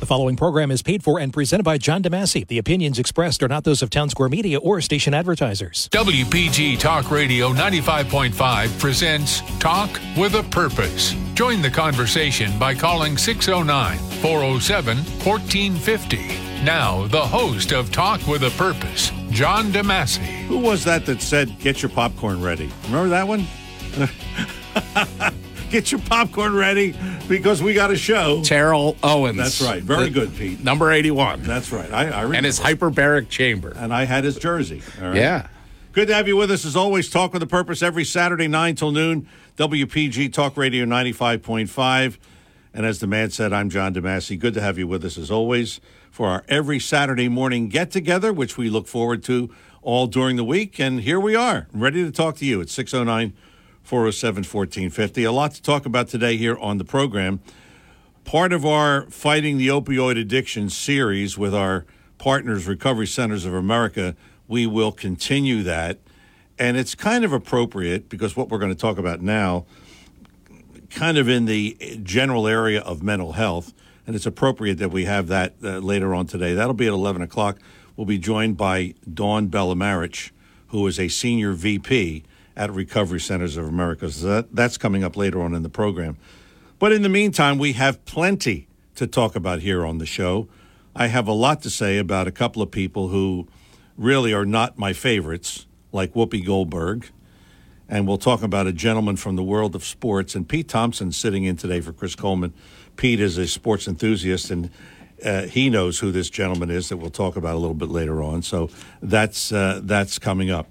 [0.00, 2.46] The following program is paid for and presented by John DeMasi.
[2.46, 5.90] The opinions expressed are not those of Town Square Media or station advertisers.
[5.92, 11.14] WPG Talk Radio 95.5 presents Talk with a Purpose.
[11.34, 16.64] Join the conversation by calling 609 407 1450.
[16.64, 20.46] Now, the host of Talk with a Purpose, John DeMasi.
[20.46, 22.70] Who was that that said, get your popcorn ready?
[22.84, 23.46] Remember that one?
[25.70, 26.94] get your popcorn ready
[27.28, 28.42] because we got a show.
[28.42, 29.36] Terrell Owens.
[29.36, 29.82] That's right.
[29.82, 30.62] Very The- good, Pete.
[30.64, 31.42] Number 81.
[31.44, 31.90] That's right.
[31.92, 33.72] I, I and his hyperbaric chamber.
[33.76, 34.82] and I had his jersey.
[35.00, 35.16] All right.
[35.16, 35.46] Yeah.
[35.92, 37.08] Good to have you with us as always.
[37.10, 39.26] Talk with a purpose every Saturday, 9 till noon.
[39.56, 42.16] WPG Talk Radio 95.5.
[42.72, 44.38] And as the man said, I'm John DeMasi.
[44.38, 45.80] Good to have you with us as always
[46.10, 49.50] for our every Saturday morning get together, which we look forward to
[49.82, 50.78] all during the week.
[50.78, 53.32] And here we are, ready to talk to you at 609
[53.90, 55.24] 407 1450.
[55.24, 57.40] A lot to talk about today here on the program.
[58.22, 64.14] Part of our Fighting the Opioid Addiction series with our partners, Recovery Centers of America,
[64.46, 65.98] we will continue that.
[66.56, 69.66] And it's kind of appropriate because what we're going to talk about now,
[70.90, 73.74] kind of in the general area of mental health,
[74.06, 76.54] and it's appropriate that we have that uh, later on today.
[76.54, 77.58] That'll be at 11 o'clock.
[77.96, 80.30] We'll be joined by Dawn Bellamarich,
[80.68, 82.22] who is a senior VP
[82.60, 84.10] at Recovery Centers of America.
[84.10, 86.18] So that, that's coming up later on in the program.
[86.78, 90.46] But in the meantime, we have plenty to talk about here on the show.
[90.94, 93.48] I have a lot to say about a couple of people who
[93.96, 97.08] really are not my favorites, like Whoopi Goldberg.
[97.88, 100.34] And we'll talk about a gentleman from the world of sports.
[100.34, 102.52] And Pete Thompson sitting in today for Chris Coleman.
[102.96, 104.68] Pete is a sports enthusiast, and
[105.24, 108.22] uh, he knows who this gentleman is that we'll talk about a little bit later
[108.22, 108.42] on.
[108.42, 108.68] So
[109.00, 110.68] that's uh, that's coming up.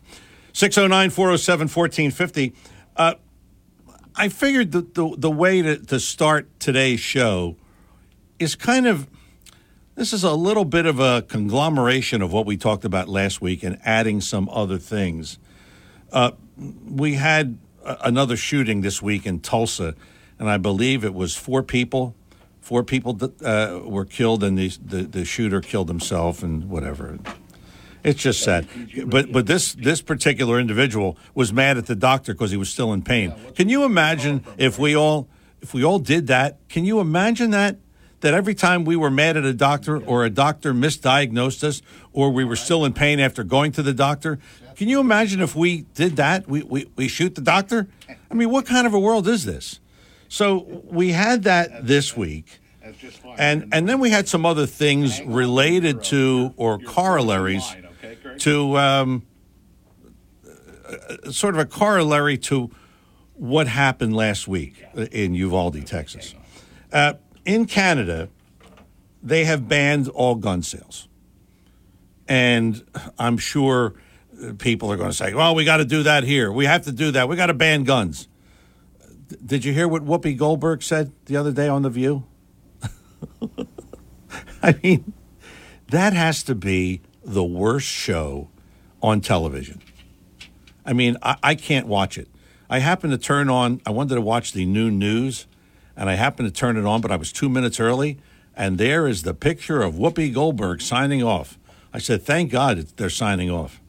[0.59, 2.53] 609 407 1450.
[2.97, 3.13] Uh,
[4.13, 7.55] I figured the, the, the way to, to start today's show
[8.39, 9.07] is kind of
[9.95, 13.63] this is a little bit of a conglomeration of what we talked about last week
[13.63, 15.39] and adding some other things.
[16.11, 16.31] Uh,
[16.85, 19.95] we had a- another shooting this week in Tulsa,
[20.37, 22.15] and I believe it was four people.
[22.59, 27.17] Four people uh, were killed, and the, the the shooter killed himself, and whatever.
[28.03, 28.67] It's just sad.
[29.05, 32.93] But but this this particular individual was mad at the doctor because he was still
[32.93, 33.33] in pain.
[33.55, 35.27] Can you imagine if we all
[35.61, 36.57] if we all did that?
[36.69, 37.77] Can you imagine that?
[38.21, 42.31] That every time we were mad at a doctor or a doctor misdiagnosed us or
[42.31, 44.39] we were still in pain after going to the doctor,
[44.75, 46.45] can you imagine if we did that?
[46.45, 47.87] We, we, we shoot the doctor?
[48.29, 49.79] I mean, what kind of a world is this?
[50.27, 52.59] So we had that this week.
[53.37, 57.75] And, and then we had some other things related to or corollaries
[58.41, 59.25] to um,
[60.45, 62.71] uh, sort of a corollary to
[63.33, 66.35] what happened last week in Uvalde, Texas.
[66.91, 67.13] Uh,
[67.45, 68.29] in Canada,
[69.23, 71.07] they have banned all gun sales.
[72.27, 72.85] And
[73.17, 73.93] I'm sure
[74.57, 76.51] people are going to say, well, we got to do that here.
[76.51, 77.27] We have to do that.
[77.27, 78.27] We got to ban guns.
[79.45, 82.25] Did you hear what Whoopi Goldberg said the other day on The View?
[84.63, 85.13] I mean,
[85.89, 88.49] that has to be the worst show
[89.01, 89.81] on television.
[90.85, 92.27] I mean, I, I can't watch it.
[92.69, 95.45] I happened to turn on, I wanted to watch the noon news,
[95.95, 98.17] and I happened to turn it on, but I was two minutes early,
[98.55, 101.57] and there is the picture of Whoopi Goldberg signing off.
[101.93, 103.79] I said, thank God they're signing off.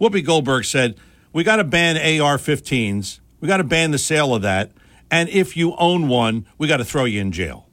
[0.00, 0.96] Whoopi Goldberg said,
[1.32, 4.70] we got to ban AR 15s, we got to ban the sale of that,
[5.10, 7.66] and if you own one, we got to throw you in jail.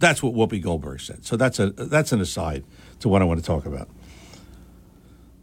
[0.00, 1.24] That's what Whoopi Goldberg said.
[1.24, 2.64] So that's a that's an aside
[3.00, 3.88] to what I want to talk about.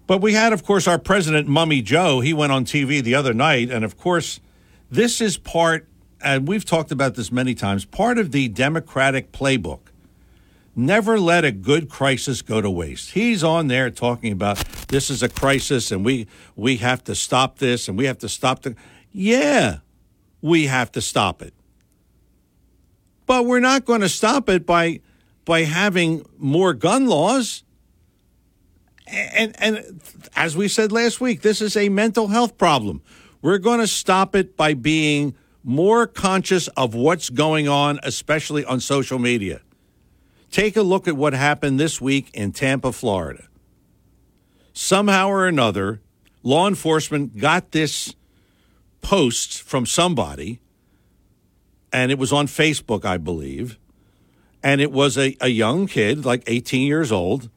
[0.08, 2.20] But we had, of course, our president, Mummy Joe.
[2.20, 4.40] He went on TV the other night, and of course,
[4.92, 5.88] this is part,
[6.22, 9.80] and we've talked about this many times, part of the Democratic playbook.
[10.76, 13.12] Never let a good crisis go to waste.
[13.12, 14.58] He's on there talking about
[14.90, 18.30] this is a crisis, and we we have to stop this, and we have to
[18.30, 18.76] stop the.
[19.12, 19.78] Yeah,
[20.42, 21.54] we have to stop it
[23.26, 25.02] but we're not going to stop it by
[25.44, 27.64] by having more gun laws.
[29.08, 30.02] And and
[30.36, 33.02] as we said last week, this is a mental health problem.
[33.42, 38.80] We're going to stop it by being more conscious of what's going on, especially on
[38.80, 39.62] social media.
[40.52, 43.48] Take a look at what happened this week in Tampa, Florida.
[44.74, 46.02] Somehow or another,
[46.44, 48.16] law enforcement got this
[49.02, 50.60] post from somebody
[51.96, 53.80] and it was on Facebook, I believe.
[54.62, 57.50] And it was a, a young kid, like 18 years old,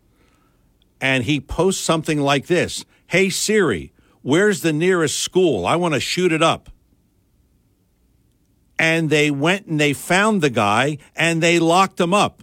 [1.00, 3.92] and he posts something like this Hey Siri,
[4.22, 5.66] where's the nearest school?
[5.66, 6.70] I want to shoot it up.
[8.78, 12.42] And they went and they found the guy and they locked him up.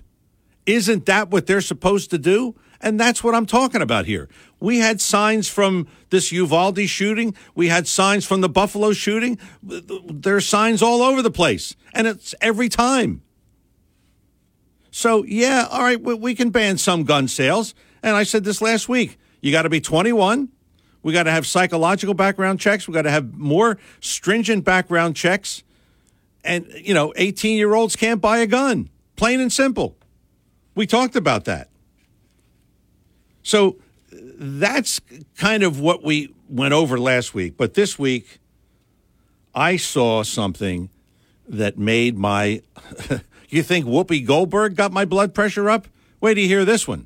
[0.66, 2.56] Isn't that what they're supposed to do?
[2.82, 4.30] And that's what I'm talking about here.
[4.60, 7.36] We had signs from this Uvalde shooting.
[7.54, 9.40] We had signs from the Buffalo shooting.
[9.62, 13.22] There are signs all over the place, and it's every time.
[14.92, 17.76] So, yeah, all right, we can ban some gun sales.
[18.04, 20.50] And I said this last week you got to be 21.
[21.04, 22.88] We got to have psychological background checks.
[22.88, 25.64] We got to have more stringent background checks.
[26.44, 29.96] And, you know, 18 year olds can't buy a gun, plain and simple.
[30.74, 31.70] We talked about that.
[33.44, 33.78] So
[34.12, 35.00] that's
[35.38, 37.56] kind of what we went over last week.
[37.56, 38.40] But this week,
[39.54, 40.90] I saw something
[41.48, 42.62] that made my.
[43.50, 45.88] you think Whoopi Goldberg got my blood pressure up?
[46.20, 47.06] Wait till you hear this one.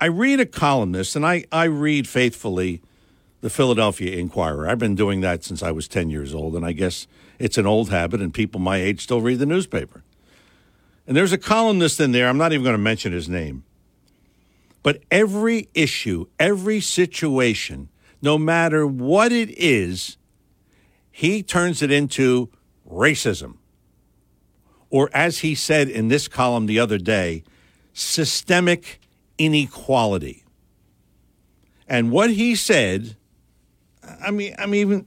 [0.00, 2.82] I read a columnist, and I, I read faithfully
[3.40, 4.68] the Philadelphia Inquirer.
[4.68, 7.06] I've been doing that since I was 10 years old, and I guess
[7.38, 10.02] it's an old habit, and people my age still read the newspaper.
[11.06, 13.64] And there's a columnist in there, I'm not even going to mention his name,
[14.82, 17.88] but every issue, every situation,
[18.20, 20.16] no matter what it is,
[21.10, 22.50] he turns it into
[22.88, 23.56] racism.
[24.90, 27.42] Or, as he said in this column the other day,
[27.92, 29.00] systemic
[29.38, 30.44] inequality.
[31.88, 33.16] And what he said,
[34.22, 35.06] I mean, I mean,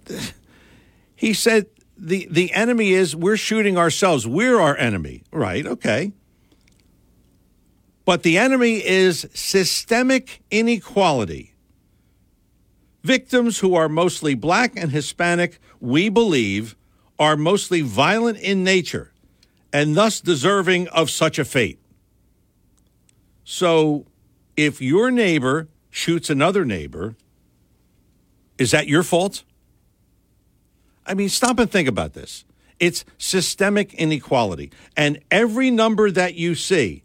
[1.15, 1.67] he said
[1.97, 4.27] the the enemy is we're shooting ourselves.
[4.27, 5.65] We're our enemy, right?
[5.65, 6.13] Okay.
[8.05, 11.53] But the enemy is systemic inequality.
[13.03, 16.75] Victims who are mostly black and Hispanic, we believe,
[17.19, 19.11] are mostly violent in nature
[19.71, 21.79] and thus deserving of such a fate.
[23.43, 24.05] So,
[24.59, 27.15] if your neighbor shoots another neighbor,
[28.57, 29.43] is that your fault?
[31.05, 32.43] I mean, stop and think about this.
[32.77, 34.71] It's systemic inequality.
[34.97, 37.03] And every number that you see,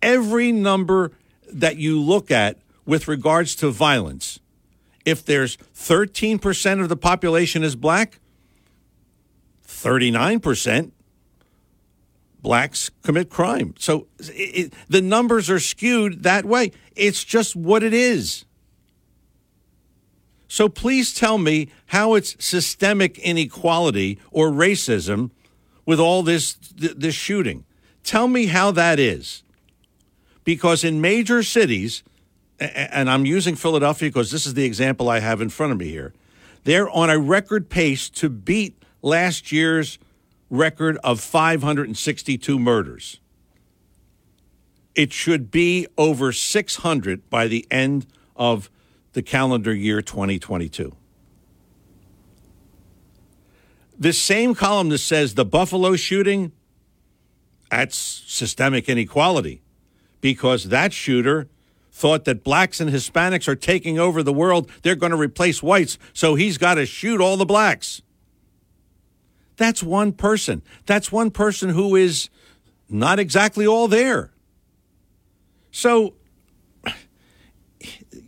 [0.00, 1.10] every number
[1.52, 4.38] that you look at with regards to violence,
[5.04, 8.20] if there's 13% of the population is black,
[9.66, 10.92] 39%
[12.42, 13.74] blacks commit crime.
[13.78, 16.72] So it, the numbers are skewed that way.
[16.96, 18.44] It's just what it is.
[20.48, 25.30] So please tell me how it's systemic inequality or racism
[25.86, 27.64] with all this this shooting.
[28.04, 29.42] Tell me how that is.
[30.44, 32.02] Because in major cities,
[32.60, 35.88] and I'm using Philadelphia because this is the example I have in front of me
[35.88, 36.12] here,
[36.64, 39.98] they're on a record pace to beat last year's
[40.50, 43.20] record of 562 murders.
[44.94, 48.06] It should be over 600 by the end
[48.36, 48.70] of
[49.12, 50.94] the calendar year 2022.
[53.98, 56.52] This same columnist says the Buffalo shooting,
[57.70, 59.62] that's systemic inequality
[60.20, 61.48] because that shooter
[61.90, 64.70] thought that blacks and Hispanics are taking over the world.
[64.82, 68.02] They're going to replace whites, so he's got to shoot all the blacks.
[69.56, 70.62] That's one person.
[70.86, 72.28] That's one person who is
[72.88, 74.31] not exactly all there.
[75.72, 76.14] So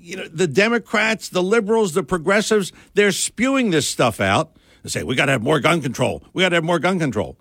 [0.04, 5.02] you know, the Democrats, the liberals, the progressives, they're spewing this stuff out and say,
[5.02, 6.22] we got to have more gun control.
[6.34, 7.38] We got to have more gun control.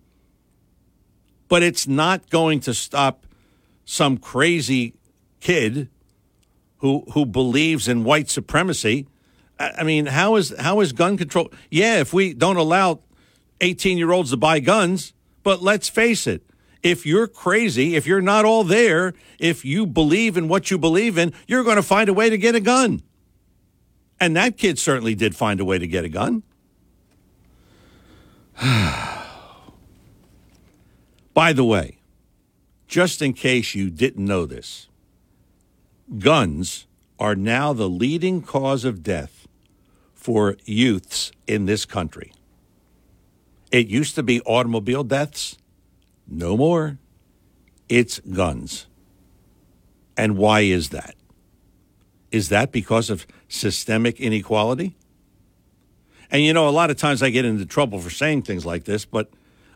[1.49, 3.27] But it's not going to stop
[3.83, 4.93] some crazy
[5.41, 5.89] kid
[6.77, 9.07] who who believes in white supremacy.
[9.59, 11.51] I mean, how is how is gun control?
[11.69, 13.01] Yeah, if we don't allow
[13.59, 15.13] 18 year olds to buy guns,
[15.43, 16.43] but let's face it,
[16.83, 21.17] if you're crazy, if you're not all there, if you believe in what you believe
[21.17, 23.01] in, you're going to find a way to get a gun.
[24.19, 26.43] And that kid certainly did find a way to get a gun.
[31.33, 31.97] By the way,
[32.87, 34.87] just in case you didn't know this,
[36.19, 36.85] guns
[37.17, 39.47] are now the leading cause of death
[40.13, 42.33] for youths in this country.
[43.71, 45.57] It used to be automobile deaths.
[46.27, 46.97] No more.
[47.89, 48.87] It's guns.
[50.17, 51.15] And why is that?
[52.31, 54.95] Is that because of systemic inequality?
[56.31, 58.85] And you know, a lot of times I get into trouble for saying things like
[58.85, 59.29] this, but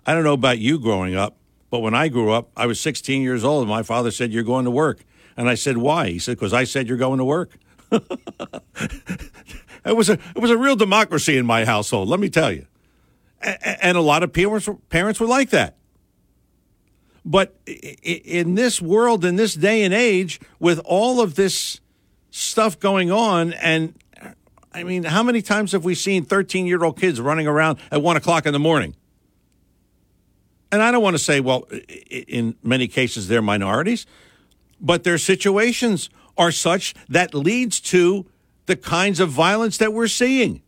[0.05, 1.37] I don't know about you growing up,
[1.69, 4.43] but when I grew up, I was 16 years old and my father said, You're
[4.43, 5.03] going to work.
[5.35, 6.09] And I said, Why?
[6.09, 7.57] He said, Because I said you're going to work.
[7.91, 9.23] it,
[9.85, 12.65] was a, it was a real democracy in my household, let me tell you.
[13.41, 15.77] And a lot of parents, parents were like that.
[17.27, 21.81] But in this world, in this day and age, with all of this
[22.31, 23.93] stuff going on, and
[24.73, 28.01] I mean, how many times have we seen 13 year old kids running around at
[28.01, 28.95] one o'clock in the morning?
[30.71, 31.67] And I don't want to say, well,
[32.09, 34.05] in many cases they're minorities,
[34.79, 38.25] but their situations are such that leads to
[38.67, 40.61] the kinds of violence that we're seeing.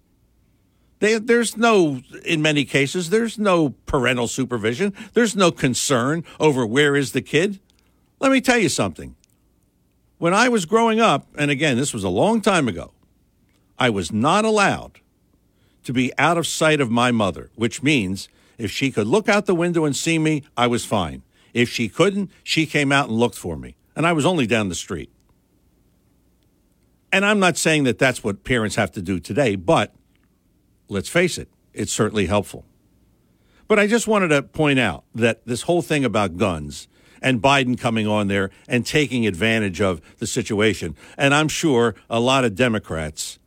[1.00, 4.94] They, there's no, in many cases, there's no parental supervision.
[5.14, 7.60] There's no concern over where is the kid.
[8.20, 9.16] Let me tell you something.
[10.18, 12.92] When I was growing up, and again, this was a long time ago,
[13.78, 15.00] I was not allowed
[15.86, 18.28] to be out of sight of my mother, which means
[18.58, 21.24] if she could look out the window and see me, I was fine.
[21.54, 23.78] If she couldn't, she came out and looked for me.
[23.96, 25.10] And I was only down the street.
[27.12, 29.94] And I'm not saying that that's what parents have to do today, but
[30.90, 32.66] let's face it, it's certainly helpful.
[33.68, 36.88] But I just wanted to point out that this whole thing about guns
[37.22, 42.20] and Biden coming on there and taking advantage of the situation, and I'm sure a
[42.20, 43.38] lot of Democrats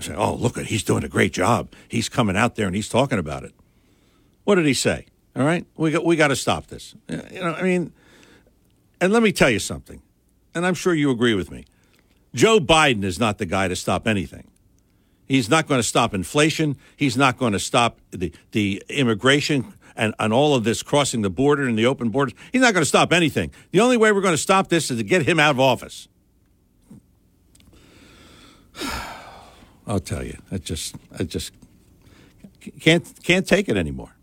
[0.00, 1.72] say, "Oh, look he's doing a great job.
[1.88, 3.54] He's coming out there and he's talking about it."
[4.44, 5.06] What did he say?
[5.34, 6.94] All right, we got we got to stop this.
[7.08, 7.92] You know, I mean,
[9.00, 10.02] and let me tell you something,
[10.54, 11.64] and I'm sure you agree with me.
[12.34, 14.48] Joe Biden is not the guy to stop anything.
[15.28, 16.76] He's not going to stop inflation.
[16.96, 21.30] He's not going to stop the, the immigration and, and all of this crossing the
[21.30, 22.34] border and the open borders.
[22.50, 23.50] He's not going to stop anything.
[23.72, 26.08] The only way we're going to stop this is to get him out of office.
[29.86, 31.52] I'll tell you, I just, I just
[32.80, 34.14] can't, can't take it anymore.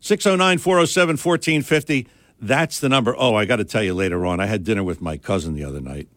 [0.00, 2.08] 609 407 1450.
[2.40, 3.14] That's the number.
[3.16, 4.40] Oh, I got to tell you later on.
[4.40, 6.08] I had dinner with my cousin the other night.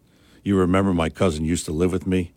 [0.44, 2.34] You remember my cousin used to live with me?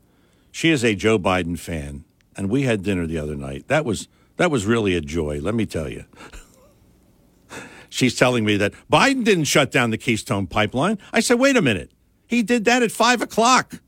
[0.51, 2.05] She is a Joe Biden fan,
[2.37, 3.69] and we had dinner the other night.
[3.69, 6.05] That was that was really a joy, let me tell you.
[7.91, 10.99] She's telling me that Biden didn't shut down the Keystone Pipeline.
[11.13, 11.91] I said, wait a minute.
[12.27, 13.81] He did that at five o'clock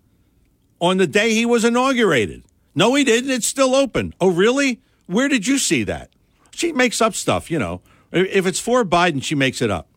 [0.80, 2.42] on the day he was inaugurated.
[2.74, 3.30] No, he didn't.
[3.30, 4.14] It's still open.
[4.20, 4.80] Oh, really?
[5.06, 6.10] Where did you see that?
[6.50, 7.82] She makes up stuff, you know.
[8.10, 9.89] If it's for Biden, she makes it up.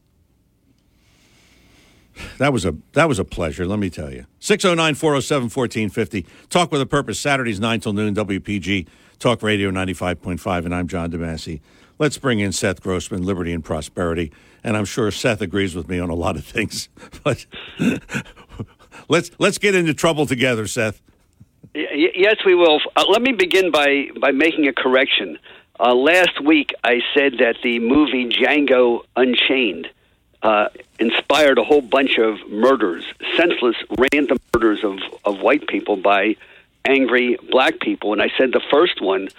[2.38, 4.26] That was a that was a pleasure, let me tell you.
[4.40, 6.26] 609-407-1450.
[6.50, 8.88] Talk with a Purpose, Saturdays 9 till noon, WPG,
[9.20, 11.62] Talk Radio 95.5, and I'm John DeMasi.
[12.00, 14.32] Let's bring in Seth Grossman, Liberty and Prosperity.
[14.64, 16.90] And I'm sure Seth agrees with me on a lot of things.
[17.24, 17.46] But
[19.08, 21.02] let's let's get into trouble together, Seth.
[21.74, 22.80] Yes, we will.
[22.96, 25.40] Uh, let me begin by, by making a correction.
[25.80, 29.88] Uh, last week, I said that the movie Django Unchained
[30.44, 30.68] uh,
[31.00, 33.06] inspired a whole bunch of murders,
[33.38, 33.78] senseless,
[34.12, 36.36] random murders of, of white people by
[36.86, 38.14] angry black people.
[38.14, 39.30] And I said the first one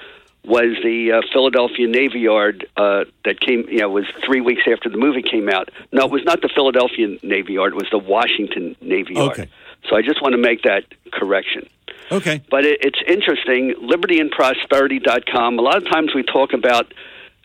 [0.44, 4.88] was the uh, Philadelphia Navy Yard uh, that came, you know, was three weeks after
[4.88, 5.70] the movie came out.
[5.92, 9.32] No, it was not the Philadelphia Navy Yard, it was the Washington Navy Yard.
[9.32, 9.48] Okay.
[9.88, 11.68] So I just want to make that correction.
[12.10, 12.42] Okay.
[12.50, 13.74] But it, it's interesting.
[13.82, 15.58] LibertyandProsperity.com.
[15.58, 16.92] A lot of times we talk about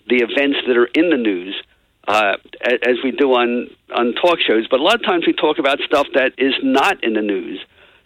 [0.08, 1.62] the events that are in the news,
[2.10, 4.68] uh, as we do on on talk shows.
[4.68, 7.64] But a lot of times we talk about stuff that is not in the news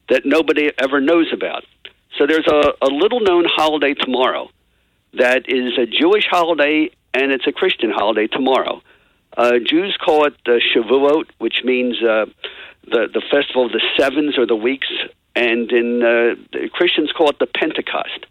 [0.10, 1.63] that nobody ever knows about.
[2.17, 4.50] So there's a, a little known holiday tomorrow
[5.13, 8.81] that is a Jewish holiday and it's a Christian holiday tomorrow.
[9.38, 12.25] Uh, Jews call it uh, Shavuot, which means uh,
[12.83, 14.89] the the festival of the sevens or the weeks,
[15.33, 18.25] and in uh, Christians call it the Pentecost.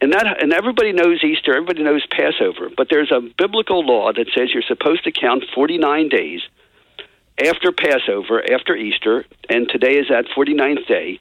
[0.00, 4.28] And that and everybody knows Easter, everybody knows Passover, but there's a biblical law that
[4.34, 6.40] says you're supposed to count 49 days
[7.44, 11.20] after Passover, after Easter, and today is that 49th day.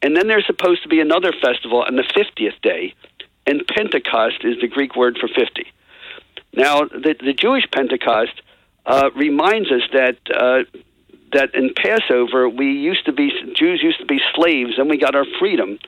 [0.00, 2.94] And then there's supposed to be another festival on the 50th day,
[3.46, 5.66] and Pentecost is the Greek word for 50.
[6.52, 8.42] Now, the, the Jewish Pentecost
[8.86, 10.62] uh, reminds us that uh,
[11.32, 15.14] that in Passover we used to be Jews used to be slaves, and we got
[15.14, 15.78] our freedom.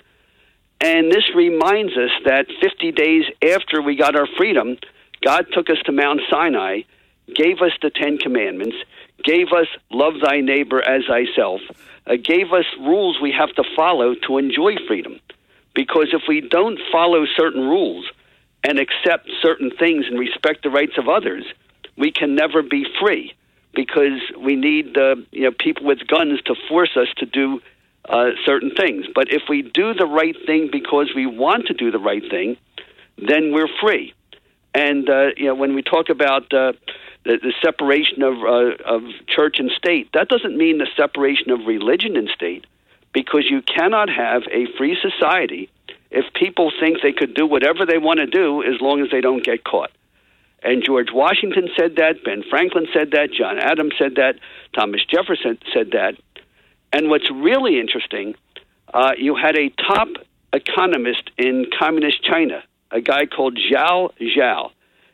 [0.80, 4.78] And this reminds us that 50 days after we got our freedom,
[5.22, 6.82] God took us to Mount Sinai,
[7.34, 8.76] gave us the Ten Commandments,
[9.22, 11.60] gave us love thy neighbor as thyself,
[12.06, 15.20] uh, gave us rules we have to follow to enjoy freedom.
[15.74, 18.10] Because if we don't follow certain rules
[18.64, 21.44] and accept certain things and respect the rights of others,
[21.96, 23.34] we can never be free.
[23.74, 27.60] Because we need uh, you know people with guns to force us to do
[28.10, 29.06] uh, certain things.
[29.14, 32.56] But if we do the right thing because we want to do the right thing,
[33.16, 34.12] then we're free.
[34.74, 36.72] And uh, you know, when we talk about uh,
[37.24, 41.66] the, the separation of uh, of church and state, that doesn't mean the separation of
[41.66, 42.66] religion and state,
[43.12, 45.70] because you cannot have a free society
[46.10, 49.20] if people think they could do whatever they want to do as long as they
[49.20, 49.92] don't get caught.
[50.62, 54.34] And George Washington said that, Ben Franklin said that, John Adams said that,
[54.74, 56.16] Thomas Jefferson said that.
[56.92, 58.34] And what's really interesting,
[58.92, 60.08] uh, you had a top
[60.52, 64.70] economist in communist China, a guy called Zhao Xiao.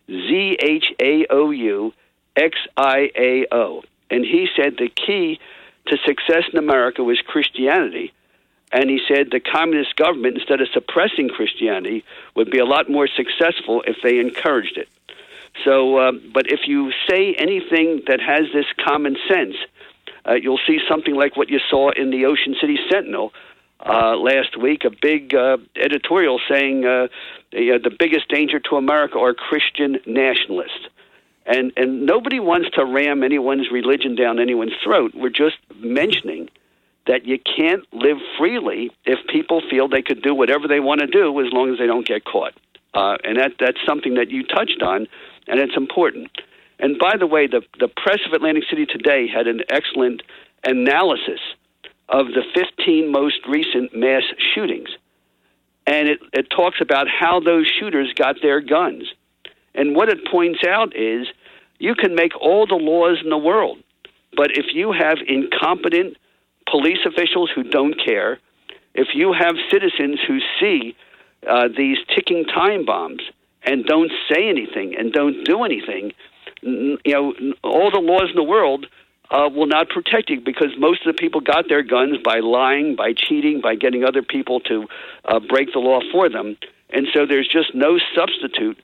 [0.08, 1.92] Z H A O U
[2.36, 3.82] X I A O.
[4.10, 5.40] And he said the key
[5.86, 8.12] to success in America was Christianity.
[8.72, 12.04] And he said the communist government, instead of suppressing Christianity,
[12.34, 14.88] would be a lot more successful if they encouraged it.
[15.64, 19.56] So, uh, but if you say anything that has this common sense,
[20.28, 23.32] uh, you'll see something like what you saw in the Ocean City Sentinel
[23.84, 27.08] uh, last week, a big uh, editorial saying uh,
[27.52, 30.88] the, uh, the biggest danger to America are Christian nationalists.
[31.44, 35.12] And, and nobody wants to ram anyone's religion down anyone's throat.
[35.14, 36.48] We're just mentioning
[37.06, 41.06] that you can't live freely if people feel they could do whatever they want to
[41.06, 42.54] do as long as they don't get caught.
[42.94, 45.06] Uh, and that, that's something that you touched on,
[45.46, 46.30] and it's important.
[46.78, 50.22] And by the way, the, the press of Atlantic City today had an excellent
[50.64, 51.40] analysis
[52.08, 54.22] of the 15 most recent mass
[54.54, 54.88] shootings.
[55.86, 59.04] And it, it talks about how those shooters got their guns.
[59.74, 61.26] And what it points out is
[61.78, 63.78] you can make all the laws in the world,
[64.36, 66.16] but if you have incompetent
[66.70, 68.38] police officials who don't care,
[68.94, 70.96] if you have citizens who see
[71.46, 73.22] uh, these ticking time bombs
[73.62, 76.12] and don't say anything and don't do anything,
[76.66, 78.86] you know, all the laws in the world
[79.30, 82.96] uh, will not protect you because most of the people got their guns by lying,
[82.96, 84.86] by cheating, by getting other people to
[85.24, 86.56] uh, break the law for them.
[86.90, 88.78] And so there's just no substitute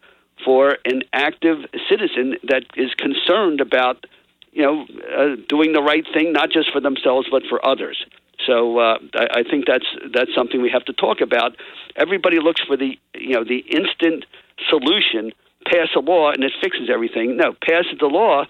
[0.45, 1.59] for an active
[1.89, 4.07] citizen that is concerned about,
[4.53, 4.87] you know,
[5.17, 8.05] uh, doing the right thing, not just for themselves but for others.
[8.47, 11.57] So uh, I, I think that's that's something we have to talk about.
[11.97, 14.25] Everybody looks for the you know the instant
[14.69, 15.33] solution,
[15.65, 17.37] pass a law and it fixes everything.
[17.37, 18.45] No, pass the law,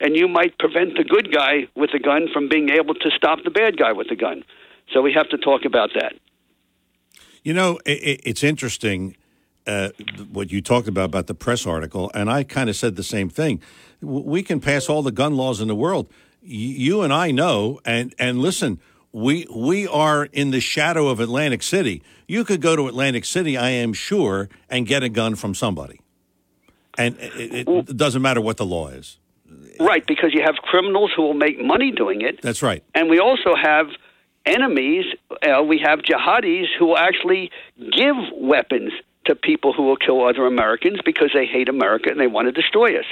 [0.00, 3.38] and you might prevent the good guy with a gun from being able to stop
[3.44, 4.44] the bad guy with a gun.
[4.92, 6.14] So we have to talk about that.
[7.42, 9.16] You know, it, it's interesting
[9.66, 9.90] uh,
[10.32, 13.28] what you talked about about the press article, and I kind of said the same
[13.28, 13.62] thing.
[14.00, 16.10] We can pass all the gun laws in the world.
[16.42, 18.80] You and I know, and and listen,
[19.12, 22.02] we we are in the shadow of Atlantic City.
[22.26, 25.99] You could go to Atlantic City, I am sure, and get a gun from somebody,
[26.98, 29.18] and it, it doesn't matter what the law is.
[29.78, 32.42] Right, because you have criminals who will make money doing it.
[32.42, 33.86] That's right, and we also have
[34.46, 35.06] enemies.
[35.42, 37.50] Uh, we have jihadis who will actually
[37.92, 38.92] give weapons
[39.26, 42.52] to people who will kill other Americans because they hate America and they want to
[42.52, 43.04] destroy us.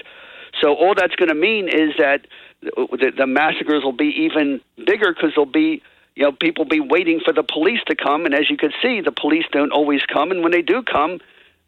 [0.60, 2.26] So all that's going to mean is that
[2.60, 5.82] the, the massacres will be even bigger because there'll be
[6.16, 9.00] you know people be waiting for the police to come, and as you can see,
[9.00, 11.20] the police don't always come, and when they do come,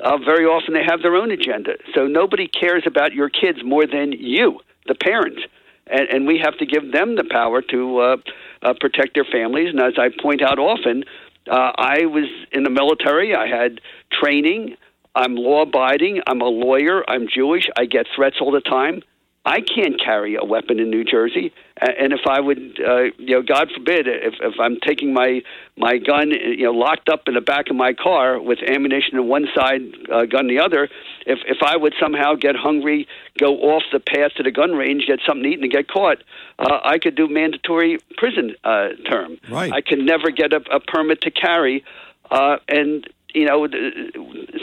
[0.02, 1.72] uh, very often they have their own agenda.
[1.94, 5.42] So nobody cares about your kids more than you, the parents,
[5.86, 8.16] and, and we have to give them the power to uh,
[8.62, 9.68] uh, protect their families.
[9.70, 11.04] And as I point out often,
[11.50, 13.34] uh, I was in the military.
[13.34, 13.80] I had
[14.12, 14.76] training.
[15.14, 16.20] I'm law abiding.
[16.26, 17.02] I'm a lawyer.
[17.08, 17.68] I'm Jewish.
[17.76, 19.02] I get threats all the time.
[19.44, 23.42] I can't carry a weapon in New Jersey, and if I would, uh, you know,
[23.42, 25.42] God forbid, if if I'm taking my
[25.76, 29.28] my gun, you know, locked up in the back of my car with ammunition on
[29.28, 29.80] one side,
[30.12, 30.88] uh, gun the other,
[31.26, 35.06] if if I would somehow get hungry, go off the path to the gun range,
[35.06, 36.18] get something to eat, and get caught,
[36.58, 39.38] uh, I could do mandatory prison uh, term.
[39.50, 39.72] Right.
[39.72, 41.82] I could never get a, a permit to carry,
[42.30, 43.66] uh, and you know,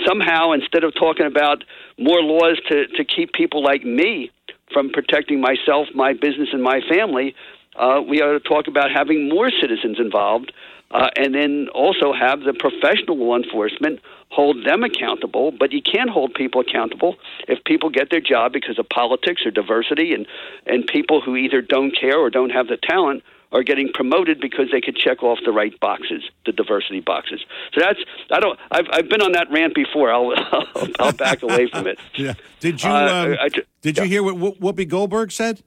[0.06, 1.64] somehow instead of talking about
[1.98, 4.30] more laws to to keep people like me
[4.72, 7.36] from protecting myself, my business, and my family,
[7.76, 10.52] uh, we ought to talk about having more citizens involved,
[10.92, 14.00] uh, and then also have the professional law enforcement
[14.30, 15.52] hold them accountable.
[15.52, 17.16] But you can't hold people accountable
[17.48, 20.26] if people get their job because of politics or diversity, and
[20.66, 24.66] and people who either don't care or don't have the talent are getting promoted because
[24.72, 27.42] they could check off the right boxes, the diversity boxes.
[27.74, 28.00] So that's
[28.32, 30.12] I don't I've I've been on that rant before.
[30.12, 32.00] I'll I'll, I'll back away from it.
[32.16, 32.34] Yeah.
[32.60, 33.50] Did you uh, um, I,
[33.82, 35.62] did you hear what Whoopi Goldberg said?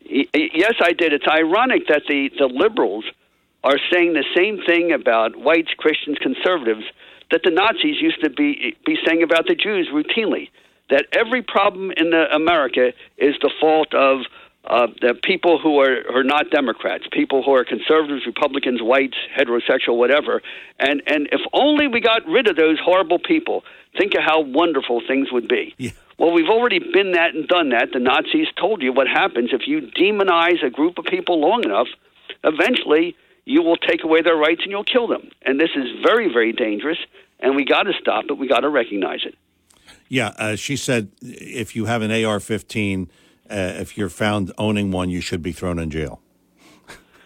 [0.00, 1.12] Yes, I did.
[1.12, 3.04] It's ironic that the the liberals
[3.62, 6.84] are saying the same thing about whites, Christians, conservatives
[7.30, 10.48] that the Nazis used to be be saying about the Jews routinely.
[10.90, 14.20] That every problem in the America is the fault of
[14.68, 19.96] uh, the people who are, are not Democrats, people who are conservatives, Republicans, whites, heterosexual,
[19.96, 20.42] whatever.
[20.78, 23.64] And and if only we got rid of those horrible people,
[23.96, 25.74] think of how wonderful things would be.
[25.78, 25.90] Yeah.
[26.18, 27.90] Well, we've already been that and done that.
[27.92, 31.86] The Nazis told you what happens if you demonize a group of people long enough.
[32.44, 35.30] Eventually, you will take away their rights and you'll kill them.
[35.42, 36.98] And this is very, very dangerous.
[37.40, 38.34] And we got to stop it.
[38.36, 39.36] We got to recognize it.
[40.08, 43.06] Yeah, uh, she said if you have an AR-15 uh,
[43.50, 46.20] if you're found owning one, you should be thrown in jail.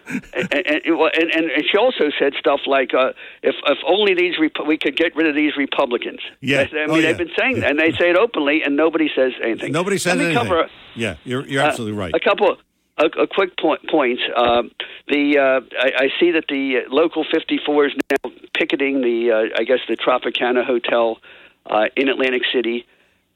[0.07, 4.67] and, and, and, and she also said stuff like, uh, "If if only these Repu-
[4.67, 6.67] we could get rid of these Republicans." Yeah.
[6.69, 7.01] I, mean Oh, yeah.
[7.07, 9.71] they've been saying that, and they say it openly, and nobody says anything.
[9.71, 10.35] Nobody says anything.
[10.35, 12.13] Cover, yeah, you're you're uh, absolutely right.
[12.13, 12.57] A couple.
[12.95, 14.21] A, a quick point, points.
[14.37, 14.69] Um,
[15.07, 19.59] the uh, I, I see that the uh, local 54 is now picketing the uh,
[19.59, 21.17] I guess the Tropicana Hotel
[21.65, 22.85] uh, in Atlantic City,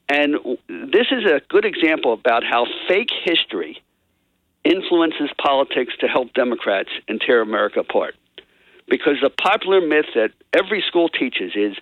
[0.09, 0.35] and
[0.67, 3.81] this is a good example about how fake history
[4.63, 8.15] influences politics to help Democrats and tear America apart.
[8.89, 11.75] Because the popular myth that every school teaches is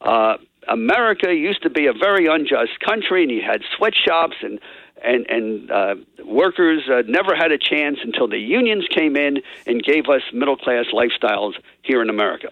[0.00, 0.36] uh,
[0.68, 4.60] America used to be a very unjust country, and you had sweatshops and
[5.02, 5.94] and and uh,
[6.26, 10.56] workers uh, never had a chance until the unions came in and gave us middle
[10.56, 12.48] class lifestyles here in America.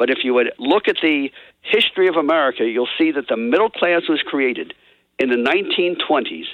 [0.00, 3.68] But if you would look at the history of America, you'll see that the middle
[3.68, 4.72] class was created
[5.18, 6.46] in the 1920s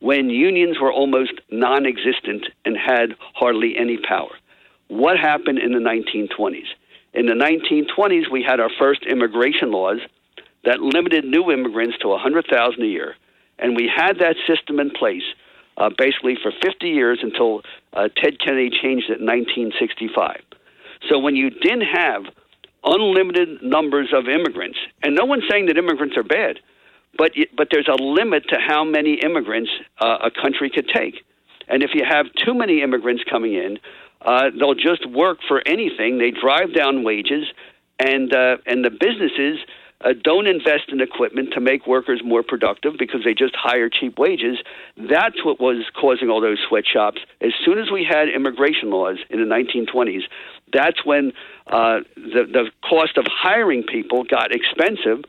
[0.00, 4.32] when unions were almost non existent and had hardly any power.
[4.88, 6.66] What happened in the 1920s?
[7.14, 10.00] In the 1920s, we had our first immigration laws
[10.64, 13.14] that limited new immigrants to 100,000 a year,
[13.60, 15.22] and we had that system in place
[15.76, 20.42] uh, basically for 50 years until uh, Ted Kennedy changed it in 1965.
[21.08, 22.24] So when you didn't have
[22.84, 26.58] unlimited numbers of immigrants, and no one's saying that immigrants are bad,
[27.16, 31.24] but but there's a limit to how many immigrants uh, a country could take,
[31.68, 33.78] and if you have too many immigrants coming in,
[34.22, 36.18] uh, they'll just work for anything.
[36.18, 37.46] They drive down wages,
[37.98, 39.58] and uh, and the businesses
[40.04, 44.18] uh, don't invest in equipment to make workers more productive because they just hire cheap
[44.18, 44.58] wages.
[44.96, 47.20] That's what was causing all those sweatshops.
[47.40, 50.22] As soon as we had immigration laws in the 1920s,
[50.72, 51.32] that's when
[51.66, 55.24] uh, the the cost of hiring people got expensive.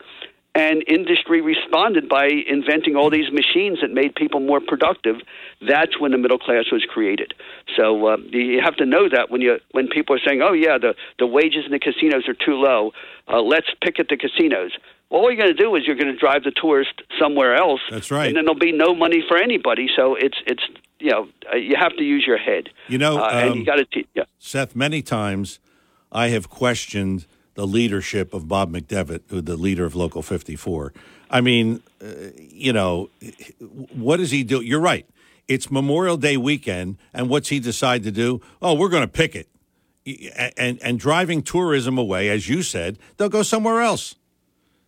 [0.56, 5.18] And industry responded by inventing all these machines that made people more productive.
[5.62, 7.36] That's when the middle class was created.
[7.78, 10.80] So uh, you have to know that when you when people are saying, "Oh yeah,
[10.80, 12.94] the the wages in the casinos are too low,"
[13.28, 14.72] uh, let's pick at the casinos.
[15.10, 17.82] Well, all you're going to do is you're going to drive the tourist somewhere else.
[17.90, 18.28] That's right.
[18.28, 19.88] And then there'll be no money for anybody.
[19.96, 20.64] So it's it's
[21.00, 22.70] you know uh, you have to use your head.
[22.88, 24.24] You know, uh, and um, you got to yeah.
[24.40, 25.60] Seth, many times
[26.12, 27.26] I have questioned
[27.60, 30.94] the leadership of Bob McDevitt, who the leader of Local 54.
[31.30, 33.10] I mean, uh, you know,
[33.92, 34.62] what does he do?
[34.62, 35.06] You're right.
[35.50, 38.40] It's Memorial Day weekend, and what's he decide to do?
[38.62, 39.50] Oh, we're going to pick it.
[40.56, 44.16] And, and driving tourism away, as you said, they'll go somewhere else.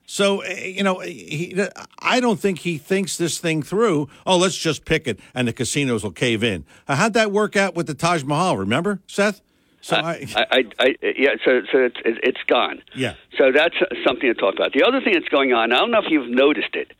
[0.05, 1.61] So, uh, you know, he,
[1.99, 4.07] I don't think he thinks this thing through.
[4.25, 6.63] Oh, let's just pick it and the casinos will cave in.
[6.87, 8.57] How'd that work out with the Taj Mahal?
[8.57, 9.41] Remember, Seth?
[9.81, 12.81] So I, I, I, I yeah, so so it's it's gone.
[12.93, 13.15] Yeah.
[13.37, 14.73] So that's something to talk about.
[14.73, 16.91] The other thing that's going on, I don't know if you've noticed it,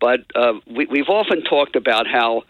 [0.00, 2.42] but uh, we, we've often talked about how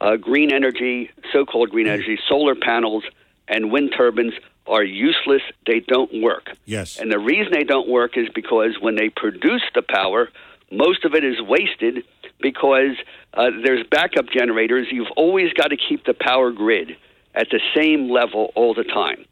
[0.00, 3.04] uh, green energy, so-called green energy, solar panels
[3.48, 4.34] and wind turbines
[4.66, 5.42] are useless.
[5.66, 6.50] They don't work.
[6.64, 6.98] Yes.
[6.98, 10.30] And the reason they don't work is because when they produce the power,
[10.70, 12.04] most of it is wasted
[12.40, 12.96] because
[13.34, 14.88] uh, there's backup generators.
[14.90, 16.96] You've always got to keep the power grid
[17.36, 19.24] at the same level all the time.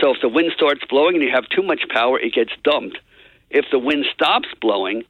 [0.00, 2.98] So if the wind starts blowing and you have too much power, it gets dumped.
[3.50, 5.04] If the wind stops blowing,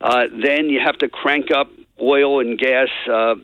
[0.00, 3.36] uh, then you have to crank up oil and gas, uh, uh,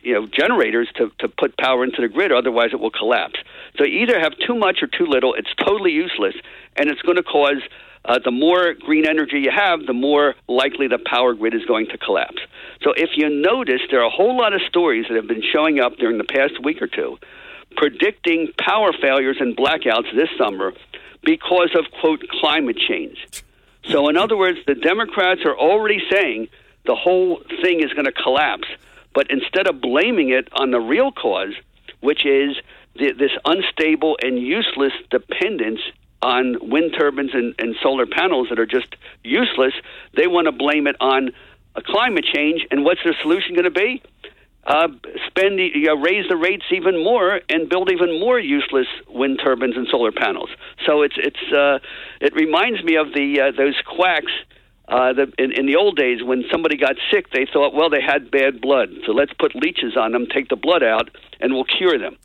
[0.00, 2.32] you know, generators to, to put power into the grid.
[2.32, 3.38] Otherwise, it will collapse.
[3.78, 5.34] So either have too much or too little.
[5.34, 6.34] It's totally useless,
[6.76, 7.62] and it's going to cause.
[8.04, 11.86] Uh, the more green energy you have, the more likely the power grid is going
[11.86, 12.42] to collapse.
[12.82, 15.78] So, if you notice, there are a whole lot of stories that have been showing
[15.78, 17.16] up during the past week or two
[17.76, 20.72] predicting power failures and blackouts this summer
[21.24, 23.26] because of, quote, climate change.
[23.84, 26.48] So, in other words, the Democrats are already saying
[26.84, 28.68] the whole thing is going to collapse.
[29.14, 31.54] But instead of blaming it on the real cause,
[32.00, 32.56] which is
[32.96, 35.80] the, this unstable and useless dependence
[36.22, 39.74] on wind turbines and, and solar panels that are just useless,
[40.16, 41.30] they want to blame it on
[41.74, 42.66] a climate change.
[42.70, 44.02] And what's their solution going to be?
[44.64, 44.88] Uh,
[45.26, 49.76] spend the, know, raise the rates even more and build even more useless wind turbines
[49.76, 50.50] and solar panels.
[50.86, 51.78] So it's it's uh,
[52.20, 54.32] it reminds me of the uh, those quacks.
[54.88, 58.02] Uh, the, in, in the old days, when somebody got sick, they thought, well, they
[58.02, 61.08] had bad blood, so let's put leeches on them, take the blood out,
[61.40, 62.18] and we'll cure them.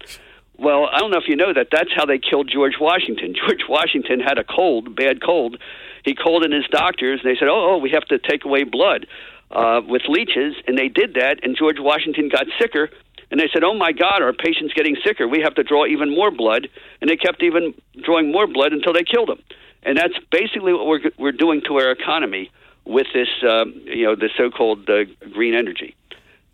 [0.57, 1.67] Well, I don't know if you know that.
[1.71, 3.35] That's how they killed George Washington.
[3.47, 5.57] George Washington had a cold, bad cold.
[6.03, 8.63] He called in his doctors, and they said, "Oh, oh we have to take away
[8.63, 9.05] blood."
[9.51, 12.89] Uh, with leeches, and they did that, and George Washington got sicker.
[13.29, 15.27] And they said, "Oh my God, our patient's getting sicker.
[15.27, 16.69] We have to draw even more blood."
[17.01, 19.41] And they kept even drawing more blood until they killed him.
[19.83, 22.49] And that's basically what we're we're doing to our economy
[22.85, 25.93] with this, um, you know, the so-called uh, green energy.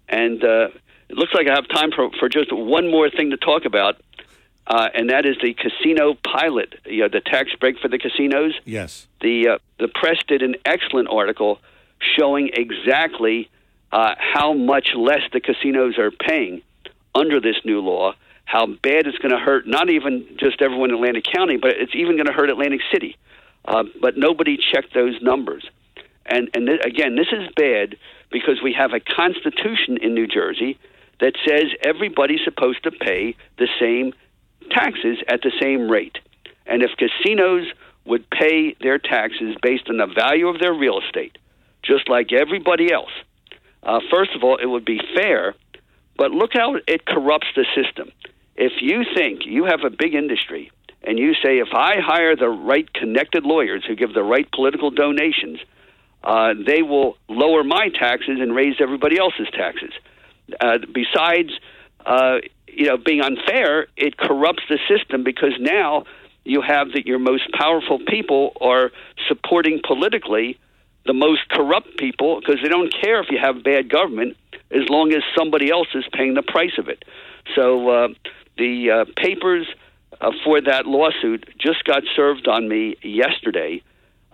[0.09, 0.69] And uh,
[1.09, 3.97] it looks like I have time for for just one more thing to talk about.
[4.67, 8.53] uh, and that is the casino pilot, you know, the tax break for the casinos.
[8.65, 9.07] Yes.
[9.21, 11.59] The uh, the press did an excellent article
[12.17, 13.49] showing exactly
[13.91, 16.61] uh, how much less the casinos are paying
[17.15, 18.13] under this new law.
[18.45, 21.95] How bad it's going to hurt not even just everyone in Atlantic County, but it's
[21.95, 23.15] even going to hurt Atlantic City.
[23.65, 25.63] Uh, but nobody checked those numbers.
[26.25, 27.97] And and th- again, this is bad
[28.31, 30.77] because we have a constitution in New Jersey
[31.19, 34.13] that says everybody's supposed to pay the same
[34.71, 36.17] taxes at the same rate.
[36.65, 37.67] And if casinos
[38.05, 41.37] would pay their taxes based on the value of their real estate,
[41.83, 43.11] just like everybody else,
[43.83, 45.55] uh, first of all, it would be fair.
[46.17, 48.11] But look how it corrupts the system.
[48.55, 52.49] If you think you have a big industry and you say, if I hire the
[52.49, 55.59] right connected lawyers who give the right political donations,
[56.23, 59.91] uh, they will lower my taxes and raise everybody else's taxes.
[60.61, 61.49] Uh, besides,
[62.05, 66.05] uh, you know, being unfair, it corrupts the system because now
[66.45, 68.91] you have that your most powerful people are
[69.27, 70.59] supporting politically
[71.05, 74.37] the most corrupt people because they don't care if you have bad government
[74.71, 77.03] as long as somebody else is paying the price of it.
[77.55, 78.07] So uh,
[78.57, 79.67] the uh, papers
[80.21, 83.81] uh, for that lawsuit just got served on me yesterday.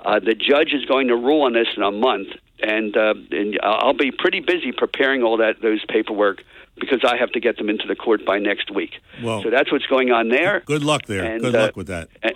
[0.03, 2.29] Uh, the judge is going to rule on this in a month,
[2.61, 6.41] and, uh, and I'll be pretty busy preparing all that those paperwork
[6.79, 8.91] because I have to get them into the court by next week.
[9.21, 10.61] Well, so that's what's going on there.
[10.61, 11.25] Good luck there.
[11.25, 12.09] And, good uh, luck with that.
[12.23, 12.35] And,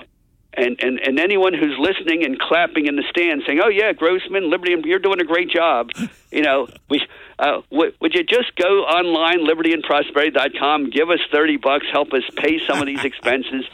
[0.56, 4.50] and, and and anyone who's listening and clapping in the stand saying, "Oh yeah, Grossman,
[4.50, 5.92] Liberty, you're doing a great job,"
[6.32, 7.02] you know, we
[7.40, 12.60] uh, w- would you just go online, libertyandprosperity.com, give us thirty bucks, help us pay
[12.68, 13.66] some of these expenses.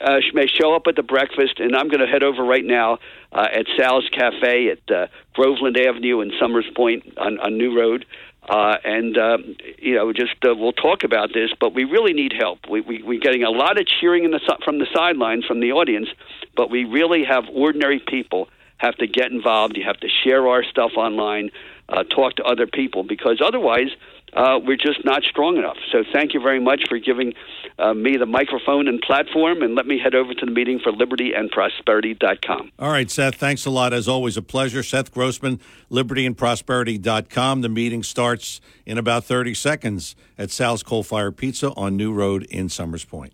[0.00, 2.98] Uh, may show up at the breakfast, and I'm going to head over right now
[3.32, 8.06] uh, at Sal's Cafe at uh, Groveland Avenue and Somers Point on, on New Road.
[8.48, 12.32] Uh, and um, you know, just uh, we'll talk about this, but we really need
[12.32, 12.58] help.
[12.68, 15.72] We, we, we're getting a lot of cheering in the, from the sidelines from the
[15.72, 16.08] audience,
[16.56, 19.76] but we really have ordinary people have to get involved.
[19.76, 21.50] You have to share our stuff online,
[21.88, 23.90] uh, talk to other people, because otherwise
[24.32, 25.76] uh, we're just not strong enough.
[25.90, 27.34] So thank you very much for giving
[27.78, 30.92] uh, me the microphone and platform, and let me head over to the meeting for
[30.92, 32.72] libertyandprosperity.com.
[32.78, 33.92] All right, Seth, thanks a lot.
[33.92, 34.82] As always, a pleasure.
[34.82, 37.60] Seth Grossman, libertyandprosperity.com.
[37.60, 42.44] The meeting starts in about 30 seconds at Sal's Coal Fire Pizza on New Road
[42.44, 43.32] in Somers Point.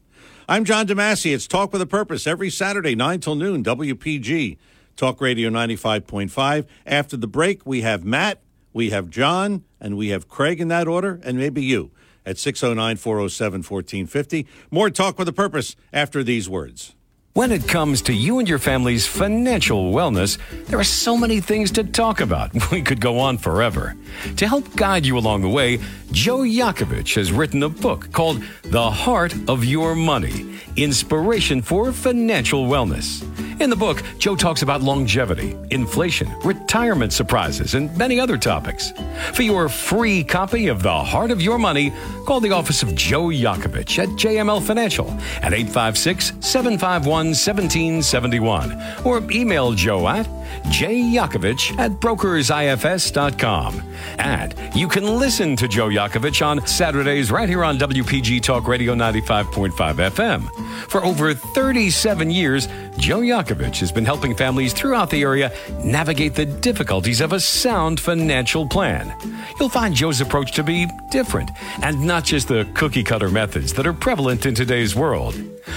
[0.48, 1.35] I'm John DeMasi.
[1.35, 4.59] It's Talk with a Purpose every Saturday, 9 till noon, WPG,
[4.94, 6.66] Talk Radio 95.5.
[6.87, 8.40] After the break, we have Matt,
[8.76, 11.92] we have John, and we have Craig in that order, and maybe you
[12.26, 14.46] at 609 407 1450.
[14.70, 16.95] More Talk with a Purpose after these words.
[17.37, 21.70] When it comes to you and your family's financial wellness, there are so many things
[21.72, 22.51] to talk about.
[22.72, 23.94] We could go on forever.
[24.38, 25.79] To help guide you along the way,
[26.12, 32.66] Joe Yakovich has written a book called The Heart of Your Money Inspiration for Financial
[32.66, 33.22] Wellness.
[33.61, 38.92] In the book, Joe talks about longevity, inflation, retirement surprises, and many other topics.
[39.33, 41.90] For your free copy of The Heart of Your Money,
[42.27, 49.72] call the office of Joe Yakovich at JML Financial at 856 751 1771 or email
[49.72, 50.26] Joe at
[50.66, 53.82] jyakovich at brokersifs.com.
[54.18, 58.94] And you can listen to Joe Yakovich on Saturdays right here on WPG Talk Radio
[58.94, 59.70] 95.5
[60.10, 60.50] FM.
[60.90, 65.52] For over 37 years, Joe Yakovich has been helping families throughout the area
[65.84, 69.14] navigate the difficulties of a sound financial plan.
[69.58, 71.50] You'll find Joe's approach to be different
[71.82, 75.34] and not just the cookie cutter methods that are prevalent in today's world.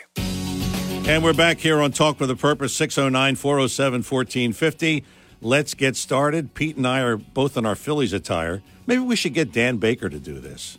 [1.07, 5.05] And we're back here on Talk with a Purpose, 609 407 1450.
[5.43, 6.55] Let's get started.
[6.55, 8.63] Pete and I are both in our Phillies attire.
[8.87, 10.79] Maybe we should get Dan Baker to do this.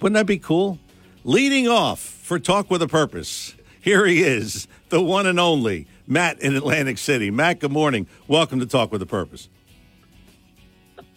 [0.00, 0.78] Wouldn't that be cool?
[1.24, 6.40] Leading off for Talk with a Purpose, here he is, the one and only Matt
[6.40, 7.30] in Atlantic City.
[7.30, 8.06] Matt, good morning.
[8.28, 9.48] Welcome to Talk with a Purpose.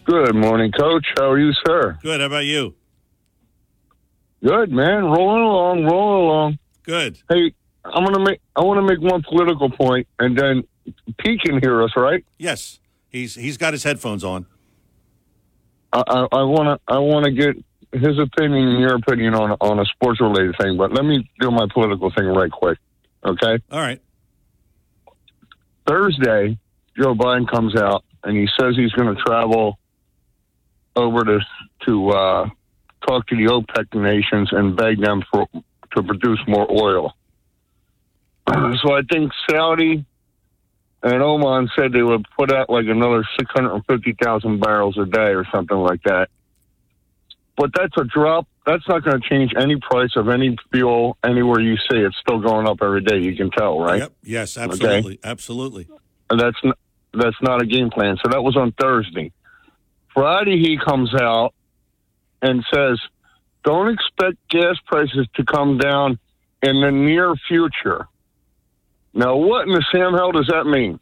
[0.04, 1.06] Good morning, Coach.
[1.18, 1.98] How are you, sir?
[2.02, 2.20] Good.
[2.20, 2.74] How about you?
[4.42, 5.04] Good, man.
[5.04, 6.58] Rolling along, rolling along.
[6.84, 7.18] Good.
[7.28, 7.52] Hey,
[7.84, 8.40] I'm gonna make.
[8.54, 10.64] I want to make one political point, and then
[11.18, 12.24] Pete can hear us, right?
[12.38, 14.46] Yes, he's he's got his headphones on.
[15.92, 16.92] I want to.
[16.92, 17.56] I want to get
[17.92, 21.50] his opinion and your opinion on on a sports related thing, but let me do
[21.50, 22.78] my political thing right quick.
[23.24, 23.58] Okay.
[23.70, 24.00] All right.
[25.86, 26.58] Thursday,
[26.96, 29.78] Joe Biden comes out and he says he's going to travel
[30.94, 31.38] over to
[31.86, 32.48] to uh,
[33.06, 35.46] talk to the OPEC nations and beg them for
[35.96, 37.14] to produce more oil.
[38.82, 40.04] So I think Saudi
[41.02, 44.96] and Oman said they would put out like another six hundred and fifty thousand barrels
[44.98, 46.28] a day or something like that.
[47.56, 48.46] But that's a drop.
[48.66, 51.98] That's not going to change any price of any fuel anywhere you see.
[51.98, 53.18] It's still going up every day.
[53.18, 53.98] You can tell, right?
[53.98, 54.12] Yep.
[54.22, 55.18] Yes, absolutely.
[55.24, 55.88] Absolutely.
[56.30, 56.72] And that's n-
[57.14, 58.16] that's not a game plan.
[58.22, 59.32] So that was on Thursday.
[60.14, 61.52] Friday he comes out
[62.42, 62.98] and says,
[63.64, 66.18] "Don't expect gas prices to come down
[66.62, 68.06] in the near future."
[69.14, 71.00] Now, what in the Sam hell does that mean?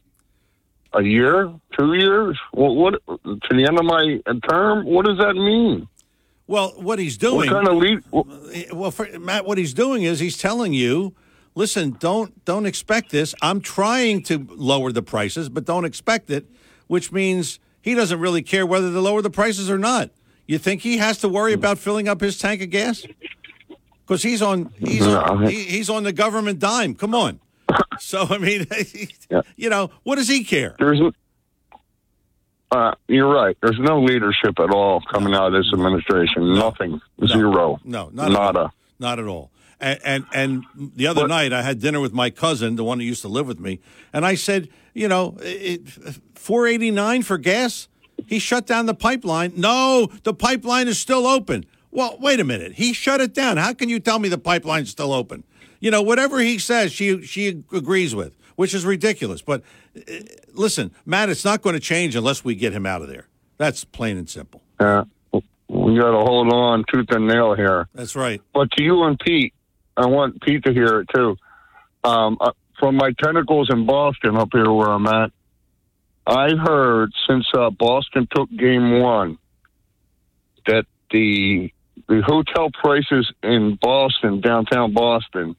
[0.92, 2.38] A year, two years?
[2.53, 4.87] What, what to the end of my term?
[4.87, 5.88] What does that mean?
[6.46, 7.51] Well, what he's What doing.
[7.51, 8.01] kind of lead?
[8.72, 11.14] well, for, Matt, what he's doing is he's telling you,
[11.55, 13.35] listen, don't don't expect this.
[13.42, 16.46] I'm trying to lower the prices, but don't expect it.
[16.87, 20.11] Which means he doesn't really care whether they lower the prices or not.
[20.46, 23.04] You think he has to worry about filling up his tank of gas?
[24.06, 26.94] Because he's on he's on, he, he's on the government dime.
[26.94, 27.40] Come on.
[27.98, 28.66] So I mean,
[29.30, 29.40] Yeah.
[29.56, 30.76] you know, what does he care?
[30.78, 31.00] There's,
[32.70, 33.56] uh, you're right.
[33.62, 36.54] There's no leadership at all coming out of this administration.
[36.54, 37.00] Nothing.
[37.26, 37.78] Zero.
[37.85, 38.61] No, not At Nada.
[38.61, 38.74] all.
[38.98, 39.50] Not at all.
[39.80, 40.64] And, and and
[40.96, 43.28] the other But- night I had dinner with my cousin, the one who used to
[43.28, 43.80] live with me,
[44.12, 45.37] and I said, you know,
[46.35, 47.88] four eighty nine for gas.
[48.26, 49.52] He shut down the pipeline.
[49.56, 51.64] No, the pipeline is still open.
[51.90, 52.72] Well, wait a minute.
[52.74, 53.56] He shut it down.
[53.56, 55.44] How can you tell me the pipeline's still open?
[55.80, 59.42] You know, whatever he says, she she agrees with, which is ridiculous.
[59.42, 59.62] But
[59.96, 60.14] uh,
[60.52, 63.28] listen, Matt, it's not going to change unless we get him out of there.
[63.56, 64.62] That's plain and simple.
[64.80, 65.04] Yeah.
[65.68, 67.88] We got to hold on tooth and nail here.
[67.94, 68.40] That's right.
[68.54, 69.52] But to you and Pete,
[69.96, 71.36] I want Pete to hear it too.
[72.04, 75.32] Um, uh, from my tentacles in Boston, up here where I'm at,
[76.26, 79.38] I heard since uh, Boston took Game One
[80.66, 81.72] that the
[82.08, 85.56] the hotel prices in Boston, downtown Boston,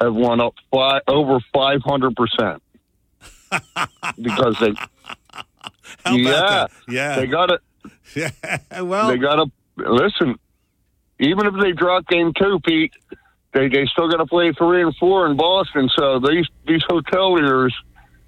[0.00, 2.62] have went up five, over five hundred percent
[4.20, 4.72] because they
[6.04, 6.66] How about yeah?
[6.88, 7.16] Yeah.
[7.16, 7.60] they got it
[8.14, 8.30] Yeah.
[8.82, 10.38] Well, they got to listen.
[11.18, 12.92] Even if they drop game two, Pete,
[13.52, 15.88] they they still got to play three and four in Boston.
[15.96, 17.70] So these these hoteliers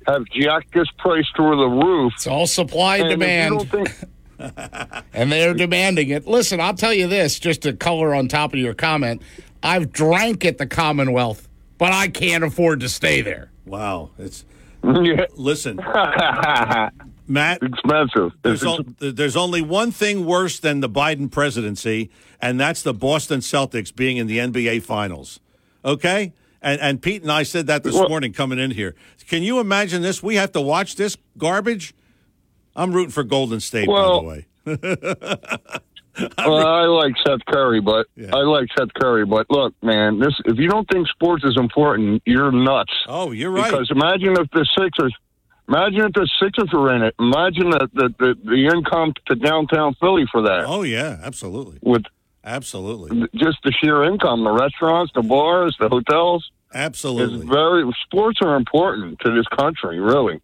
[0.07, 2.13] have jacked this price through the roof.
[2.17, 3.71] It's all supply and And demand.
[3.71, 3.91] think-
[5.13, 6.27] and they're demanding it.
[6.27, 9.23] Listen, I'll tell you this, just to color on top of your comment.
[9.63, 13.53] I've drank at the Commonwealth, but I can't afford to stay there.
[13.65, 14.11] wow.
[14.19, 14.45] It's
[14.85, 15.77] yeah, listen,
[17.29, 17.63] Matt.
[17.63, 18.33] expensive.
[18.43, 22.11] There's, o- there's only one thing worse than the Biden presidency,
[22.41, 25.39] and that's the Boston Celtics being in the NBA Finals.
[25.85, 26.33] Okay,
[26.63, 28.95] and and Pete and I said that this Well- morning coming in here.
[29.29, 30.23] Can you imagine this?
[30.23, 31.95] We have to watch this garbage.
[32.77, 34.47] I'm rooting for Golden State, Well- by the way.
[36.39, 38.31] well, I like Steph Curry, but Yeah.
[38.35, 42.23] I like Steph Curry, but look, man, this if you don't think sports is important,
[42.27, 42.93] you're nuts.
[43.09, 43.71] Oh, you're right.
[43.71, 45.15] Because imagine if the Sixers,
[45.69, 47.15] imagine if the Sixers were in it.
[47.19, 50.65] Imagine the the, the, the income to downtown Philly for that.
[50.67, 52.03] oh yeah, absolutely, with
[52.45, 56.51] absolutely, just the sheer income, the restaurants, the bars, the hotels.
[56.69, 57.47] It's absolutely.
[57.47, 60.41] very sports are important to this country, really.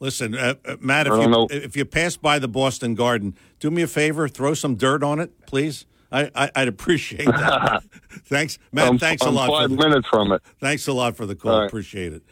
[0.00, 1.46] Listen, uh, uh, Matt, if you know.
[1.50, 5.20] if you pass by the Boston Garden, do me a favor, throw some dirt on
[5.20, 5.86] it, please.
[6.10, 7.82] I, I I'd appreciate that.
[8.24, 8.88] thanks, Matt.
[8.88, 9.46] I'm, thanks a I'm lot.
[9.46, 10.42] For five the, minutes from it.
[10.60, 11.52] thanks a lot for the call.
[11.52, 11.66] All right.
[11.66, 12.22] Appreciate it.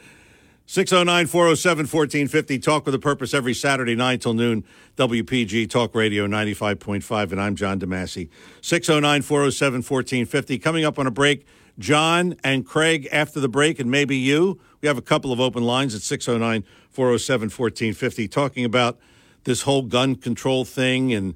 [0.70, 2.59] 609 407 1450.
[2.61, 4.64] Talk with a purpose every Saturday, night till noon.
[4.96, 7.33] WPG Talk Radio 95.5.
[7.33, 8.28] And I'm John DeMasi.
[8.61, 10.59] 609 407 1450.
[10.61, 11.44] Coming up on a break,
[11.80, 14.61] John and Craig after the break, and maybe you.
[14.80, 18.96] We have a couple of open lines at 609 407 1450 talking about
[19.42, 21.35] this whole gun control thing and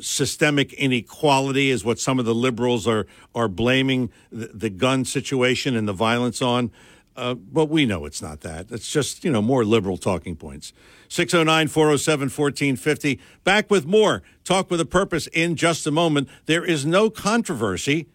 [0.00, 5.76] systemic inequality is what some of the liberals are are blaming the, the gun situation
[5.76, 6.72] and the violence on.
[7.16, 8.70] Uh, but we know it's not that.
[8.70, 10.72] It's just, you know, more liberal talking points.
[11.08, 13.18] 609 407 1450.
[13.42, 14.22] Back with more.
[14.44, 16.28] Talk with a purpose in just a moment.
[16.44, 18.06] There is no controversy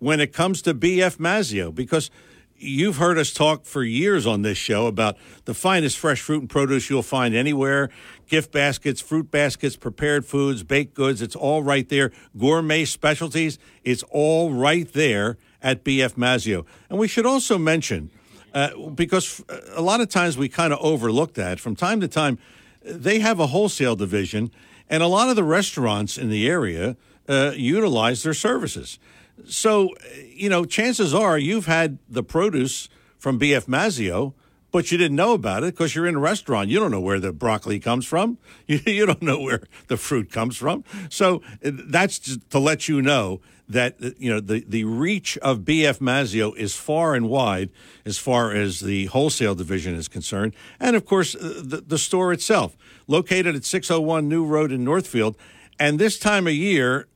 [0.00, 2.10] when it comes to BF Mazzeo because
[2.56, 6.50] you've heard us talk for years on this show about the finest fresh fruit and
[6.50, 7.88] produce you'll find anywhere
[8.26, 11.22] gift baskets, fruit baskets, prepared foods, baked goods.
[11.22, 12.10] It's all right there.
[12.36, 13.58] Gourmet specialties.
[13.84, 16.66] It's all right there at BF Mazzeo.
[16.90, 18.10] And we should also mention,
[18.54, 19.42] uh, because
[19.74, 22.38] a lot of times we kind of overlook that from time to time,
[22.82, 24.50] they have a wholesale division,
[24.88, 26.96] and a lot of the restaurants in the area
[27.28, 28.98] uh, utilize their services.
[29.46, 29.90] So,
[30.26, 32.88] you know, chances are you've had the produce
[33.18, 34.34] from BF Mazzeo
[34.70, 36.68] but you didn't know about it because you're in a restaurant.
[36.68, 38.38] You don't know where the broccoli comes from.
[38.66, 40.84] You, you don't know where the fruit comes from.
[41.08, 45.60] So uh, that's just to let you know that you know the, the reach of
[45.60, 47.70] BF Mazzeo is far and wide
[48.04, 52.32] as far as the wholesale division is concerned, and of course uh, the, the store
[52.32, 55.36] itself, located at 601 New Road in Northfield,
[55.78, 57.06] and this time of year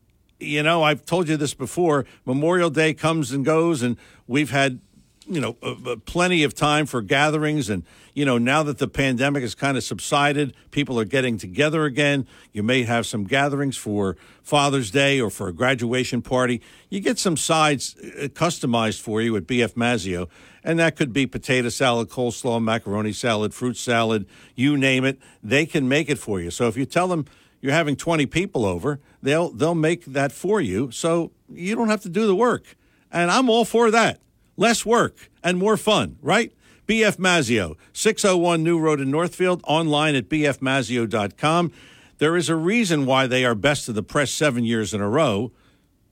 [0.43, 2.05] you know, I've told you this before.
[2.27, 3.97] Memorial Day comes and goes, and
[4.27, 4.81] we've had,
[5.27, 7.69] you know, uh, uh, plenty of time for gatherings.
[7.71, 11.85] And, you know, now that the pandemic has kind of subsided, people are getting together
[11.85, 12.27] again.
[12.53, 16.61] You may have some gatherings for Father's Day or for a graduation party.
[16.91, 20.29] You get some sides uh, customized for you at BF Mazzeo.
[20.65, 25.19] And that could be potato salad, coleslaw, macaroni salad, fruit salad, you name it.
[25.43, 26.51] They can make it for you.
[26.51, 27.27] So if you tell them,
[27.61, 32.03] you're having 20 people over, they'll they'll make that for you so you don't have
[32.03, 32.77] to do the work.
[33.11, 34.19] And I'm all for that.
[34.57, 36.53] Less work and more fun, right?
[36.87, 41.73] BF Mazzeo, 601 New Road in Northfield, online at bfmazzeo.com.
[42.19, 45.09] There is a reason why they are best of the press seven years in a
[45.09, 45.53] row,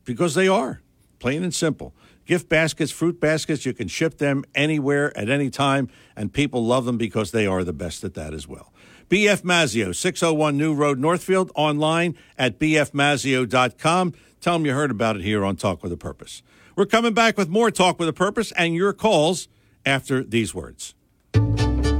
[0.04, 0.80] because they are,
[1.18, 1.94] plain and simple.
[2.24, 6.84] Gift baskets, fruit baskets, you can ship them anywhere at any time, and people love
[6.84, 8.72] them because they are the best at that as well.
[9.08, 14.14] BF Mazzeo, 601 New Road, Northfield, online at bfmazzeo.com.
[14.40, 16.42] Tell them you heard about it here on Talk with a Purpose.
[16.80, 19.48] We're coming back with more Talk with a Purpose and your calls
[19.84, 20.94] after these words.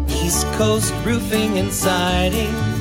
[0.08, 2.79] East Coast Roofing and Siding.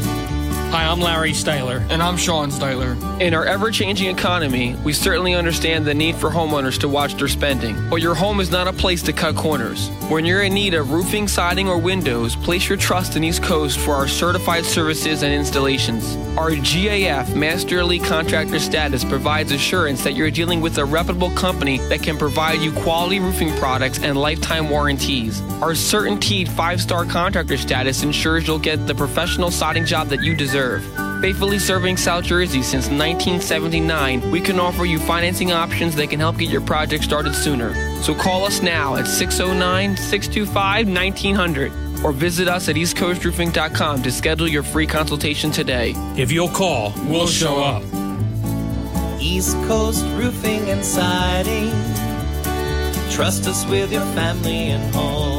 [0.72, 1.84] Hi, I'm Larry Styler.
[1.90, 2.96] And I'm Sean Styler.
[3.20, 7.28] In our ever changing economy, we certainly understand the need for homeowners to watch their
[7.28, 7.90] spending.
[7.90, 9.90] But your home is not a place to cut corners.
[10.10, 13.80] When you're in need of roofing, siding, or windows, place your trust in East Coast
[13.80, 16.16] for our certified services and installations.
[16.38, 21.80] Our GAF Master Elite Contractor status provides assurance that you're dealing with a reputable company
[21.90, 25.42] that can provide you quality roofing products and lifetime warranties.
[25.64, 30.36] Our CertainTeed five star contractor status ensures you'll get the professional siding job that you
[30.36, 30.59] deserve.
[31.22, 36.38] Faithfully serving South Jersey since 1979, we can offer you financing options that can help
[36.38, 37.74] get your project started sooner.
[38.02, 44.48] So call us now at 609 625 1900 or visit us at eastcoastroofing.com to schedule
[44.48, 45.94] your free consultation today.
[46.18, 47.84] If you'll call, we'll show up.
[49.22, 51.72] East Coast Roofing and Siding.
[53.12, 55.39] Trust us with your family and home.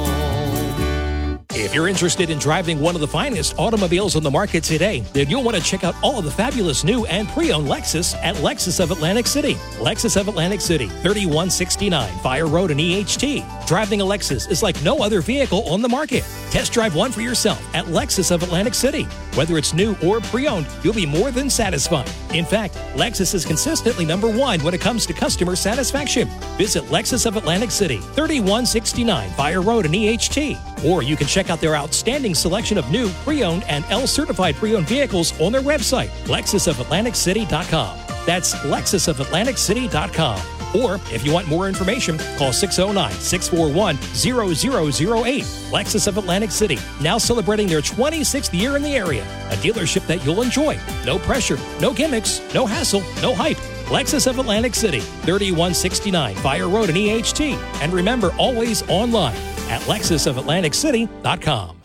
[1.63, 5.29] If you're interested in driving one of the finest automobiles on the market today, then
[5.29, 8.83] you'll want to check out all of the fabulous new and pre-owned Lexus at Lexus
[8.83, 9.55] of Atlantic City.
[9.79, 13.60] Lexus of Atlantic City, 3169 Fire Road in EHT.
[13.71, 16.25] Driving a Lexus is like no other vehicle on the market.
[16.51, 19.05] Test drive one for yourself at Lexus of Atlantic City.
[19.37, 22.11] Whether it's new or pre-owned, you'll be more than satisfied.
[22.35, 26.27] In fact, Lexus is consistently number one when it comes to customer satisfaction.
[26.59, 30.85] Visit Lexus of Atlantic City, 3169 Fire Road in EHT.
[30.85, 35.33] Or you can check out their outstanding selection of new, pre-owned, and L-certified pre-owned vehicles
[35.41, 37.99] on their website, lexusofatlanticcity.com.
[38.27, 40.60] That's lexusofatlanticcity.com.
[40.75, 45.45] Or if you want more information, call 609 641 0008.
[45.71, 49.23] Lexus of Atlantic City, now celebrating their 26th year in the area.
[49.51, 50.79] A dealership that you'll enjoy.
[51.05, 53.59] No pressure, no gimmicks, no hassle, no hype.
[53.91, 57.57] Lexus of Atlantic City, 3169 Fire Road in EHT.
[57.81, 59.37] And remember, always online
[59.69, 61.77] at lexusofatlanticcity.com.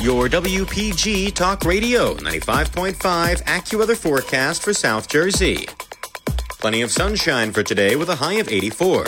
[0.00, 5.66] Your WPG Talk Radio 95.5 AccuWeather forecast for South Jersey.
[6.60, 9.04] Plenty of sunshine for today with a high of 84.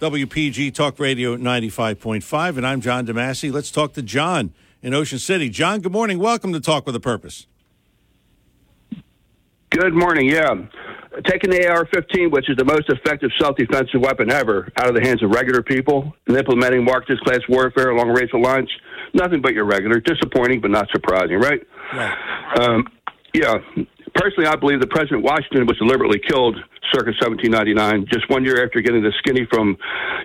[0.00, 2.58] WPG Talk Radio 95.5.
[2.58, 3.50] And I'm John DeMasi.
[3.50, 5.48] Let's talk to John in Ocean City.
[5.48, 6.18] John, good morning.
[6.18, 7.46] Welcome to Talk with a Purpose.
[9.70, 10.28] Good morning.
[10.28, 10.54] Yeah.
[11.26, 15.22] taking the AR-15, which is the most effective self-defensive weapon ever, out of the hands
[15.22, 18.70] of regular people, and implementing Marxist-class warfare along racial lines,
[19.14, 19.98] nothing but your regular.
[20.00, 21.60] Disappointing, but not surprising, right?
[21.92, 22.58] Right.
[22.60, 22.86] Um,
[23.34, 23.54] yeah.
[24.14, 26.56] Personally, I believe that President Washington was deliberately killed
[26.92, 29.76] circa 1799, just one year after getting the skinny from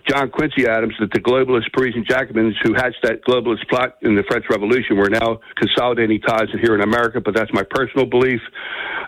[0.07, 4.24] John Quincy Adams that the globalist Parisian Jacobins who hatched that globalist plot in the
[4.24, 7.22] French Revolution were now consolidating ties here in America.
[7.22, 8.41] But that's my personal belief,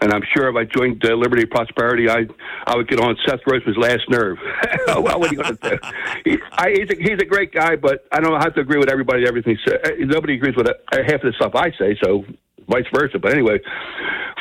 [0.02, 2.26] and I'm sure if I joined uh, Liberty Prosperity, I
[2.66, 4.38] I would get on Seth Grossman's last nerve.
[4.88, 5.78] well, what are you going to do?
[6.26, 8.90] He, I, he's, a, he's a great guy, but I don't have to agree with
[8.90, 9.26] everybody.
[9.28, 12.24] Everything uh, nobody agrees with uh, half of the stuff I say, so
[12.68, 13.20] vice versa.
[13.20, 13.60] But anyway,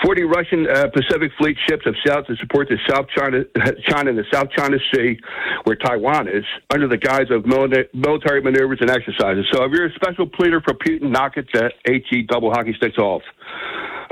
[0.04, 3.44] 40 Russian uh, Pacific Fleet ships have sailed to support the South China,
[3.88, 5.18] China in the South China Sea,
[5.64, 9.46] where Taiwan is, under the guise of military, maneuvers and exercises.
[9.52, 12.98] So if you're a special pleader for Putin, knock it to HE double hockey sticks
[12.98, 13.22] off.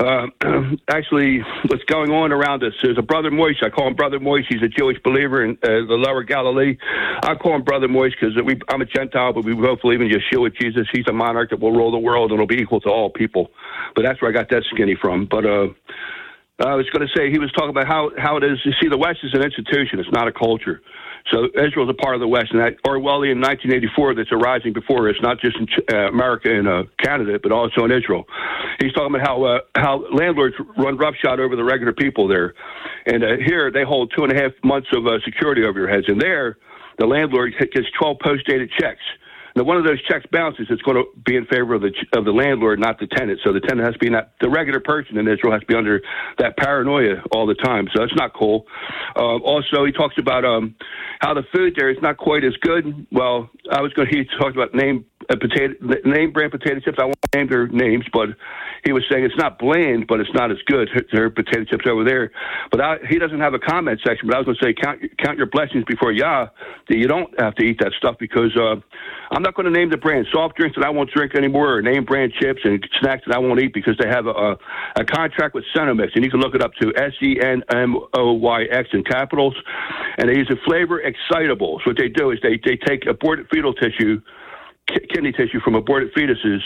[0.01, 0.27] Uh,
[0.89, 3.63] actually, what's going on around us is a brother Moish.
[3.63, 4.45] I call him brother Moish.
[4.49, 6.77] He's a Jewish believer in uh, the Lower Galilee.
[7.23, 8.35] I call him brother Moish because
[8.69, 10.87] I'm a Gentile, but we both believe in Yeshua, Jesus.
[10.91, 13.51] He's a monarch that will rule the world and will be equal to all people.
[13.95, 15.27] But that's where I got that skinny from.
[15.29, 15.67] But uh,
[16.59, 18.57] I was going to say he was talking about how how it is.
[18.65, 20.81] You see, the West is an institution; it's not a culture.
[21.31, 25.15] So Israel's a part of the West, and that Orwellian 1984 that's arising before us,
[25.21, 28.25] not just in uh, America and uh, Canada, but also in Israel.
[28.79, 32.53] He's talking about how uh, how landlords run roughshod over the regular people there,
[33.05, 35.89] and uh, here they hold two and a half months of uh, security over your
[35.89, 36.57] heads, and there
[36.99, 39.01] the landlord gets 12 post-dated checks.
[39.55, 42.25] Now, one of those checks bounces, it's going to be in favor of the of
[42.25, 43.39] the landlord, not the tenant.
[43.43, 45.75] So the tenant has to be not the regular person in Israel has to be
[45.75, 46.01] under
[46.39, 47.87] that paranoia all the time.
[47.93, 48.65] So that's not cool.
[49.15, 50.75] Uh, also, he talks about um,
[51.19, 53.07] how the food there is not quite as good.
[53.11, 54.09] Well, I was going.
[54.09, 55.73] to He talked about name uh, potato
[56.05, 56.97] name brand potato chips.
[56.99, 58.29] I won't name their names, but
[58.83, 60.89] he was saying it's not bland, but it's not as good.
[61.13, 62.31] Their potato chips over there.
[62.71, 64.27] But I, he doesn't have a comment section.
[64.27, 66.47] But I was going to say count count your blessings before Yah
[66.89, 68.75] that you don't have to eat that stuff because uh,
[69.31, 71.81] I'm not going to name the brand soft drinks that I won't drink anymore, or
[71.81, 74.57] name brand chips and snacks that I won't eat because they have a, a,
[74.97, 77.97] a contract with Senomyx, and you can look it up to S E N M
[78.17, 79.55] O Y X in capitals,
[80.17, 81.79] and they use a flavor excitable.
[81.83, 84.21] So what they do is they they take aborted fetal tissue,
[85.13, 86.61] kidney tissue from aborted fetuses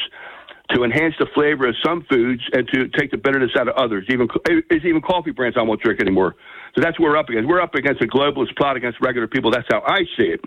[0.71, 4.05] to enhance the flavor of some foods and to take the bitterness out of others.
[4.09, 6.35] Even it's even coffee brands I won't drink anymore.
[6.75, 7.47] So that's what we're up against.
[7.47, 9.51] We're up against a globalist plot against regular people.
[9.51, 10.41] That's how I see it.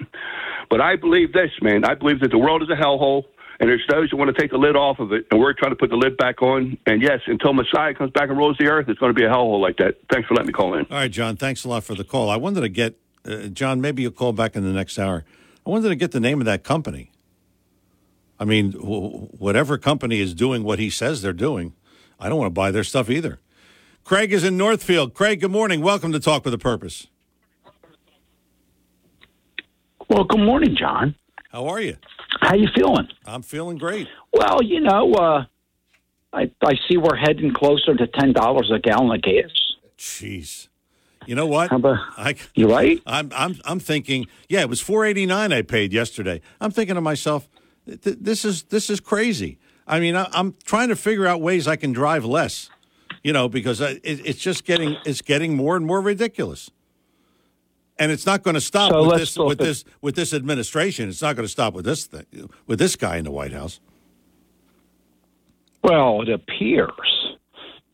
[0.69, 1.85] But I believe this, man.
[1.85, 3.25] I believe that the world is a hellhole.
[3.61, 5.73] And there's those who want to take the lid off of it, and we're trying
[5.73, 6.79] to put the lid back on.
[6.87, 9.29] And yes, until Messiah comes back and rules the earth, it's going to be a
[9.29, 9.97] hellhole like that.
[10.13, 10.87] Thanks for letting me call in.
[10.89, 11.37] All right, John.
[11.37, 12.31] Thanks a lot for the call.
[12.31, 13.81] I wanted to get uh, John.
[13.81, 15.25] Maybe you'll call back in the next hour.
[15.67, 17.11] I wanted to get the name of that company.
[18.41, 21.75] I mean, whatever company is doing what he says they're doing,
[22.21, 23.41] I don't want to buy their stuff either.
[24.05, 25.13] Craig is in Northfield.
[25.13, 25.81] Craig, good morning.
[25.81, 27.09] Welcome to Talk with a Purpose.
[30.09, 31.15] Well, good morning, John.
[31.51, 31.97] How are you?
[32.41, 33.09] How you feeling?
[33.27, 34.09] I'm feeling great.
[34.33, 35.45] Well, you know, uh,
[36.33, 39.51] I I see we're heading closer to ten dollars a gallon of gas.
[39.99, 40.69] Jeez.
[41.27, 41.71] You know what?
[41.71, 43.03] About, I, you right?
[43.07, 44.27] I'm I'm I'm thinking.
[44.49, 46.41] Yeah, it was four eighty nine I paid yesterday.
[46.61, 47.49] I'm thinking to myself,
[47.89, 49.59] this is this is crazy.
[49.87, 52.69] I mean, I, am trying to figure out ways I can drive less,
[53.23, 56.71] you know, because it, it's just getting it's getting more and more ridiculous.
[57.99, 61.09] And it's not going to stop so with this with this with this administration.
[61.09, 63.81] It's not going to stop with this thing, with this guy in the White House.
[65.83, 67.37] Well, it appears,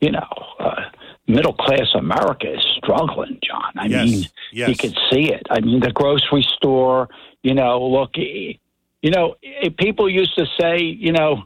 [0.01, 0.27] you know,
[0.59, 0.81] uh,
[1.27, 3.71] middle class America is struggling, John.
[3.77, 4.05] I yes.
[4.05, 4.69] mean, yes.
[4.69, 5.43] you can see it.
[5.49, 7.09] I mean, the grocery store.
[7.41, 8.17] You know, look,
[9.05, 9.35] you know,
[9.77, 11.43] people used to say, you know,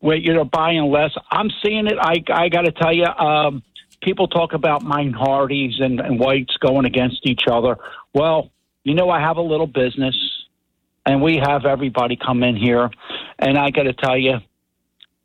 [0.00, 1.10] when you're buying less.
[1.30, 1.96] I'm seeing it.
[1.98, 3.62] I I got to tell you, um,
[4.02, 7.78] people talk about minorities and, and whites going against each other.
[8.12, 8.50] Well,
[8.84, 10.14] you know, I have a little business,
[11.06, 12.90] and we have everybody come in here,
[13.38, 14.40] and I got to tell you,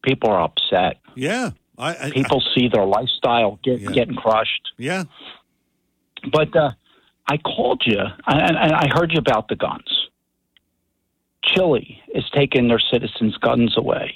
[0.04, 1.02] people are upset.
[1.16, 3.92] Yeah, I, I, people I, see their lifestyle get, yeah.
[3.92, 4.72] getting crushed.
[4.78, 5.04] Yeah,
[6.32, 6.72] but uh,
[7.30, 10.03] I called you, and, and I heard you about the guns.
[11.44, 14.14] Chile is taking their citizens' guns away.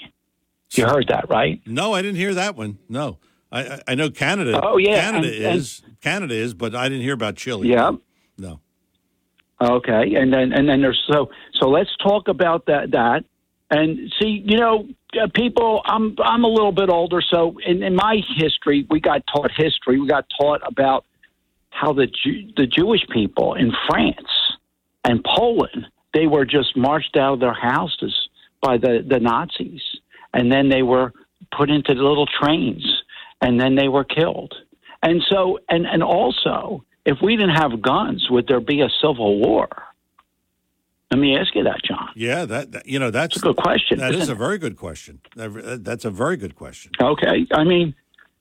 [0.71, 1.61] You heard that, right?
[1.65, 2.77] No, I didn't hear that one.
[2.89, 3.17] No,
[3.51, 4.59] I I know Canada.
[4.61, 7.69] Oh yeah, Canada and, is and, Canada is, but I didn't hear about Chile.
[7.69, 7.91] Yeah,
[8.37, 8.59] no.
[9.61, 13.23] Okay, and then and then there's so so let's talk about that that
[13.71, 14.87] and see you know
[15.19, 19.23] uh, people I'm I'm a little bit older so in, in my history we got
[19.33, 21.05] taught history we got taught about
[21.69, 24.29] how the Jew, the Jewish people in France
[25.03, 25.87] and Poland
[26.17, 28.13] they were just marched out of their houses
[28.61, 29.81] by the, the Nazis,
[30.33, 31.13] and then they were
[31.57, 32.83] put into little trains,
[33.41, 34.53] and then they were killed.
[35.03, 39.39] And so, and and also, if we didn't have guns, would there be a civil
[39.39, 39.69] war?
[41.11, 42.09] Let me ask you that, John.
[42.15, 43.99] Yeah, that, that- you know that's a good question.
[43.99, 45.21] That is a very good question.
[45.35, 46.91] That- That's a very good question.
[46.99, 47.93] Okay, I mean,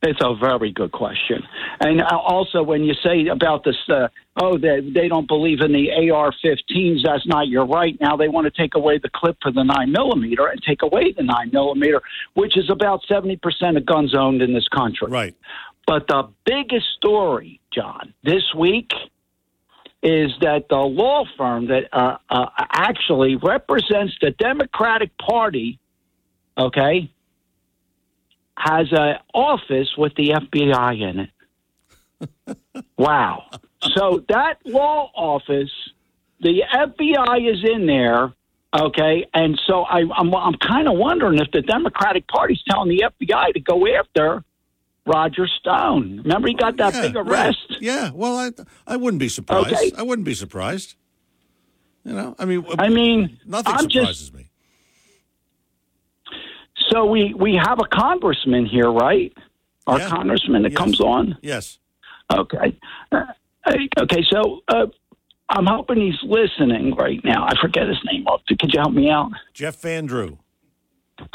[0.06, 1.42] it's a very good question.
[1.80, 4.08] And uh, also, when you say about this, uh,
[4.40, 7.04] oh, they they don't believe in the AR-15s.
[7.04, 7.96] That's not your right.
[8.00, 11.12] Now they want to take away the clip for the nine millimeter and take away
[11.12, 12.00] the nine millimeter,
[12.34, 15.08] which is about seventy percent of guns owned in this country.
[15.08, 15.34] Right.
[15.86, 18.90] But the biggest story, John, this week
[20.02, 25.78] is that the law firm that uh, uh, actually represents the Democratic Party,
[26.58, 27.10] okay,
[28.56, 32.56] has an office with the FBI in it.
[32.98, 33.44] wow.
[33.94, 35.70] So that law office,
[36.40, 38.32] the FBI is in there,
[38.74, 43.04] okay, and so I, I'm I'm kind of wondering if the Democratic Party's telling the
[43.20, 44.42] FBI to go after
[45.06, 46.22] Roger Stone.
[46.24, 47.26] Remember, he got that Yeah, big right.
[47.28, 47.76] arrest.
[47.80, 48.10] Yeah.
[48.14, 48.50] Well, I
[48.86, 49.72] I wouldn't be surprised.
[49.74, 49.92] Okay.
[49.96, 50.94] I wouldn't be surprised.
[52.04, 54.45] You know, I mean, I mean, nothing I'm surprises just- me.
[56.90, 59.32] So we we have a congressman here, right?
[59.86, 60.08] Our Yeah.
[60.08, 60.78] congressman that Yes.
[60.78, 61.36] comes on.
[61.42, 61.78] Yes.
[62.32, 62.76] Okay.
[63.12, 63.24] Uh,
[64.00, 64.24] okay.
[64.30, 64.86] So uh,
[65.48, 67.44] I'm hoping he's listening right now.
[67.46, 68.26] I forget his name.
[68.48, 69.30] Could you help me out?
[69.54, 70.38] Jeff Van Drew.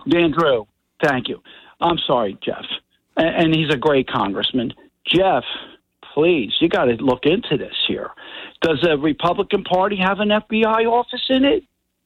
[0.08, 0.68] Dan Drew.
[1.04, 1.42] Thank you.
[1.80, 2.66] I'm sorry, Jeff.
[3.18, 4.74] And, and he's a great congressman.
[5.06, 5.44] Jeff,
[6.14, 8.12] please, you got to look into this here.
[8.62, 11.64] Does the Republican Party have an FBI office in it?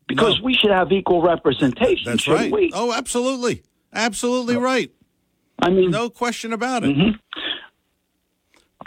[0.08, 2.52] Because we should have equal representation, That's shouldn't right.
[2.52, 2.72] we?
[2.74, 4.92] Oh, absolutely, absolutely right.
[5.60, 7.16] I mean, no question about it.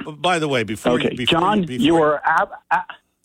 [0.05, 2.21] But By the way, before Okay, you, before John, you, before, you were.
[2.25, 2.51] Ab-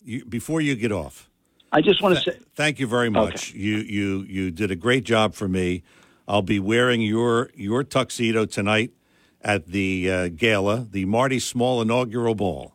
[0.02, 1.30] you, before you get off.
[1.72, 2.38] I just want to say.
[2.56, 3.52] Thank you very much.
[3.52, 5.82] You you you did a great job for me.
[6.26, 8.92] I'll be wearing your your tuxedo tonight
[9.40, 12.74] at the uh, gala, the Marty Small inaugural ball.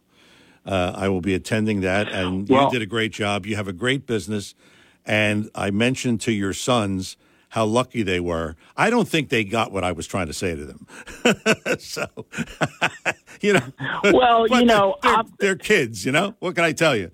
[0.66, 3.46] Uh, I will be attending that, and Well- you did a great job.
[3.46, 4.54] You have a great business,
[5.06, 7.18] and I mentioned to your sons
[7.54, 8.56] how lucky they were.
[8.78, 10.88] I don't think they got what I was trying to say to them.
[11.80, 12.06] so,
[13.42, 13.64] you know,
[14.14, 16.06] Well, you know, they're, I'm- they're kids.
[16.06, 17.10] You know, what can I tell you?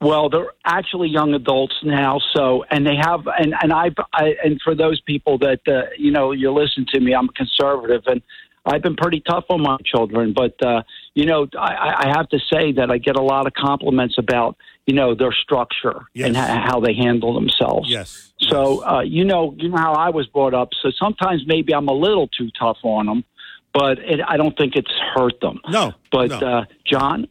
[0.00, 4.60] Well, they're actually young adults now, so and they have and and I've I, and
[4.62, 8.20] for those people that uh, you know you listen to me, I'm a conservative and
[8.66, 10.82] I've been pretty tough on my children, but uh,
[11.14, 14.56] you know I, I have to say that I get a lot of compliments about
[14.86, 17.88] you know their structure and ha- how they handle themselves.
[17.88, 18.32] Yes.
[18.38, 20.70] So uh, you know you know how I was brought up.
[20.82, 23.24] So sometimes maybe I'm a little too tough on them,
[23.72, 25.60] but it, I don't think it's hurt them.
[25.68, 26.38] No, But no.
[26.38, 27.28] uh, John,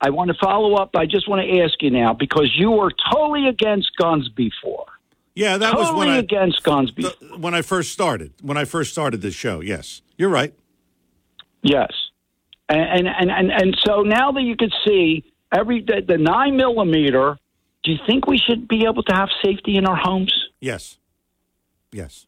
[0.00, 0.90] I want to follow up.
[0.96, 4.86] I just want to ask you now because you were totally against guns before.
[5.36, 7.38] Yeah, that totally was when I against guns before.
[7.38, 8.34] when I first started.
[8.42, 9.60] When I first started this show.
[9.60, 10.54] Yes, you're right.
[11.64, 11.90] Yes,
[12.68, 17.38] and and and and, so now that you can see every the, the nine millimeter,
[17.82, 20.32] do you think we should be able to have safety in our homes?
[20.60, 20.98] Yes.
[21.90, 22.26] Yes.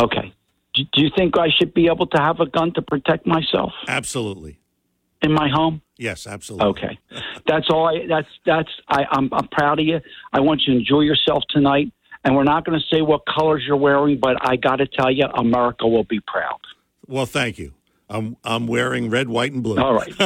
[0.00, 0.32] Okay.
[0.74, 3.72] Do, do you think I should be able to have a gun to protect myself
[3.88, 4.58] Absolutely.
[5.22, 5.82] in my home?
[5.98, 6.68] Yes, absolutely.
[6.68, 6.98] Okay,
[7.46, 7.88] that's all.
[7.88, 8.70] I that's that's.
[8.88, 10.00] I, I'm I'm proud of you.
[10.32, 11.92] I want you to enjoy yourself tonight.
[12.24, 15.10] And we're not going to say what colors you're wearing, but I got to tell
[15.10, 16.60] you, America will be proud.
[17.08, 17.72] Well, thank you.
[18.12, 19.82] I'm I'm wearing red, white, and blue.
[19.82, 20.14] All right.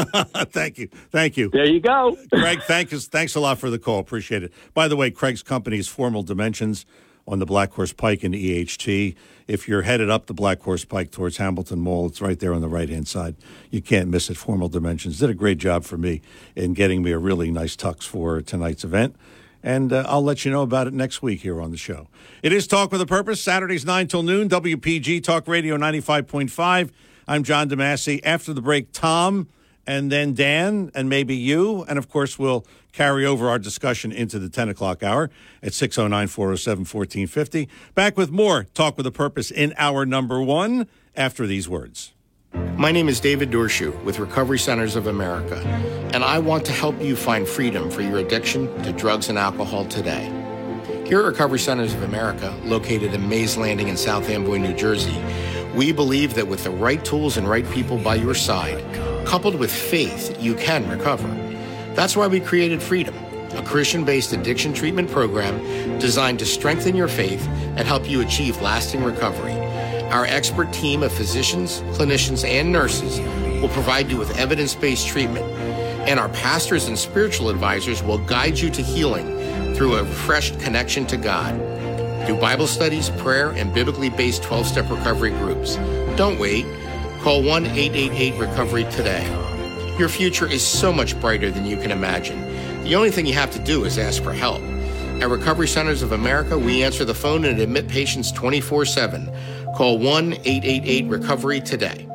[0.51, 0.89] thank you.
[1.11, 1.51] Thank you.
[1.51, 2.16] There you go.
[2.32, 3.07] Craig, thank us.
[3.07, 4.01] Thanks a lot for the call.
[4.01, 4.53] Appreciate it.
[4.74, 6.84] By the way, Craig's company is Formal Dimensions
[7.28, 9.14] on the Black Horse Pike in EHT.
[9.47, 12.61] If you're headed up the Black Horse Pike towards Hamilton Mall, it's right there on
[12.61, 13.37] the right hand side.
[13.70, 14.37] You can't miss it.
[14.37, 16.22] Formal Dimensions did a great job for me
[16.55, 19.16] in getting me a really nice tux for tonight's event.
[19.62, 22.09] And uh, I'll let you know about it next week here on the show.
[22.43, 26.91] It is Talk with a Purpose, Saturdays 9 till noon, WPG Talk Radio 95.5.
[27.29, 28.20] I'm John DeMasi.
[28.24, 29.49] After the break, Tom
[29.87, 31.85] and then Dan and maybe you.
[31.85, 35.31] And of course, we'll carry over our discussion into the 10 o'clock hour
[35.62, 37.68] at 609 407 1450.
[37.95, 42.12] Back with more Talk with a Purpose in hour number one after these words.
[42.77, 45.57] My name is David Dorshu with Recovery Centers of America,
[46.14, 49.85] and I want to help you find freedom for your addiction to drugs and alcohol
[49.87, 50.33] today.
[51.07, 55.22] Here at Recovery Centers of America, located in Mays Landing in South Amboy, New Jersey,
[55.77, 58.83] we believe that with the right tools and right people by your side,
[59.27, 61.29] coupled with faith, you can recover.
[61.95, 63.14] That's why we created Freedom,
[63.53, 67.47] a Christian based addiction treatment program designed to strengthen your faith
[67.77, 69.53] and help you achieve lasting recovery.
[70.11, 73.20] Our expert team of physicians, clinicians, and nurses
[73.61, 75.45] will provide you with evidence based treatment,
[76.09, 81.05] and our pastors and spiritual advisors will guide you to healing through a refreshed connection
[81.05, 81.55] to God.
[82.27, 85.77] Through Bible studies, prayer, and biblically based 12 step recovery groups.
[86.16, 86.66] Don't wait.
[87.20, 89.24] Call 1 888 Recovery today.
[89.97, 92.41] Your future is so much brighter than you can imagine.
[92.83, 94.61] The only thing you have to do is ask for help.
[95.22, 99.31] At Recovery Centers of America, we answer the phone and admit patients 24 7.
[99.77, 102.09] Call 1 888 Recovery today.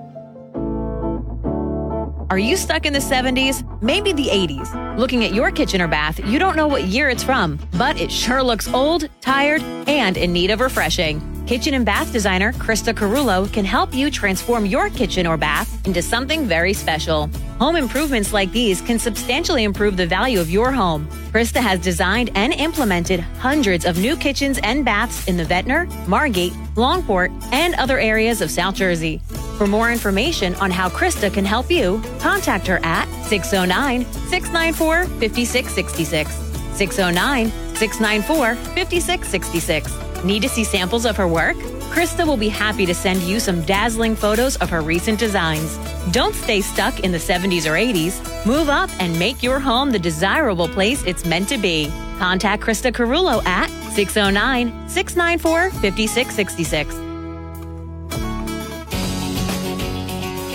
[2.32, 3.62] Are you stuck in the 70s?
[3.82, 4.98] Maybe the 80s.
[4.98, 8.10] Looking at your kitchen or bath, you don't know what year it's from, but it
[8.10, 11.20] sure looks old, tired, and in need of refreshing.
[11.52, 16.02] Kitchen and bath designer Krista Carullo can help you transform your kitchen or bath into
[16.02, 17.28] something very special.
[17.60, 21.10] Home improvements like these can substantially improve the value of your home.
[21.34, 26.54] Krista has designed and implemented hundreds of new kitchens and baths in the Ventnor, Margate,
[26.76, 29.20] Longport, and other areas of South Jersey.
[29.58, 36.32] For more information on how Krista can help you, contact her at 609 694 5666.
[36.78, 40.11] 609 694 5666.
[40.24, 41.58] Need to see samples of her work?
[41.92, 45.78] Krista will be happy to send you some dazzling photos of her recent designs.
[46.12, 48.46] Don't stay stuck in the 70s or 80s.
[48.46, 51.92] Move up and make your home the desirable place it's meant to be.
[52.20, 56.96] Contact Krista Carullo at 609 694 5666.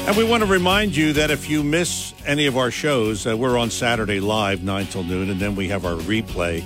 [0.06, 3.36] And we want to remind you that if you miss any of our shows, uh,
[3.36, 6.62] we're on Saturday live, 9 till noon, and then we have our replay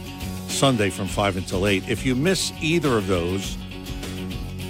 [0.50, 1.88] Sunday from 5 until 8.
[1.88, 3.56] If you miss either of those,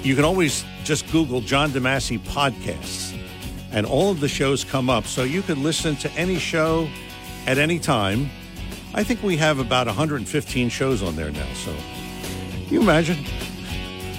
[0.02, 3.16] you can always just Google John DeMasi podcasts,
[3.72, 5.04] and all of the shows come up.
[5.06, 6.88] So you can listen to any show
[7.46, 8.30] at any time.
[8.94, 11.46] I think we have about 115 shows on there now.
[11.54, 11.74] So
[12.68, 13.18] you imagine?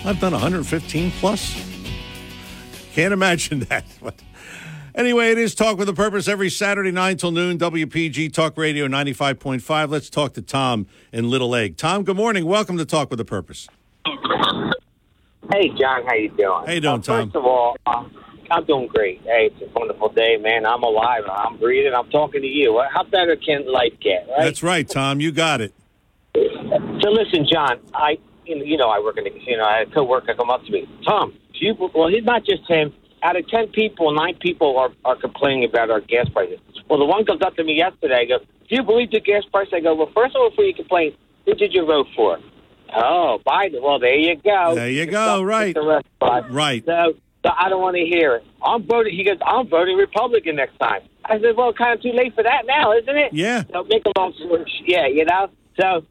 [0.05, 1.55] I've done 115 plus.
[2.93, 3.85] Can't imagine that.
[4.01, 4.15] But
[4.95, 8.87] anyway, it is Talk with a Purpose every Saturday, 9 till noon, WPG Talk Radio
[8.87, 9.89] 95.5.
[9.89, 11.77] Let's talk to Tom in Little Egg.
[11.77, 12.45] Tom, good morning.
[12.45, 13.67] Welcome to Talk with a Purpose.
[15.51, 16.63] Hey, John, how you doing?
[16.65, 17.25] How you doing, Uh, Tom?
[17.27, 18.03] First of all, uh,
[18.51, 19.21] I'm doing great.
[19.23, 20.65] Hey, it's a wonderful day, man.
[20.65, 21.23] I'm alive.
[21.29, 21.93] I'm breathing.
[21.93, 22.81] I'm talking to you.
[22.93, 24.43] How better can life get, right?
[24.43, 25.19] That's right, Tom.
[25.19, 25.73] You got it.
[26.35, 29.63] So listen, John, I you know, I work in the casino.
[29.63, 31.31] I had a coworker come up to me, Tom.
[31.53, 32.93] Do you, well, he's not just him.
[33.23, 36.59] Out of ten people, nine people are are complaining about our gas prices.
[36.89, 38.21] Well, the one comes up to me yesterday.
[38.21, 39.67] I go, Do you believe the gas price?
[39.73, 41.15] I go, Well, first of all, before you complain,
[41.45, 42.39] who did you vote for?
[42.95, 43.81] Oh, Biden.
[43.81, 44.75] Well, there you go.
[44.75, 45.43] There you go.
[45.43, 45.75] Right.
[46.19, 46.83] Right.
[46.85, 47.13] So,
[47.45, 48.43] so I don't want to hear it.
[48.61, 49.15] I'm voting.
[49.15, 51.01] He goes, I'm voting Republican next time.
[51.25, 53.33] I said, well, kind of too late for that now, isn't it?
[53.33, 53.63] Yeah.
[53.71, 54.65] So make a long story.
[54.85, 55.49] Yeah, you know.
[55.79, 56.05] So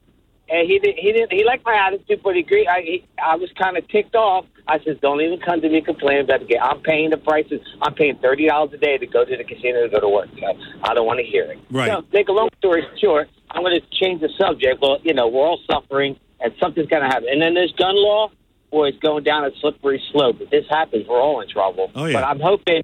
[0.51, 0.97] and he didn't.
[0.99, 1.31] He didn't.
[1.31, 2.67] He liked my attitude, but he agreed.
[2.67, 4.45] I he, I was kind of ticked off.
[4.71, 6.59] I said, "Don't even come to me complaining about the game.
[6.61, 7.59] I'm paying the prices.
[7.81, 10.29] I'm paying thirty dollars a day to go to the casino to go to work.
[10.39, 10.47] So
[10.83, 11.89] I don't want to hear it." Right.
[11.91, 14.81] So make a long story short, I'm going to change the subject.
[14.81, 17.27] Well, you know, we're all suffering, and something's going to happen.
[17.29, 18.31] And then this gun law,
[18.71, 20.37] boy, it's going down a slippery slope.
[20.39, 21.91] If this happens, we're all in trouble.
[21.95, 22.13] Oh, yeah.
[22.13, 22.83] But I'm hoping.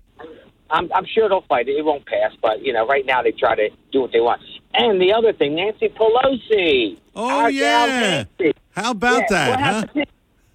[0.70, 1.78] I'm, I'm sure they'll fight it.
[1.78, 4.42] It won't pass, but you know, right now they try to do what they want.
[4.74, 6.98] And the other thing, Nancy Pelosi.
[7.16, 8.26] Oh, yeah.
[8.38, 8.54] Nancy.
[8.72, 10.04] How about Yeah, that, huh?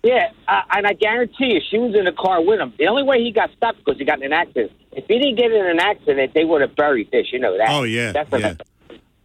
[0.03, 2.73] Yeah, uh, and I guarantee you, she was in the car with him.
[2.77, 4.73] The only way he got stopped because he got in an accident.
[4.91, 7.33] If he didn't get in an accident, they would have buried this.
[7.33, 7.69] You know that.
[7.71, 8.55] Oh, yeah, That's yeah.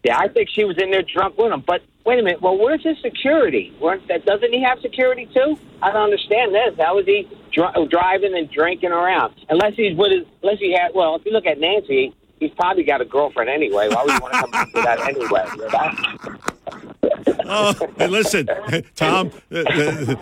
[0.04, 1.64] yeah, I think she was in there drunk with him.
[1.66, 2.42] But wait a minute.
[2.44, 3.76] Well, where's his security?
[4.08, 5.58] That doesn't he have security too?
[5.82, 6.76] I don't understand this.
[6.80, 9.34] How is he dri- driving and drinking around?
[9.50, 10.92] Unless he's with his, unless he had.
[10.94, 13.90] Well, if you look at Nancy, he's probably got a girlfriend anyway.
[13.90, 15.46] Why would you want to come back to that anyway?
[15.58, 16.97] You know?
[17.50, 18.48] Oh, hey, listen,
[18.96, 19.32] Tom.
[19.52, 20.16] uh, uh,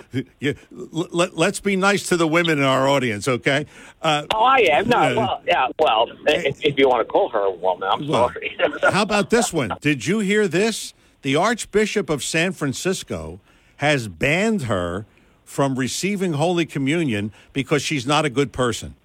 [0.81, 3.65] let, let's be nice to the women in our audience, okay?
[4.01, 4.87] Uh, Oh, I am.
[4.87, 8.07] No, uh, well, yeah, well, if, if you want to call her a woman, I'm
[8.07, 8.57] Well, sorry.
[8.91, 9.71] How about this one?
[9.81, 10.93] Did you hear this?
[11.23, 13.39] The Archbishop of San Francisco
[13.77, 15.05] has banned her
[15.43, 18.95] from receiving Holy Communion because she's not a good person.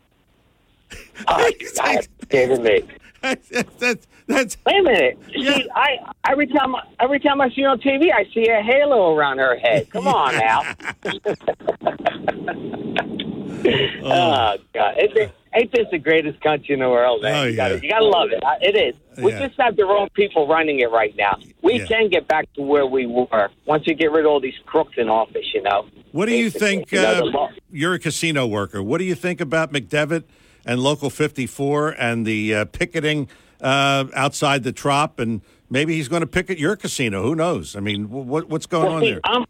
[2.28, 2.82] Kidding me.
[3.78, 5.18] that's, that's, Wait a minute.
[5.32, 9.14] See, I every time every time I see her on TV, I see a halo
[9.14, 9.90] around her head.
[9.90, 10.64] Come on Al.
[13.62, 17.34] oh God, ain't this, ain't this the greatest country in the world, man?
[17.34, 17.80] Oh, you, gotta, yeah.
[17.82, 18.42] you gotta love it.
[18.62, 18.94] It is.
[19.22, 19.46] We Yeah.
[19.46, 21.38] just have the wrong people running it right now.
[21.62, 21.86] We Yeah.
[21.86, 24.94] can get back to where we were once you get rid of all these crooks
[24.96, 25.46] in office.
[25.52, 25.86] You know.
[26.12, 26.92] What do you think?
[26.92, 28.82] Uh, you're a casino worker.
[28.82, 30.24] What do you think about McDevitt
[30.64, 33.28] and Local 54 and the uh, picketing
[33.62, 35.18] uh, outside the Trop?
[35.18, 37.22] And maybe he's going to pick at your casino.
[37.22, 37.76] Who knows?
[37.76, 39.20] I mean, what, what's going Well, on see, there?
[39.24, 39.44] I'm,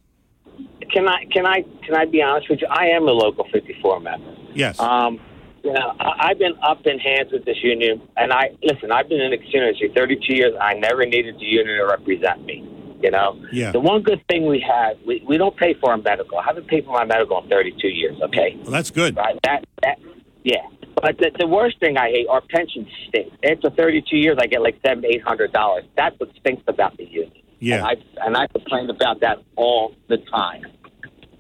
[0.93, 2.67] can I can I can I be honest with you?
[2.69, 4.35] I am a local 54 member.
[4.55, 4.79] Yes.
[4.81, 5.21] Um,
[5.63, 8.91] you know, I, I've been up in hands with this union, and I listen.
[8.91, 10.53] I've been in the casino industry 32 years.
[10.61, 12.67] I never needed the union to represent me.
[13.03, 13.71] You know, Yeah.
[13.73, 16.37] The one good thing we have, we, we don't pay for our medical.
[16.39, 18.21] I haven't paid for my medical in 32 years.
[18.25, 19.17] Okay, Well, that's good.
[19.17, 19.39] right?
[19.45, 19.99] That that
[20.45, 20.57] yeah.
[20.97, 23.33] But the, the worst thing I hate, our pensions stink.
[23.45, 25.85] After 32 years, I get like seven, eight hundred dollars.
[25.97, 27.33] That's what stinks about the union.
[27.59, 27.77] Yeah.
[27.77, 30.65] And I and I complain about that all the time.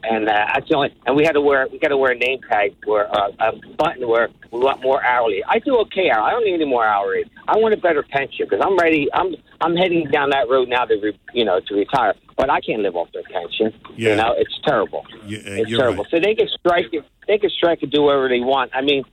[0.02, 0.94] And uh, that's the only.
[1.04, 3.52] And we had to wear we got to wear a name tag where uh, a
[3.76, 5.42] button where we want more hourly.
[5.46, 6.26] I do okay hourly.
[6.26, 7.24] I don't need any more hourly.
[7.46, 9.08] I want a better pension because I'm ready.
[9.12, 12.14] I'm I'm heading down that road now to re, you know to retire.
[12.36, 13.78] But I can't live off their pension.
[13.94, 14.10] Yeah.
[14.10, 15.04] You know, it's terrible.
[15.26, 16.04] Yeah, It's terrible.
[16.04, 16.10] right.
[16.10, 16.86] So they can strike.
[17.28, 18.70] They can strike and do whatever they want.
[18.74, 19.04] I mean,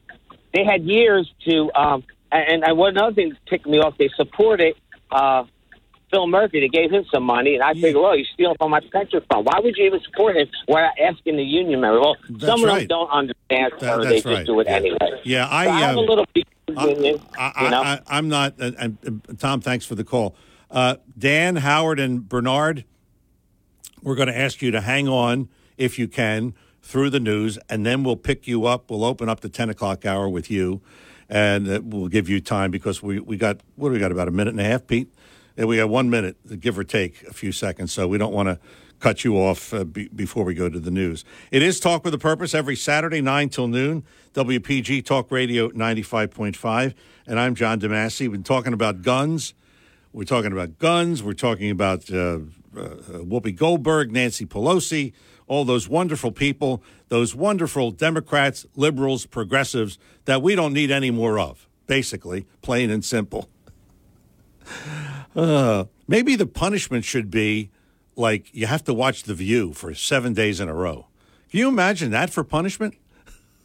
[0.57, 1.71] they had years to.
[1.75, 4.75] Um, and, and one other thing that ticked me off, they supported
[5.11, 5.43] uh,
[6.11, 6.59] Phil Murphy.
[6.59, 9.45] They gave him some money, and I figured, well, he's stealing from my pension fund.
[9.45, 12.01] Why would you even support him without asking the union member?
[12.01, 14.23] Well, That's some of them don't understand, That- or they right.
[14.23, 14.75] just do it Yeah.
[14.75, 15.21] anyway.
[15.23, 17.21] Yeah, I, So I have uh, a little beef with union.
[17.37, 17.81] I, you know?
[17.83, 18.57] I, I, am not.
[18.59, 20.35] And, and Tom, thanks for the call.
[20.69, 22.83] Uh, Dan, Howard, and Bernard,
[24.01, 25.47] we're going to ask you to hang on
[25.77, 26.53] if you can
[26.87, 28.89] through the news, and then we'll pick you up.
[28.89, 30.81] We'll open up the 10 o'clock hour with you,
[31.27, 34.31] and we'll give you time because we, we got, what do we got, about a
[34.31, 35.13] minute and a half, Pete?
[35.57, 38.47] Yeah, we got one minute, give or take a few seconds, so we don't want
[38.47, 38.59] to
[38.99, 41.25] cut you off uh, be, before we go to the news.
[41.51, 46.93] It is Talk with a Purpose every Saturday, 9 till noon, WPG Talk Radio 95.5,
[47.27, 48.21] and I'm John DeMasi.
[48.21, 49.53] We've been talking about guns.
[50.13, 51.21] We're talking about guns.
[51.21, 52.39] We're talking about uh,
[52.77, 52.89] uh,
[53.25, 55.11] Whoopi Goldberg, Nancy Pelosi,
[55.47, 61.39] all those wonderful people, those wonderful Democrats, liberals, progressives that we don't need any more
[61.39, 63.49] of, basically, plain and simple.
[65.35, 67.69] Uh, maybe the punishment should be
[68.15, 71.07] like you have to watch The View for seven days in a row.
[71.49, 72.95] Can you imagine that for punishment?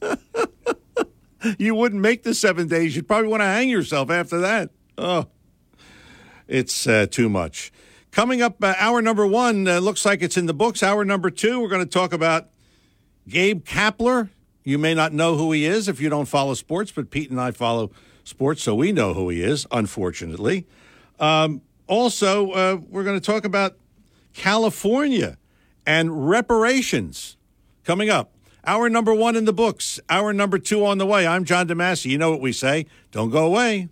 [1.59, 2.95] you wouldn't make the seven days.
[2.95, 4.70] You'd probably want to hang yourself after that.
[4.97, 5.26] Oh,
[6.47, 7.72] it's uh, too much.
[8.12, 10.82] Coming up, uh, hour number one uh, looks like it's in the books.
[10.82, 12.50] Hour number two, we're going to talk about
[13.26, 14.28] Gabe Kapler.
[14.64, 17.40] You may not know who he is if you don't follow sports, but Pete and
[17.40, 17.90] I follow
[18.22, 20.66] sports, so we know who he is, unfortunately.
[21.18, 23.78] Um, also, uh, we're going to talk about
[24.34, 25.38] California
[25.86, 27.38] and reparations
[27.82, 28.34] coming up.
[28.66, 31.26] Hour number one in the books, hour number two on the way.
[31.26, 32.10] I'm John DeMasi.
[32.10, 32.84] You know what we say.
[33.10, 33.88] Don't go away.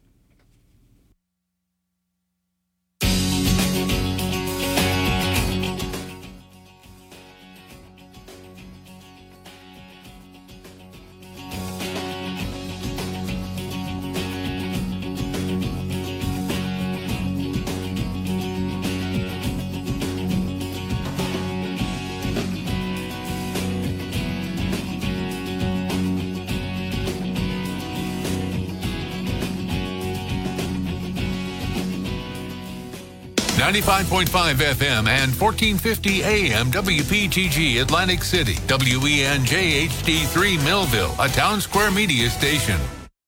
[33.60, 41.28] Ninety-five point five FM and fourteen fifty AM WPTG Atlantic City WENJ HD3 Millville, a
[41.28, 42.80] town square media station.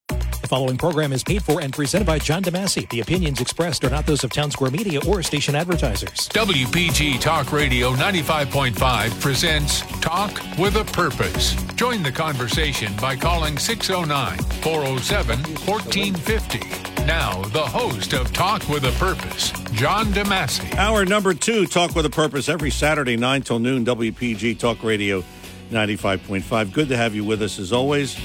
[0.08, 2.88] The following program is paid for and presented by John DeMasi.
[2.88, 6.30] The opinions expressed are not those of Town Square Media or station advertisers.
[6.30, 11.52] WPG Talk Radio 95.5 presents Talk with a Purpose.
[11.74, 16.91] Join the conversation by calling 609 407 1450.
[17.06, 20.76] Now, the host of Talk with a Purpose, John DeMasi.
[20.76, 25.24] Hour number two, Talk with a Purpose, every Saturday, 9 till noon, WPG Talk Radio
[25.70, 26.72] 95.5.
[26.72, 28.16] Good to have you with us as always.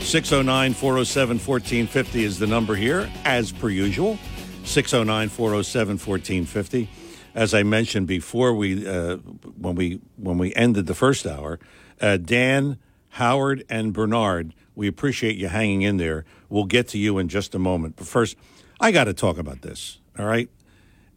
[0.00, 4.18] 609 407 1450 is the number here, as per usual.
[4.64, 6.88] 609 407 1450.
[7.34, 9.16] As I mentioned before, we uh,
[9.58, 11.60] when we when we ended the first hour,
[12.00, 12.78] uh, Dan,
[13.10, 16.24] Howard, and Bernard, we appreciate you hanging in there.
[16.52, 17.96] We'll get to you in just a moment.
[17.96, 18.36] But first,
[18.78, 20.00] I got to talk about this.
[20.18, 20.50] All right,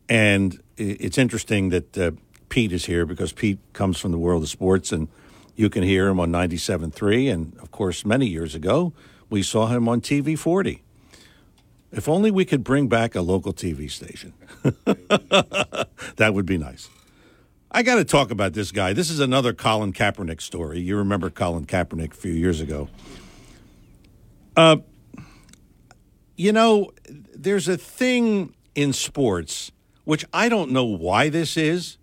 [0.07, 2.11] and it's interesting that uh,
[2.47, 5.09] Pete is here because Pete comes from the world of sports, and
[5.57, 7.33] you can hear him on 97.3.
[7.33, 8.93] And of course, many years ago,
[9.29, 10.81] we saw him on TV 40.
[11.91, 14.31] If only we could bring back a local TV station.
[14.63, 16.89] that would be nice.
[17.69, 18.93] I got to talk about this guy.
[18.93, 20.79] This is another Colin Kaepernick story.
[20.79, 22.87] You remember Colin Kaepernick a few years ago.
[24.55, 24.77] Uh,
[26.35, 26.91] you know,
[27.33, 29.71] there's a thing in sports,
[30.03, 31.97] which I don't know why this is,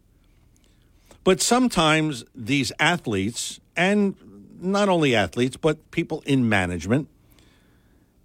[1.25, 4.17] but sometimes these athletes, and
[4.61, 7.09] not only athletes, but people in management,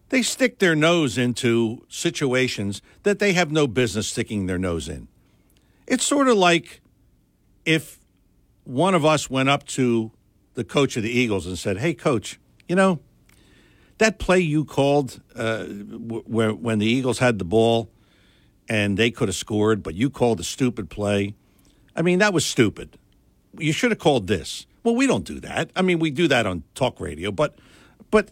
[0.09, 5.07] they stick their nose into situations that they have no business sticking their nose in.
[5.85, 6.81] It's sort of like
[7.65, 7.99] if
[8.63, 10.11] one of us went up to
[10.53, 12.99] the coach of the Eagles and said, Hey, coach, you know,
[13.97, 17.89] that play you called uh, where, when the Eagles had the ball
[18.69, 21.33] and they could have scored, but you called a stupid play.
[21.95, 22.97] I mean, that was stupid.
[23.57, 24.67] You should have called this.
[24.83, 25.71] Well, we don't do that.
[25.75, 27.57] I mean, we do that on talk radio, but
[28.11, 28.29] but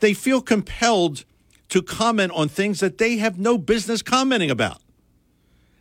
[0.00, 1.24] they feel compelled
[1.68, 4.82] to comment on things that they have no business commenting about.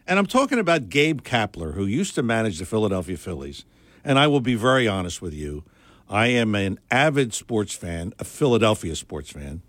[0.05, 3.65] And I'm talking about Gabe Kapler, who used to manage the Philadelphia Phillies.
[4.03, 5.63] And I will be very honest with you.
[6.10, 9.62] I am an avid sports fan, a Philadelphia sports fan.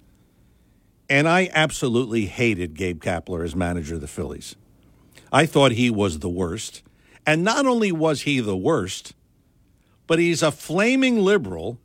[1.09, 4.57] And I absolutely hated Gabe Kapler as manager of the Phillies.
[5.33, 6.83] I thought he was the worst.
[7.27, 9.15] And not only was he the worst,
[10.07, 11.79] but he's a flaming liberal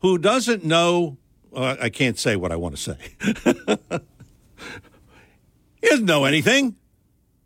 [0.00, 1.18] who doesn't know.
[1.54, 2.96] Uh, I can't say what I want to say.
[5.80, 6.76] he doesn't know anything.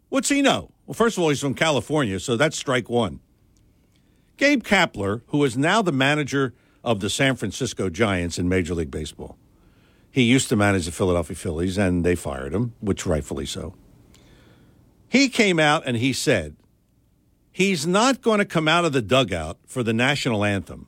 [0.09, 0.71] What's he know?
[0.87, 3.21] Well, first of all, he's from California, so that's strike one.
[4.39, 8.91] Gabe Kapler, who is now the manager of the San Francisco Giants in Major League
[8.91, 9.37] Baseball.
[10.11, 13.75] He used to manage the Philadelphia Phillies, and they fired him, which rightfully so.
[15.09, 16.57] He came out and he said
[17.51, 20.87] he's not going to come out of the dugout for the national anthem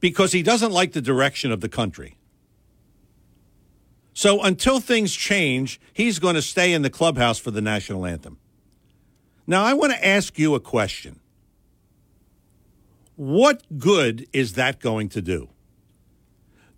[0.00, 2.18] because he doesn't like the direction of the country.
[4.12, 8.38] So until things change, he's going to stay in the clubhouse for the national anthem.
[9.46, 11.20] Now, I want to ask you a question.
[13.18, 15.48] What good is that going to do?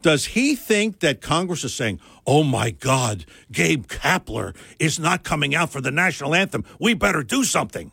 [0.01, 5.55] Does he think that Congress is saying, oh my God, Gabe Kapler is not coming
[5.55, 6.65] out for the national anthem?
[6.79, 7.93] We better do something.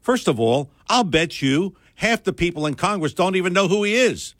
[0.00, 3.84] First of all, I'll bet you half the people in Congress don't even know who
[3.84, 4.34] he is.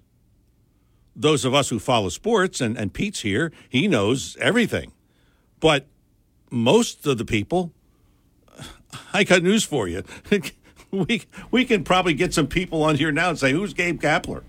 [1.15, 4.93] Those of us who follow sports, and, and Pete's here, he knows everything.
[5.61, 5.85] But
[6.51, 7.75] most of the people,
[9.13, 10.03] I got news for you.
[11.09, 14.43] we, we can probably get some people on here now and say, who's Gabe Kapler?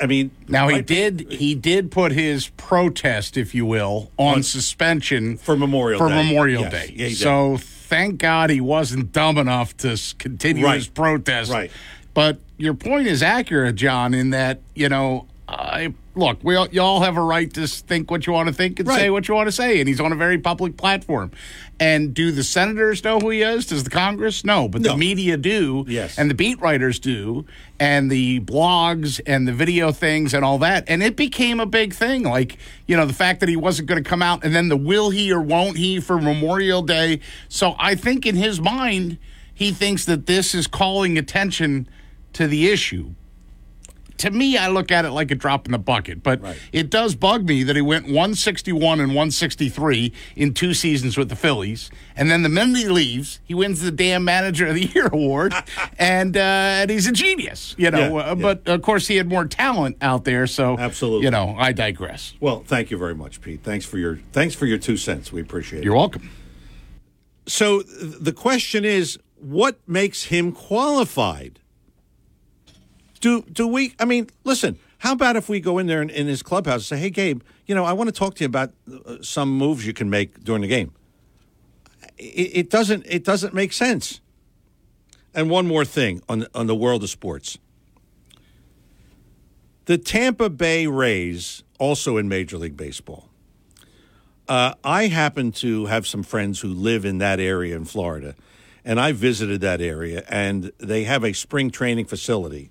[0.00, 4.42] I mean, now he did he did put his protest, if you will, on, on
[4.42, 6.24] suspension for Memorial for Day.
[6.24, 6.72] Memorial yes.
[6.72, 6.94] Day.
[6.96, 10.76] Yeah, so thank God he wasn't dumb enough to continue right.
[10.76, 11.52] his protest.
[11.52, 11.70] Right.
[12.14, 16.80] But your point is accurate, John, in that you know I look, we all, you
[16.80, 18.98] all have a right to think what you want to think and right.
[18.98, 21.30] say what you want to say, and he's on a very public platform.
[21.78, 23.66] And do the senators know who he is?
[23.66, 24.44] Does the Congress?
[24.44, 24.92] No, but no.
[24.92, 27.44] the media do, yes, and the beat writers do,
[27.78, 30.84] and the blogs and the video things and all that.
[30.88, 32.56] And it became a big thing, like
[32.86, 35.10] you know the fact that he wasn't going to come out, and then the will
[35.10, 37.20] he or won't he for Memorial Day.
[37.48, 39.18] So I think in his mind,
[39.52, 41.88] he thinks that this is calling attention
[42.32, 43.12] to the issue
[44.18, 46.22] to me, I look at it like a drop in the bucket.
[46.22, 46.56] But right.
[46.72, 51.36] it does bug me that he went 161 and 163 in two seasons with the
[51.36, 55.08] Phillies, and then the minute he leaves, he wins the damn Manager of the Year
[55.08, 55.54] award,
[55.98, 58.18] and uh, and he's a genius, you know.
[58.18, 60.46] Yeah, uh, but of course, he had more talent out there.
[60.46, 62.34] So absolutely, you know, I digress.
[62.40, 63.62] Well, thank you very much, Pete.
[63.62, 65.32] Thanks for your thanks for your two cents.
[65.32, 65.84] We appreciate it.
[65.84, 66.30] You're welcome.
[67.46, 71.60] So the question is, what makes him qualified?
[73.20, 73.94] Do do we?
[73.98, 74.78] I mean, listen.
[74.98, 77.42] How about if we go in there in, in his clubhouse and say, "Hey, Gabe,
[77.66, 80.42] you know, I want to talk to you about uh, some moves you can make
[80.42, 80.92] during the game."
[82.18, 83.04] It, it doesn't.
[83.06, 84.20] It doesn't make sense.
[85.34, 87.58] And one more thing on on the world of sports.
[89.86, 93.28] The Tampa Bay Rays, also in Major League Baseball.
[94.48, 98.34] Uh, I happen to have some friends who live in that area in Florida,
[98.84, 102.70] and I visited that area, and they have a spring training facility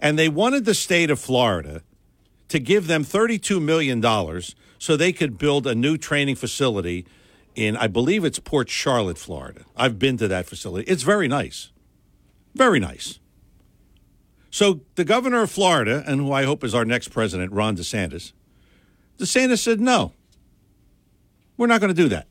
[0.00, 1.82] and they wanted the state of Florida
[2.48, 4.02] to give them $32 million
[4.78, 7.06] so they could build a new training facility
[7.54, 9.62] in, I believe it's Port Charlotte, Florida.
[9.76, 10.90] I've been to that facility.
[10.90, 11.72] It's very nice.
[12.54, 13.18] Very nice.
[14.50, 18.32] So the governor of Florida, and who I hope is our next president, Ron DeSantis,
[19.18, 20.12] DeSantis said, no,
[21.56, 22.26] we're not going to do that.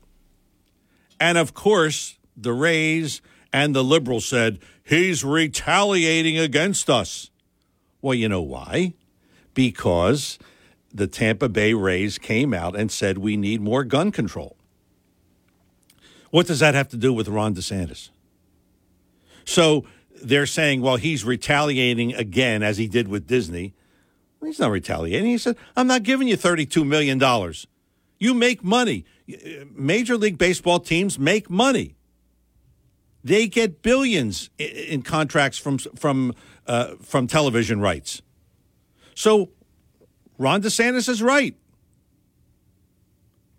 [1.20, 3.20] And of course, the Rays
[3.52, 7.30] and the liberals said, he's retaliating against us.
[8.00, 8.94] Well, you know why?
[9.54, 10.38] Because
[10.92, 14.56] the Tampa Bay Rays came out and said we need more gun control.
[16.30, 18.10] What does that have to do with Ron DeSantis?
[19.44, 19.84] So
[20.22, 23.74] they're saying, well, he's retaliating again as he did with Disney.
[24.44, 25.28] He's not retaliating.
[25.28, 27.20] He said, I'm not giving you $32 million.
[28.18, 29.04] You make money.
[29.74, 31.96] Major League Baseball teams make money.
[33.24, 36.32] They get billions in contracts from from
[36.66, 38.22] uh, from television rights.
[39.14, 39.50] So
[40.38, 41.56] Ron DeSantis is right.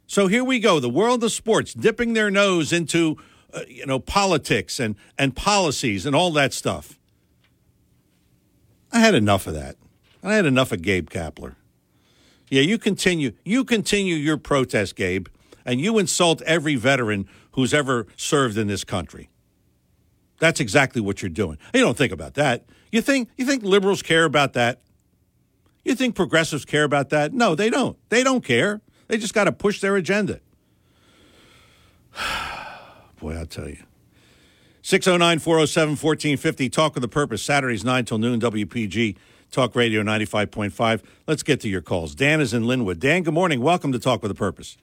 [0.08, 3.18] So here we go, the world of sports dipping their nose into
[3.54, 6.98] uh, you know politics and and policies and all that stuff.
[8.92, 9.76] I had enough of that.
[10.24, 11.56] I had enough of Gabe Kapler.
[12.50, 15.28] Yeah, you continue you continue your protest, Gabe,
[15.66, 19.30] and you insult every veteran who's ever served in this country.
[20.40, 21.58] That's exactly what you're doing.
[21.74, 22.66] You don't think about that.
[22.92, 24.82] You think you think liberals care about that?
[25.84, 27.34] You think progressives care about that?
[27.34, 27.98] No, they don't.
[28.10, 28.82] They don't care.
[29.08, 30.42] They just got to push their agenda.
[33.20, 33.84] Boy, I'll tell you.
[34.82, 36.70] 609 407 1450.
[36.70, 37.42] Talk with the Purpose.
[37.42, 39.18] Saturdays 9 till noon, WPG.
[39.52, 41.04] Talk Radio 95.5.
[41.26, 42.16] Let's get to your calls.
[42.16, 43.00] Dan is in Linwood.
[43.00, 43.62] Dan, good morning.
[43.62, 44.78] Welcome to Talk with the Purpose.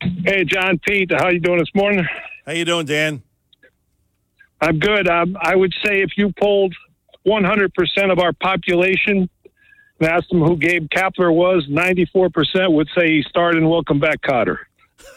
[0.00, 2.06] Hey, John, Pete, how you doing this morning?
[2.46, 3.22] How you doing, Dan?
[4.60, 5.08] I'm good.
[5.08, 6.74] Um, I would say if you polled
[7.26, 7.70] 100%
[8.12, 9.28] of our population
[10.00, 14.22] and asked them who Gabe Kapler was, 94% would say he starred in Welcome Back,
[14.22, 14.58] Kotter.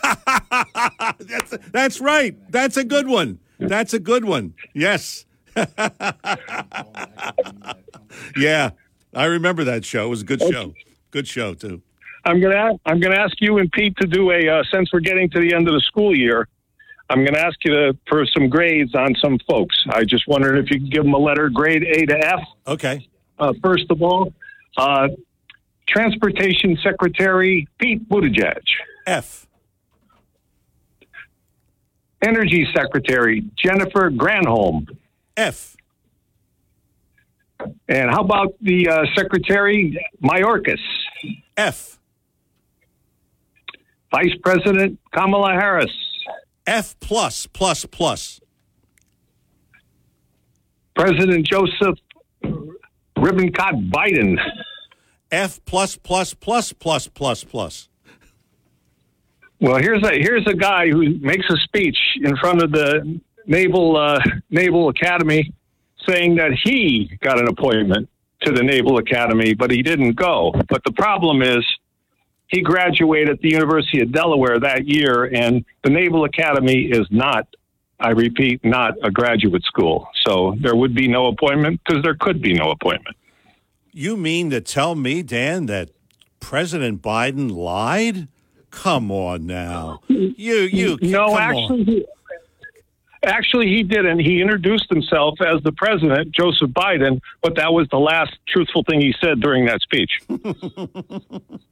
[1.19, 2.35] that's, that's right.
[2.51, 3.39] That's a good one.
[3.59, 4.53] That's a good one.
[4.73, 5.25] Yes.
[8.35, 8.71] yeah,
[9.13, 10.05] I remember that show.
[10.05, 10.73] It was a good show.
[11.11, 11.81] Good show too.
[12.23, 15.29] I'm gonna I'm gonna ask you and Pete to do a uh, since we're getting
[15.31, 16.47] to the end of the school year.
[17.11, 19.75] I'm going to ask you to, for some grades on some folks.
[19.89, 22.39] I just wondered if you could give them a letter, grade A to F.
[22.65, 23.05] Okay.
[23.37, 24.33] Uh, first of all,
[24.77, 25.09] uh,
[25.87, 28.61] Transportation Secretary Pete Buttigieg.
[29.05, 29.45] F.
[32.23, 34.87] Energy Secretary Jennifer Granholm.
[35.35, 35.75] F.
[37.89, 40.79] And how about the uh, Secretary Mayorkas?
[41.57, 41.99] F.
[44.11, 45.91] Vice President Kamala Harris.
[46.67, 48.39] F plus plus plus.
[50.95, 51.97] President Joseph
[53.17, 54.37] Robinette Biden.
[55.31, 57.89] F plus plus plus plus plus plus.
[59.59, 63.95] Well, here's a here's a guy who makes a speech in front of the Naval
[63.95, 65.53] uh, Naval Academy,
[66.07, 68.09] saying that he got an appointment
[68.43, 70.51] to the Naval Academy, but he didn't go.
[70.67, 71.63] But the problem is,
[72.51, 77.47] he graduated at the University of Delaware that year, and the Naval Academy is not,
[77.99, 80.09] I repeat, not a graduate school.
[80.25, 83.15] So there would be no appointment because there could be no appointment.
[83.93, 85.91] You mean to tell me, Dan, that
[86.41, 88.27] President Biden lied?
[88.69, 90.01] Come on now.
[90.07, 92.05] You, you, no, actually, he,
[93.23, 94.19] actually, he didn't.
[94.19, 99.01] He introduced himself as the president, Joseph Biden, but that was the last truthful thing
[99.01, 100.21] he said during that speech.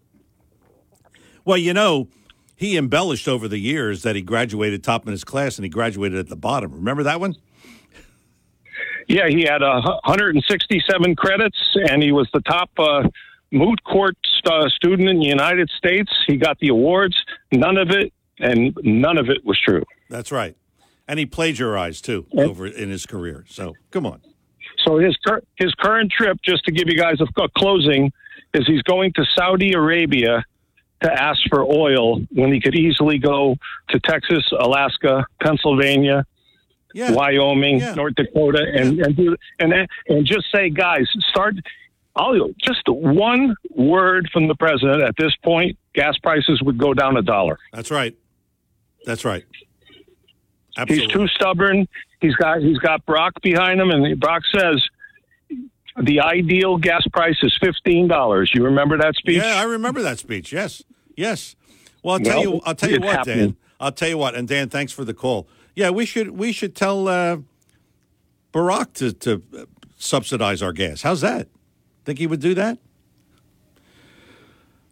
[1.49, 2.09] Well, you know,
[2.55, 6.19] he embellished over the years that he graduated top in his class and he graduated
[6.19, 6.71] at the bottom.
[6.71, 7.37] Remember that one?
[9.07, 11.57] Yeah, he had uh, 167 credits,
[11.89, 13.01] and he was the top uh,
[13.51, 16.11] moot court st- student in the United States.
[16.27, 17.19] He got the awards.
[17.51, 19.81] None of it, and none of it was true.
[20.07, 20.55] That's right.
[21.07, 23.45] And he plagiarized too over in his career.
[23.49, 24.21] So come on.
[24.85, 28.11] So his cur- his current trip, just to give you guys a, a closing,
[28.53, 30.45] is he's going to Saudi Arabia
[31.03, 33.55] to ask for oil when he could easily go
[33.89, 36.25] to Texas, Alaska, Pennsylvania,
[36.93, 37.11] Yeah.
[37.13, 37.93] Wyoming, Yeah.
[37.93, 39.73] North Dakota, and and do and
[40.07, 41.55] and just say, guys, start.
[42.15, 47.15] I'll just one word from the president at this point, gas prices would go down
[47.15, 47.57] a dollar.
[47.71, 48.13] That's right.
[49.05, 49.45] That's right.
[50.87, 51.87] He's too stubborn.
[52.21, 54.81] He's got he's got Brock behind him, and Brock says
[56.03, 58.51] the ideal gas price is fifteen dollars.
[58.53, 59.37] You remember that speech?
[59.37, 60.51] Yeah, I remember that speech.
[60.51, 60.83] Yes,
[61.15, 61.55] yes.
[62.03, 62.61] Well, I'll tell Well, you.
[62.65, 63.37] I'll tell you what, happening.
[63.37, 63.57] Dan.
[63.79, 64.35] I'll tell you what.
[64.35, 65.47] And Dan, thanks for the call.
[65.75, 67.37] Yeah, we should we should tell uh,
[68.53, 69.43] Barack to to
[69.97, 71.01] subsidize our gas.
[71.01, 71.47] How's that?
[72.05, 72.77] Think he would do that?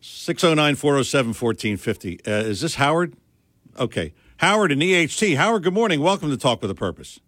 [0.01, 2.19] 609 407 1450.
[2.25, 3.15] Uh, Is this Howard?
[3.79, 4.13] Okay.
[4.37, 5.35] Howard and EHT.
[5.35, 5.99] Howard, good morning.
[6.01, 7.19] Welcome to Talk with a Purpose.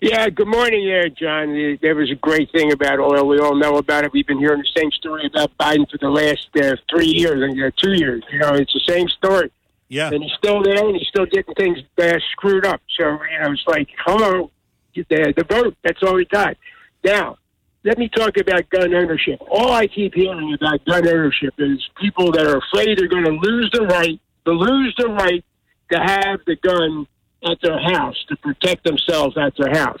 [0.00, 1.78] Yeah, good morning there, John.
[1.80, 3.26] There was a great thing about oil.
[3.26, 4.12] We all know about it.
[4.12, 7.62] We've been hearing the same story about Biden for the last uh, three years and
[7.62, 8.22] uh, two years.
[8.30, 9.50] You know, it's the same story.
[9.88, 10.10] Yeah.
[10.12, 12.82] And he's still there, and he's still getting things uh, screwed up.
[12.98, 14.50] So, you know, it's like, hello,
[14.94, 15.04] the,
[15.34, 15.74] the vote.
[15.82, 16.56] That's all we got.
[17.02, 17.38] Now,
[17.84, 19.40] let me talk about gun ownership.
[19.48, 23.38] All I keep hearing about gun ownership is people that are afraid they're going to
[23.48, 25.44] lose the right, to lose the right
[25.92, 27.06] to have the gun
[27.44, 30.00] at their house to protect themselves at their house.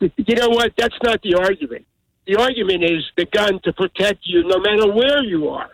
[0.00, 0.72] You know what?
[0.76, 1.86] That's not the argument.
[2.26, 5.70] The argument is the gun to protect you no matter where you are.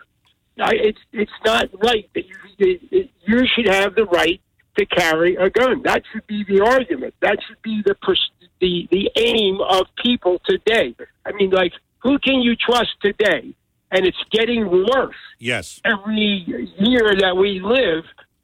[0.59, 2.23] I, it's it's not right that
[2.57, 4.41] you you should have the right
[4.77, 5.83] to carry a gun.
[5.83, 7.13] That should be the argument.
[7.21, 7.95] That should be the
[8.59, 10.95] the the aim of people today.
[11.25, 13.53] I mean, like who can you trust today?
[13.89, 15.79] And it's getting worse Yes.
[15.85, 16.43] every
[16.77, 18.03] year that we live.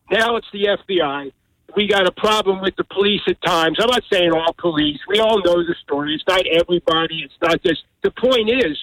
[0.09, 1.33] Now it's the FBI.
[1.75, 3.77] We got a problem with the police at times.
[3.81, 4.99] I'm not saying all police.
[5.07, 6.13] We all know the story.
[6.13, 7.21] It's not everybody.
[7.23, 7.83] It's not just.
[8.03, 8.77] The point is,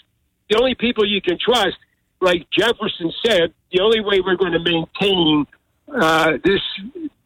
[0.48, 1.76] the only people you can trust,
[2.20, 5.46] like Jefferson said, the only way we're going to maintain
[5.94, 6.60] uh, this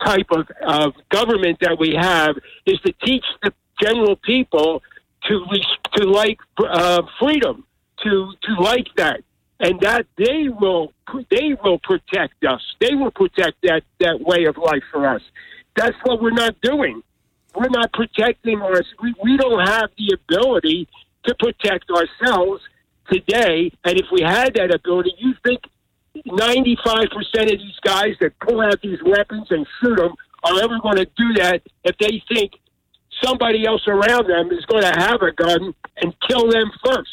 [0.04, 2.36] type of, of government that we have
[2.66, 4.82] is to teach the general people
[5.28, 5.44] to
[5.96, 7.64] to like uh, freedom,
[8.02, 9.20] to to like that,
[9.60, 10.92] and that they will
[11.30, 12.60] they will protect us.
[12.80, 15.22] They will protect that that way of life for us.
[15.76, 17.02] That's what we're not doing.
[17.54, 18.84] We're not protecting us.
[19.02, 20.88] We, we don't have the ability
[21.26, 22.62] to protect ourselves
[23.10, 23.72] today.
[23.84, 25.62] And if we had that ability, you think
[26.26, 30.14] 95% of these guys that pull out these weapons and shoot them
[30.44, 32.52] are ever going to do that if they think
[33.22, 37.10] somebody else around them is going to have a gun and kill them first.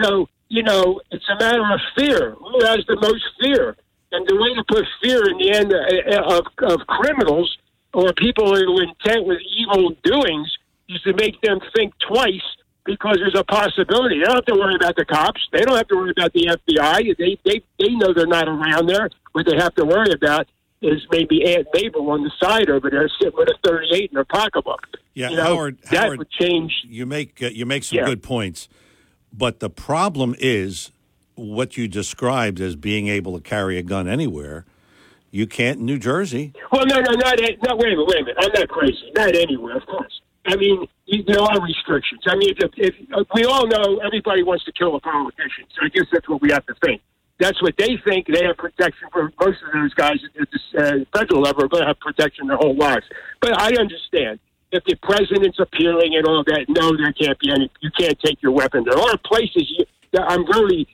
[0.00, 2.34] So, you know, it's a matter of fear.
[2.34, 3.76] Who has the most fear?
[4.12, 7.56] And the way to put fear in the end uh, of, of criminals
[7.94, 10.50] or people who are intent with evil doings
[10.88, 12.42] is to make them think twice
[12.84, 14.18] because there's a possibility.
[14.18, 15.40] They don't have to worry about the cops.
[15.52, 17.16] They don't have to worry about the FBI.
[17.16, 19.08] They they they know they're not around there.
[19.32, 20.46] What they have to worry about
[20.82, 24.24] is maybe Aunt Mabel on the side over there sitting with a 38 in her
[24.26, 24.86] pocketbook.
[25.14, 25.78] Yeah, You know, Howard.
[25.90, 26.72] that Howard, would change.
[26.86, 28.04] You make uh, you make some Yeah.
[28.04, 28.68] good points,
[29.32, 30.90] but the problem is
[31.36, 34.66] what you described as being able to carry a gun anywhere.
[35.34, 36.52] You can't in New Jersey.
[36.70, 37.74] Well, no, no, not no.
[37.74, 38.36] Wait a minute, wait a minute.
[38.38, 39.10] I'm not crazy.
[39.16, 40.20] Not anywhere, of course.
[40.46, 40.86] I mean,
[41.26, 42.22] there are restrictions.
[42.26, 45.86] I mean, if, if uh, we all know everybody wants to kill a politician, so
[45.86, 47.02] I guess that's what we have to think.
[47.40, 48.28] That's what they think.
[48.28, 51.82] They have protection for most of those guys at the uh, federal level are going
[51.82, 53.04] to have protection their whole lives.
[53.40, 54.38] But I understand
[54.70, 56.66] if the president's appealing and all that.
[56.68, 57.68] No, there can't be any.
[57.80, 58.84] You can't take your weapon.
[58.88, 60.86] There are places you, that I'm really,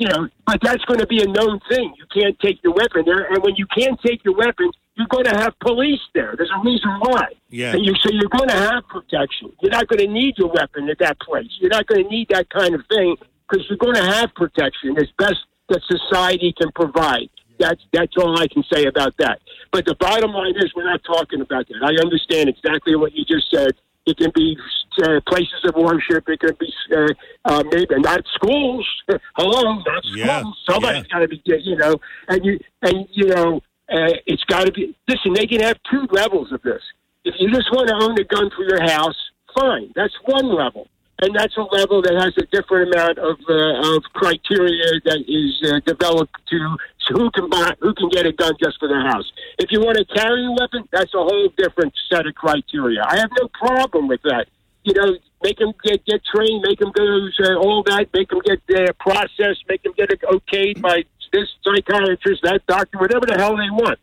[0.00, 1.94] you know, but that's going to be a known thing.
[1.98, 5.26] You can't take your weapon there, and when you can't take your weapon, you're going
[5.26, 6.34] to have police there.
[6.36, 7.26] There's a reason why.
[7.50, 7.74] Yeah.
[7.74, 9.52] And you, so you're going to have protection.
[9.60, 11.48] You're not going to need your weapon at that place.
[11.60, 13.16] You're not going to need that kind of thing
[13.46, 15.36] because you're going to have protection as best
[15.68, 17.28] that society can provide.
[17.58, 19.40] That's that's all I can say about that.
[19.70, 21.82] But the bottom line is, we're not talking about that.
[21.82, 23.72] I understand exactly what you just said.
[24.10, 24.56] It can be
[25.02, 26.28] uh, places of worship.
[26.28, 27.06] It can be uh,
[27.44, 28.86] uh, maybe not schools.
[29.36, 30.16] Hello, not schools.
[30.16, 31.96] Yeah, Somebody's got to be, you know,
[32.28, 33.56] and you and you know,
[33.92, 34.96] uh, it's got to be.
[35.08, 36.82] Listen, they can have two levels of this.
[37.24, 39.16] If you just want to own a gun for your house,
[39.58, 39.92] fine.
[39.94, 40.88] That's one level,
[41.22, 45.52] and that's a level that has a different amount of uh, of criteria that is
[45.70, 46.76] uh, developed to
[47.06, 49.30] so who can buy, who can get a gun just for their house.
[49.58, 53.02] If you want to carry a weapon, that's a whole different set of criteria.
[53.06, 54.46] I have no problem with that.
[54.84, 58.40] You know, make them get get trained, make them go uh, all that, make them
[58.44, 63.36] get uh, processed, make them get it okayed by this psychiatrist, that doctor, whatever the
[63.36, 63.98] hell they want.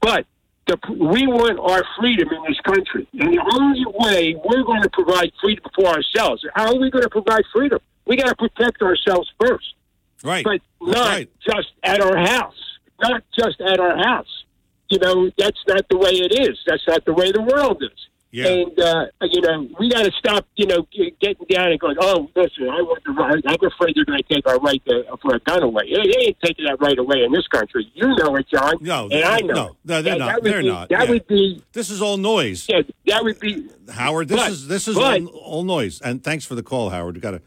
[0.00, 0.26] But
[0.66, 3.06] the, we want our freedom in this country.
[3.12, 7.02] And the only way we're going to provide freedom for ourselves, how are we going
[7.02, 7.78] to provide freedom?
[8.06, 9.74] We got to protect ourselves first.
[10.22, 10.44] Right.
[10.44, 12.54] But not just at our house.
[13.00, 14.44] Not just at our house.
[14.88, 16.58] You know, that's not the way it is.
[16.66, 18.08] That's not the way the world is.
[18.34, 18.48] Yeah.
[18.48, 22.28] And, uh, you know, we got to stop, you know, getting down and going, oh,
[22.34, 25.36] listen, I want the right, I'm afraid they're going to take our right to, for
[25.36, 25.84] a gun away.
[25.88, 27.88] They they ain't taking that right away in this country.
[27.94, 28.74] You know it, John.
[28.80, 29.54] No, and I know.
[29.54, 29.72] no, it.
[29.84, 30.26] no, they're That- not.
[30.26, 30.88] that would They're be- not.
[30.88, 31.10] That Yeah.
[31.10, 31.62] would be.
[31.72, 32.66] This is all noise.
[32.68, 33.68] Yeah, that would be.
[33.88, 36.00] Howard, this But- is this is but- all, all noise.
[36.00, 37.14] And thanks for the call, Howard.
[37.14, 37.40] We got to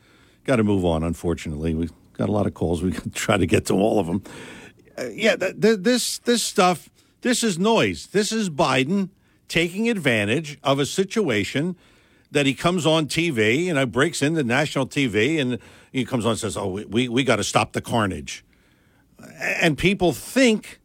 [0.45, 1.03] got to move on.
[1.03, 2.81] Unfortunately, we've got a lot of calls.
[2.81, 4.23] We can try to get to all of them.
[4.97, 6.89] Uh, yeah, th- th- this this stuff.
[7.23, 8.07] This is noise.
[8.13, 9.09] This is Biden
[9.47, 11.75] taking advantage of a situation
[12.31, 15.59] that he comes on TV, you know, breaks into national TV, and
[15.91, 18.43] he comes on and says, "Oh, we we, we got to stop the carnage,"
[19.39, 20.79] and people think,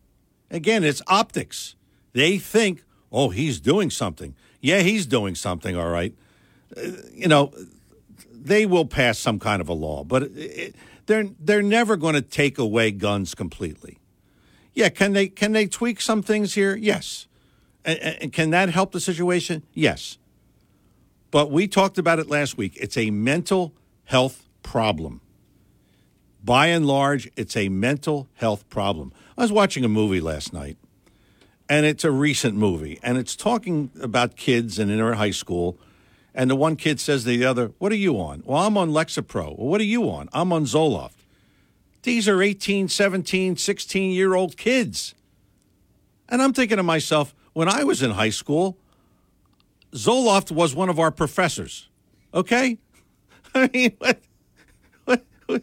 [0.51, 1.75] again, it's optics.
[2.13, 5.77] They think, "Oh, he's doing something." Yeah, he's doing something.
[5.77, 6.15] All right,
[6.77, 6.83] Uh,
[7.13, 7.53] you know,
[8.33, 10.77] they will pass some kind of a law, but it,
[11.07, 13.99] they're they're never going to take away guns completely.
[14.75, 16.77] Yeah, can they can they tweak some things here?
[16.77, 17.27] Yes.
[17.85, 19.63] And, can that help the situation?
[19.75, 20.19] Yes.
[21.31, 22.77] But we talked about it last week.
[22.77, 23.73] It's a mental
[24.05, 25.21] health problem.
[26.45, 29.13] By and large, it's a mental health problem.
[29.39, 30.77] I was watching a movie last night,
[31.69, 35.79] and it's a recent movie, and it's talking about kids and in their high school.
[36.35, 38.43] And the one kid says to the other, What are you on?
[38.45, 39.57] Well, I'm on Lexapro.
[39.57, 40.29] Well, what are you on?
[40.33, 41.23] I'm on Zoloft.
[42.03, 45.15] These are 18, 17, 16 year old kids.
[46.29, 48.79] And I'm thinking to myself, when I was in high school,
[49.93, 51.89] Zoloft was one of our professors.
[52.33, 52.79] Okay?
[53.55, 54.21] I mean, what,
[55.05, 55.63] what, what,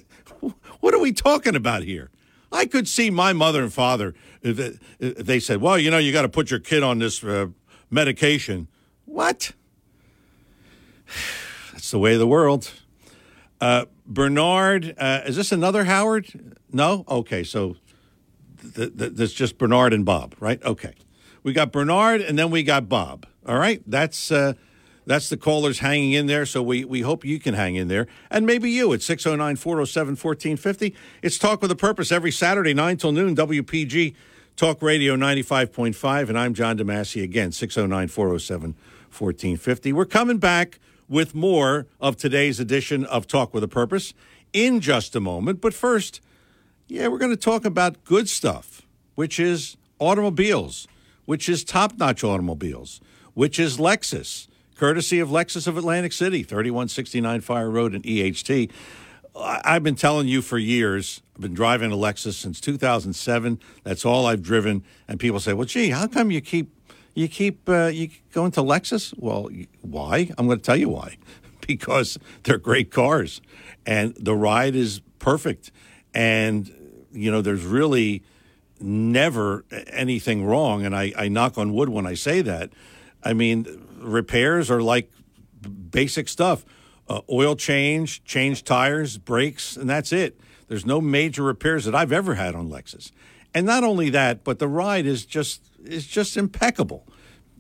[0.80, 2.12] what are we talking about here?
[2.52, 6.24] I could see my mother and father, they, they said, well, you know, you got
[6.24, 7.48] to put your kid on this uh,
[7.90, 8.68] medication.
[9.06, 9.52] What?
[11.72, 12.72] That's the way of the world.
[13.62, 16.56] Uh, Bernard, uh, is this another Howard?
[16.72, 17.04] No?
[17.08, 17.76] Okay, so
[18.76, 20.64] th- th- that's just Bernard and Bob, right?
[20.64, 20.94] Okay.
[21.44, 23.26] We got Bernard and then we got Bob.
[23.46, 23.82] All right?
[23.88, 24.54] That's uh,
[25.06, 26.46] That's the callers hanging in there.
[26.46, 28.06] So we, we hope you can hang in there.
[28.30, 30.94] And maybe you at 609 407 1450.
[31.24, 34.14] It's Talk with a Purpose every Saturday, 9 till noon, WPG
[34.56, 36.30] Talk Radio 95.5.
[36.30, 38.76] And I'm John DeMasi again, 609 407
[39.10, 39.94] 1450.
[39.94, 44.14] We're coming back with more of today's edition of Talk with a Purpose
[44.54, 45.60] in just a moment.
[45.60, 46.22] But first,
[46.88, 48.84] yeah, we're going to talk about good stuff,
[49.16, 50.88] which is automobiles,
[51.30, 53.00] which is top notch automobiles,
[53.36, 58.72] which is Lexus, courtesy of Lexus of Atlantic City, 3169 Fire Road in EHT.
[59.36, 63.60] I've been telling you for years, I've been driving a Lexus since 2007.
[63.84, 64.84] That's all I've driven.
[65.08, 66.74] And people say, well, gee, how come you keep.
[67.14, 69.14] You keep uh, you going to Lexus?
[69.16, 69.50] Well,
[69.82, 70.32] why?
[70.36, 71.18] I'm going to tell you why.
[71.68, 73.42] Because they're great cars,
[73.86, 75.72] and the ride is perfect,
[76.16, 76.74] and
[77.12, 78.24] you know there's really
[78.80, 80.86] never anything wrong.
[80.86, 82.72] And I, I knock on wood when I say that.
[83.24, 83.66] I mean,
[83.98, 85.12] repairs are like
[85.92, 86.66] basic stuff
[87.10, 90.40] uh, oil change, change tires, brakes, and that's it.
[90.68, 93.12] There's no major repairs that I've ever had on Lexus.
[93.54, 97.08] And not only that, but the ride is just is just impeccable.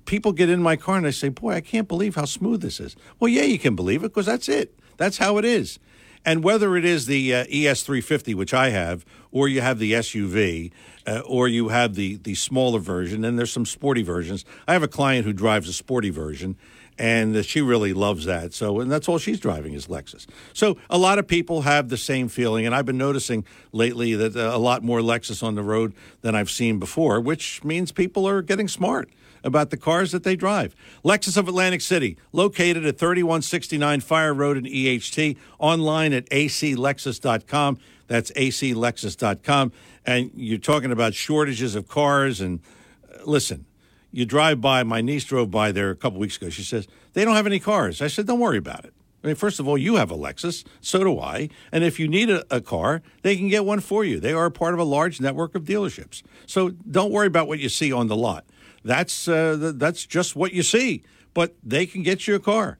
[0.05, 2.79] People get in my car and they say, "Boy, I can't believe how smooth this
[2.79, 4.79] is." Well, yeah, you can believe it because that's it.
[4.97, 5.79] That's how it is.
[6.23, 10.71] And whether it is the uh, ES350, which I have, or you have the SUV,
[11.07, 14.45] uh, or you have the the smaller version, and there's some sporty versions.
[14.67, 16.57] I have a client who drives a sporty version,
[16.97, 18.53] and uh, she really loves that.
[18.53, 20.27] So, and that's all she's driving is Lexus.
[20.53, 24.35] So, a lot of people have the same feeling, and I've been noticing lately that
[24.35, 28.27] uh, a lot more Lexus on the road than I've seen before, which means people
[28.27, 29.09] are getting smart
[29.43, 30.75] about the cars that they drive.
[31.03, 37.79] Lexus of Atlantic City, located at 3169 Fire Road in EHT, online at aclexus.com.
[38.09, 39.71] That's aclexus.com.
[40.05, 42.41] And you're talking about shortages of cars.
[42.41, 42.59] And
[43.07, 43.65] uh, listen,
[44.11, 46.49] you drive by, my niece drove by there a couple weeks ago.
[46.49, 48.01] She says, they don't have any cars.
[48.01, 48.93] I said, don't worry about it.
[49.23, 51.49] I mean, first of all, you have a Lexus, so do I.
[51.71, 54.19] And if you need a, a, car, they can get one for you.
[54.19, 56.23] They are part of a large network of dealerships.
[56.45, 58.45] So don't worry about what you see on the lot.
[58.83, 61.03] That's uh, that's just what you see.
[61.33, 62.79] But they can get you a car.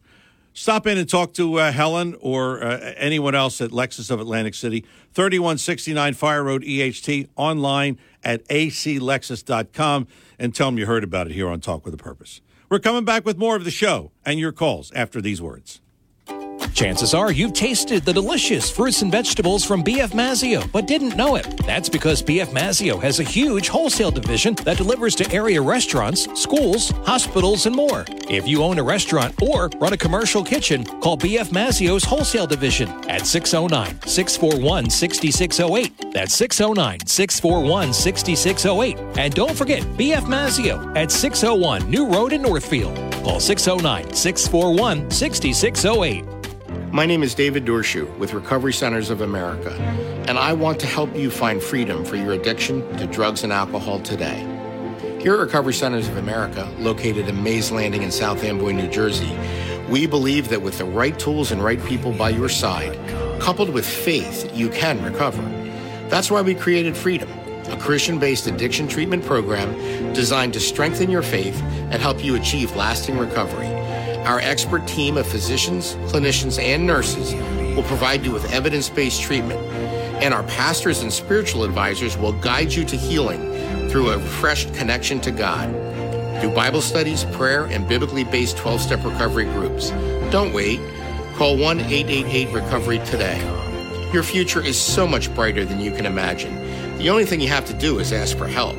[0.59, 4.53] Stop in and talk to uh, Helen or uh, anyone else at Lexus of Atlantic
[4.53, 4.81] City,
[5.13, 10.07] 3169 Fire Road, EHT, online at aclexus.com,
[10.37, 12.41] and tell them you heard about it here on Talk with a Purpose.
[12.67, 15.79] We're coming back with more of the show and your calls after these words.
[16.73, 21.35] Chances are you've tasted the delicious fruits and vegetables from BF Mazzeo, but didn't know
[21.35, 21.57] it.
[21.65, 26.91] That's because BF Mazzeo has a huge wholesale division that delivers to area restaurants, schools,
[27.05, 28.05] hospitals, and more.
[28.29, 32.89] If you own a restaurant or run a commercial kitchen, call BF Mazzeo's wholesale division
[33.09, 36.13] at 609 641 6608.
[36.13, 38.97] That's 609 641 6608.
[39.17, 42.95] And don't forget BF Mazzeo at 601 New Road in Northfield.
[43.23, 46.38] Call 609 641 6608.
[46.91, 49.71] My name is David Dorshu with Recovery Centers of America,
[50.27, 53.99] and I want to help you find freedom for your addiction to drugs and alcohol
[53.99, 54.39] today.
[55.21, 59.37] Here at Recovery Centers of America, located in Mays Landing in South Amboy, New Jersey,
[59.87, 62.97] we believe that with the right tools and right people by your side,
[63.39, 65.43] coupled with faith, you can recover.
[66.09, 67.29] That's why we created Freedom,
[67.67, 71.61] a Christian based addiction treatment program designed to strengthen your faith
[71.91, 73.88] and help you achieve lasting recovery.
[74.25, 77.33] Our expert team of physicians, clinicians, and nurses
[77.75, 79.59] will provide you with evidence based treatment,
[80.21, 85.19] and our pastors and spiritual advisors will guide you to healing through a refreshed connection
[85.21, 85.69] to God.
[86.41, 89.89] Through Bible studies, prayer, and biblically based 12 step recovery groups.
[90.31, 90.79] Don't wait.
[91.35, 93.39] Call 1 888 Recovery today.
[94.13, 96.53] Your future is so much brighter than you can imagine.
[96.97, 98.75] The only thing you have to do is ask for help.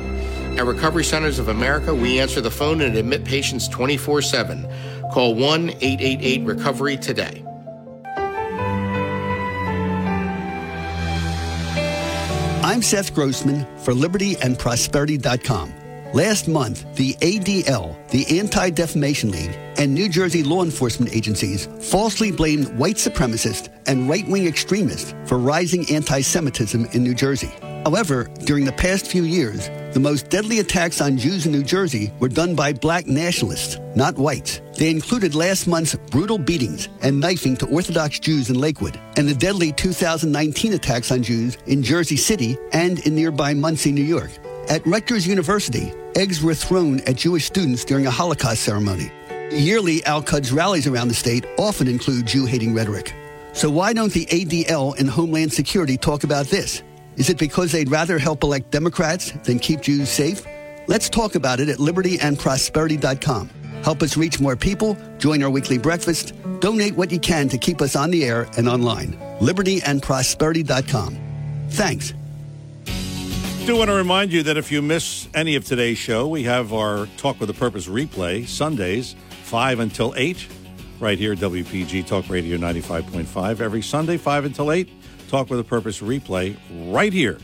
[0.57, 4.67] At Recovery Centers of America, we answer the phone and admit patients 24 7.
[5.11, 7.43] Call 1 888 Recovery today.
[12.63, 15.73] I'm Seth Grossman for libertyandprosperity.com.
[16.13, 22.31] Last month, the ADL, the Anti Defamation League, and New Jersey law enforcement agencies falsely
[22.31, 27.51] blamed white supremacists and right wing extremists for rising anti Semitism in New Jersey.
[27.85, 32.11] However, during the past few years, the most deadly attacks on Jews in New Jersey
[32.19, 34.61] were done by black nationalists, not whites.
[34.81, 39.35] They included last month's brutal beatings and knifing to Orthodox Jews in Lakewood, and the
[39.35, 44.31] deadly 2019 attacks on Jews in Jersey City and in nearby Monsey, New York.
[44.69, 49.11] At Rutgers University, eggs were thrown at Jewish students during a Holocaust ceremony.
[49.51, 53.13] Yearly Al Quds rallies around the state often include Jew hating rhetoric.
[53.53, 56.81] So why don't the ADL and Homeland Security talk about this?
[57.17, 60.43] Is it because they'd rather help elect Democrats than keep Jews safe?
[60.87, 63.60] Let's talk about it at libertyandprosperity.com.
[63.83, 67.81] Help us reach more people, join our weekly breakfast, donate what you can to keep
[67.81, 69.13] us on the air and online.
[69.39, 71.17] LibertyandProsperity.com.
[71.69, 72.13] Thanks.
[73.65, 76.73] do want to remind you that if you miss any of today's show, we have
[76.73, 80.47] our Talk with a Purpose replay Sundays, 5 until 8,
[80.99, 83.61] right here at WPG Talk Radio 95.5.
[83.61, 84.89] Every Sunday, 5 until 8,
[85.29, 86.57] Talk with a Purpose replay
[86.93, 87.39] right here,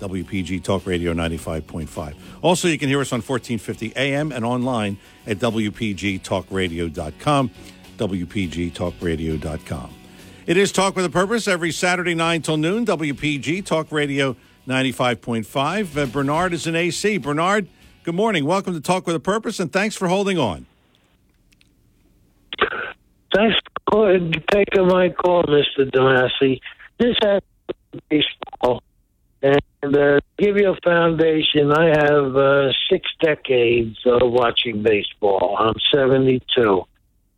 [0.00, 2.14] WPG Talk Radio 95.5.
[2.42, 7.50] Also, you can hear us on 1450 AM and online at WPGTalkRadio.com,
[7.98, 9.90] WPGTalkRadio.com.
[10.46, 14.36] It is Talk with a Purpose every Saturday, 9 till noon, WPG Talk Radio
[14.66, 15.96] 95.5.
[15.96, 17.18] Uh, Bernard is in AC.
[17.18, 17.68] Bernard,
[18.02, 18.44] good morning.
[18.44, 20.66] Welcome to Talk with a Purpose, and thanks for holding on.
[23.34, 23.56] Thanks
[23.90, 24.18] for
[24.50, 25.90] taking my call, Mr.
[25.90, 26.60] Demasi.
[26.98, 27.40] This has
[28.08, 28.82] baseball.
[29.42, 35.56] And uh, give you a foundation, I have uh, six decades of watching baseball.
[35.58, 36.84] I'm 72.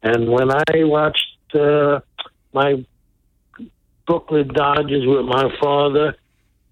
[0.03, 2.01] And when I watched uh,
[2.53, 2.85] my
[4.07, 6.17] Brooklyn Dodgers with my father,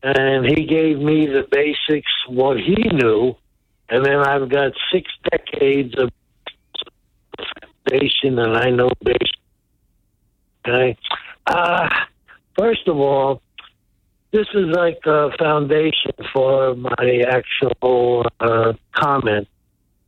[0.02, 3.36] and he gave me the basics, what he knew,
[3.88, 6.10] and then I've got six decades of
[7.86, 9.26] foundation, and I know baseball.
[10.66, 10.96] Okay.
[11.46, 11.88] Uh,
[12.58, 13.42] first of all,
[14.32, 19.48] this is like a foundation for my actual uh, comment,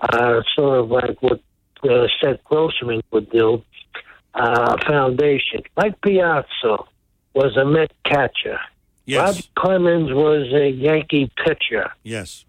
[0.00, 1.40] uh, sort of like what
[1.88, 3.62] uh, Seth Grossman would do.
[4.34, 6.78] Uh, foundation, like Piazza,
[7.34, 8.58] was a Met catcher.
[9.04, 9.18] Yes.
[9.36, 11.90] Rob Clemens was a Yankee pitcher.
[12.02, 12.44] Yes.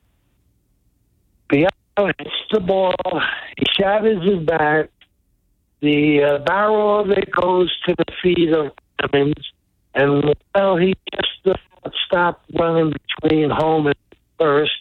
[1.50, 2.96] Piazza hits the ball.
[3.58, 4.90] He shatters his bat.
[5.82, 8.72] The uh, barrel of it goes to the feet of
[9.02, 9.52] Clemens,
[9.96, 13.96] and well, he just uh, stopped running between home and
[14.40, 14.72] first.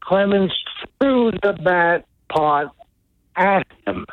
[0.00, 0.52] Clemens
[1.00, 2.68] threw the bat part
[3.36, 4.06] at him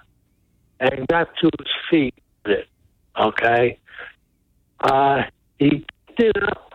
[0.80, 2.68] and got to his feet with it.
[3.20, 3.78] Okay,
[4.80, 5.24] uh,
[5.60, 5.86] he
[6.18, 6.74] it up.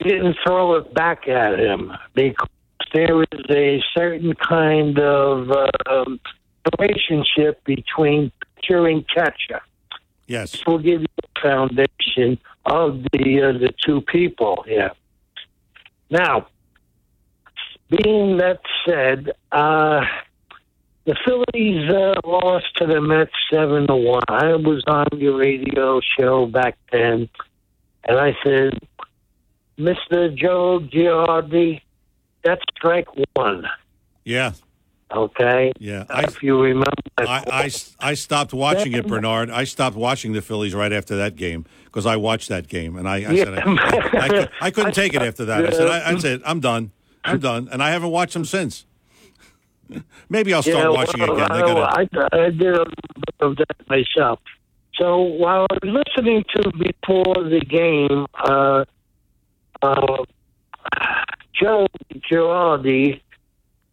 [0.00, 2.48] Didn't throw it back at him because
[2.94, 5.50] there is a certain kind of
[5.88, 6.20] um,
[6.78, 9.60] relationship between pitcher and catcher.
[10.26, 10.52] Yes.
[10.52, 14.90] This will give you the foundation of the uh, the two people here.
[16.10, 16.48] Now,
[17.88, 20.04] being that said, uh,
[21.04, 24.22] the Phillies uh, lost to the Mets seven to one.
[24.28, 27.28] I was on your radio show back then,
[28.04, 28.78] and I said,
[29.76, 31.82] "Mister Joe Girardi,
[32.42, 33.66] that's strike one."
[34.24, 34.52] Yeah.
[35.14, 35.72] Okay.
[35.78, 36.04] Yeah.
[36.10, 37.70] if you remember, I, I,
[38.00, 39.50] I stopped watching it, Bernard.
[39.50, 43.08] I stopped watching the Phillies right after that game because I watched that game and
[43.08, 43.60] I, I said I,
[44.20, 45.64] I, cou- I couldn't take it after that.
[45.64, 46.90] I said I, I said I'm done.
[47.24, 48.84] I'm done, and I haven't watched them since.
[50.28, 51.50] Maybe I'll start Yeah, watching well, again.
[51.50, 54.40] I, gotta, I, I did a bit of that myself.
[54.94, 58.84] So while I was listening to before the game, uh,
[59.82, 60.24] uh,
[61.60, 61.86] Joe
[62.30, 63.20] Girardi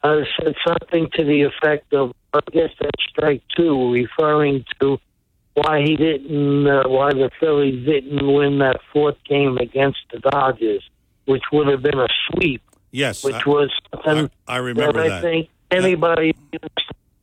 [0.04, 5.00] uh, said something to the effect of, I guess that's strike two, referring to
[5.54, 10.84] why he didn't, uh, why the Phillies didn't win that fourth game against the Dodgers,
[11.26, 12.62] which would have been a sweep.
[12.92, 13.72] Yes, which I- was
[14.04, 15.22] something I remember I that.
[15.22, 16.36] think anybody.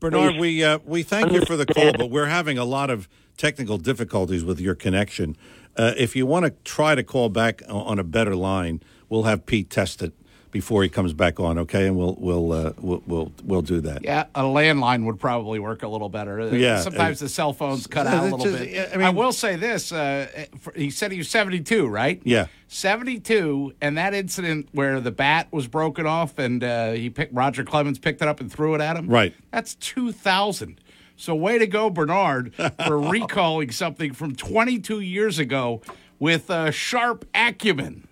[0.01, 3.07] Bernard, we uh, we thank you for the call, but we're having a lot of
[3.36, 5.36] technical difficulties with your connection.
[5.77, 9.44] Uh, if you want to try to call back on a better line, we'll have
[9.47, 10.12] Pete test it
[10.51, 11.59] before he comes back on.
[11.59, 14.02] Okay, and we'll we'll uh, we'll, we'll we'll do that.
[14.05, 16.40] Yeah, a landline would probably work a little better.
[16.40, 18.97] Uh, Yeah, Sometimes uh, the cell phones cut uh, out a little just- bit.
[18.97, 20.27] I I, will say this: uh,
[20.60, 22.20] for- he said he was seventy-two, right?
[22.24, 22.47] Yeah.
[22.68, 27.64] seventy-two, and that incident where the bat was broken off and uh, he picked Roger
[27.64, 29.09] Clemens picked it up and threw it at him.
[29.09, 29.35] Right.
[29.52, 30.81] That's two thousand.
[31.16, 32.55] So way to go, Bernard,
[32.86, 35.82] for recalling something from twenty-two years ago
[36.18, 38.06] with sharp acumen.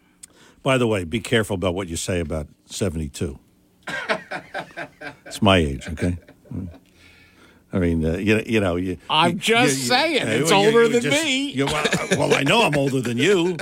[0.62, 3.38] By the way, be careful about what you say about seventy-two.
[5.26, 6.18] it's my age, okay.
[7.70, 8.96] I mean, uh, you, you know, you.
[9.10, 11.54] I'm you- just you- saying, it's older than just- me.
[11.62, 13.58] well, I know I'm older than you.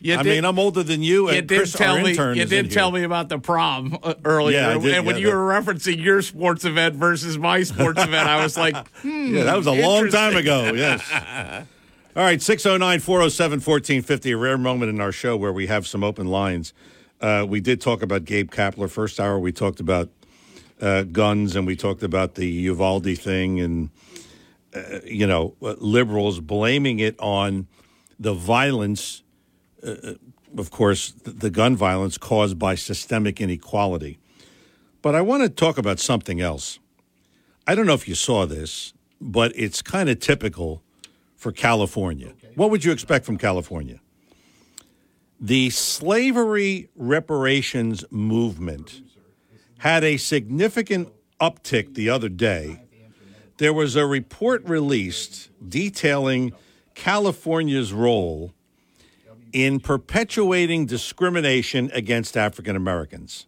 [0.00, 1.24] You I did- mean, I'm older than you.
[1.30, 2.12] You and did Chris, tell me.
[2.12, 3.00] You did tell here.
[3.00, 6.22] me about the prom uh, earlier, Yeah, did, and when yeah, you were referencing your
[6.22, 10.08] sports event versus my sports event, I was like, hmm, Yeah, that was a long
[10.08, 10.72] time ago.
[10.74, 11.66] Yes.
[12.16, 16.02] All right, 609 407 1450, a rare moment in our show where we have some
[16.02, 16.72] open lines.
[17.20, 18.88] Uh, we did talk about Gabe Kapler.
[18.88, 20.08] First hour, we talked about
[20.80, 23.90] uh, guns and we talked about the Uvalde thing and,
[24.74, 27.66] uh, you know, uh, liberals blaming it on
[28.18, 29.22] the violence,
[29.86, 30.14] uh, uh,
[30.56, 34.18] of course, the, the gun violence caused by systemic inequality.
[35.02, 36.78] But I want to talk about something else.
[37.66, 40.82] I don't know if you saw this, but it's kind of typical
[41.46, 42.32] for California.
[42.56, 44.00] What would you expect from California?
[45.38, 49.00] The slavery reparations movement
[49.78, 51.08] had a significant
[51.40, 52.82] uptick the other day.
[53.58, 56.52] There was a report released detailing
[56.96, 58.52] California's role
[59.52, 63.46] in perpetuating discrimination against African Americans.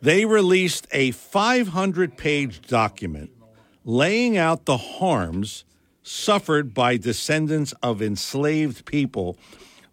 [0.00, 3.30] They released a 500 page document
[3.84, 5.64] laying out the harms
[6.08, 9.36] suffered by descendants of enslaved people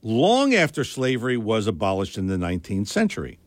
[0.02, 3.38] long after slavery was abolished in the 19th century.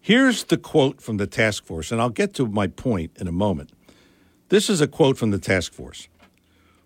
[0.00, 3.32] Here's the quote from the task force, and I'll get to my point in a
[3.32, 3.72] moment.
[4.48, 6.08] This is a quote from the task force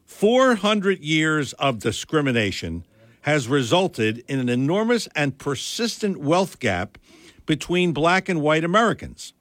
[0.06, 2.84] 400 years of discrimination
[3.22, 6.98] has resulted in an enormous and persistent wealth gap
[7.46, 9.34] between black and white Americans.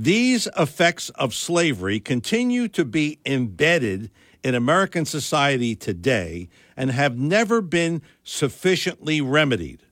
[0.00, 4.12] These effects of slavery continue to be embedded
[4.44, 9.82] in American society today and have never been sufficiently remedied.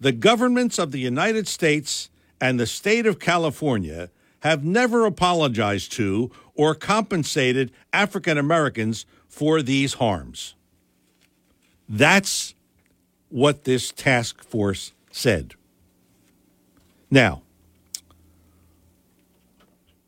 [0.00, 2.08] The governments of the United States
[2.40, 4.08] and the state of California
[4.40, 10.54] have never apologized to or compensated African Americans for these harms.
[11.86, 12.54] That's
[13.28, 15.56] what this task force said.
[17.10, 17.42] Now,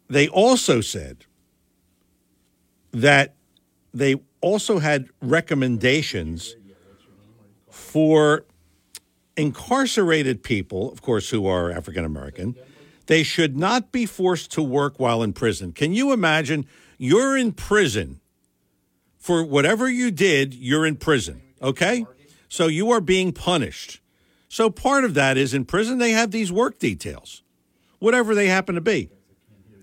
[0.09, 1.25] they also said
[2.93, 3.35] that
[3.93, 6.57] they also had recommendations
[7.71, 8.45] for
[9.37, 12.57] incarcerated people, of course, who are African American.
[13.07, 15.73] They should not be forced to work while in prison.
[15.73, 16.67] Can you imagine?
[16.99, 18.21] You're in prison
[19.19, 22.07] for whatever you did, you're in prison, okay?
[22.49, 24.01] So you are being punished.
[24.49, 27.43] So part of that is in prison, they have these work details,
[27.99, 29.11] whatever they happen to be.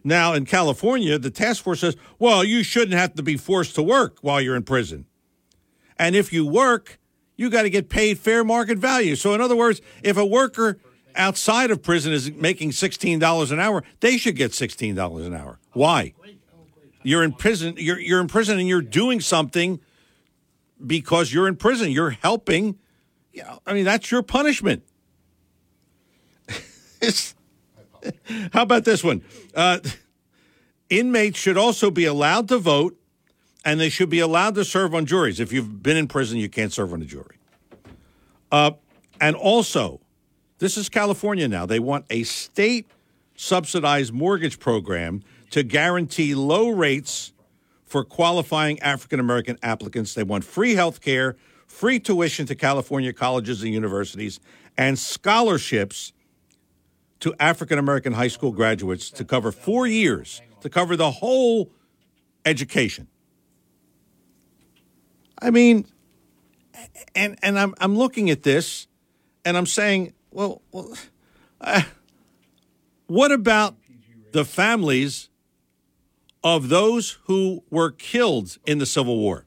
[0.08, 3.82] Now, in California, the task force says, well, you shouldn't have to be forced to
[3.82, 5.08] work while you're in prison.
[5.98, 7.00] And if you work,
[7.36, 9.16] you got to get paid fair market value.
[9.16, 10.78] So, in other words, if a worker
[11.16, 15.60] outside of prison is making $16 an hour, they should get $16 an hour.
[15.74, 16.14] Why?
[17.02, 19.80] You're in prison, you're, you're in prison and you're doing something
[20.86, 21.90] because you're in prison.
[21.90, 22.78] You're helping.
[23.66, 24.84] I mean, that's your punishment.
[28.54, 29.24] How about this one?
[29.54, 29.80] Uh,
[30.90, 32.98] inmates should also be allowed to vote
[33.64, 35.40] and they should be allowed to serve on juries.
[35.40, 37.38] If you've been in prison, you can't serve on a jury.
[38.52, 38.72] Uh,
[39.20, 40.02] and also,
[40.60, 41.66] this is California now.
[41.66, 42.88] They want a state
[43.36, 47.34] subsidized mortgage program to guarantee low rates
[47.86, 50.14] for qualifying African American applicants.
[50.14, 51.36] They want free health care,
[51.68, 54.40] free tuition to California colleges and universities,
[54.78, 56.14] and scholarships
[57.22, 61.72] to African American high school graduates to cover four years, to cover the whole
[62.46, 63.08] education.
[65.42, 65.86] I mean,
[67.16, 68.88] and and I'm I'm looking at this,
[69.44, 70.96] and I'm saying, well, well
[71.62, 71.84] uh,
[73.08, 73.76] what about
[74.32, 75.30] the families
[76.44, 79.46] of those who were killed in the Civil War?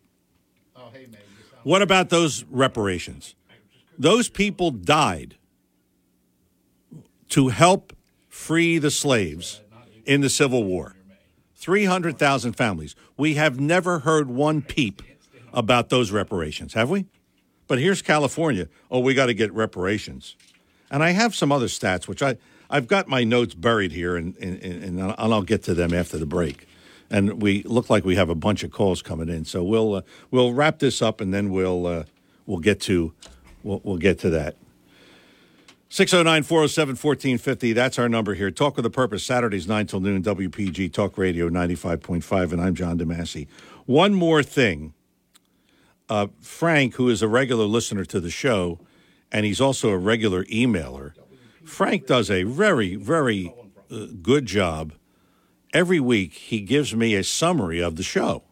[1.62, 3.34] What about those reparations?
[3.98, 5.36] Those people died
[7.30, 7.92] to help
[8.28, 9.60] free the slaves
[10.04, 10.94] in the Civil War.
[11.56, 12.94] 300,000 families.
[13.16, 15.02] We have never heard one peep
[15.52, 17.06] about those reparations, have we?
[17.66, 18.68] But here's California.
[18.90, 20.36] Oh, we got to get reparations.
[20.90, 22.38] And I have some other stats, which I,
[22.70, 26.26] I've got my notes buried here, and, and, and I'll get to them after the
[26.26, 26.66] break.
[27.10, 30.02] And we look like we have a bunch of calls coming in, so we'll uh,
[30.30, 32.04] we'll wrap this up, and then we'll uh,
[32.44, 33.14] we'll get to
[33.62, 34.56] we'll, we'll get to that.
[35.90, 37.72] 609 407 1450.
[37.72, 38.50] That's our number here.
[38.50, 42.52] Talk with a Purpose, Saturdays 9 till noon, WPG Talk Radio 95.5.
[42.52, 43.46] And I'm John DeMasi.
[43.86, 44.92] One more thing.
[46.10, 48.78] Uh, Frank, who is a regular listener to the show,
[49.32, 51.12] and he's also a regular emailer,
[51.64, 53.54] Frank does a very, very
[53.90, 54.92] uh, good job.
[55.72, 58.44] Every week, he gives me a summary of the show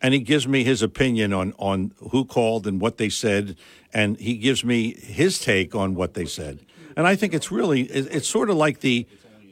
[0.00, 3.56] and he gives me his opinion on on who called and what they said,
[3.92, 6.60] and he gives me his take on what they said.
[6.96, 9.06] And I think it's really it's sort of like the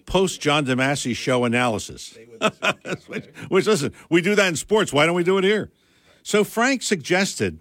[0.05, 2.17] post John DeMasi show analysis.
[3.07, 4.93] which, which listen, we do that in sports.
[4.93, 5.71] Why don't we do it here?
[6.23, 7.61] So Frank suggested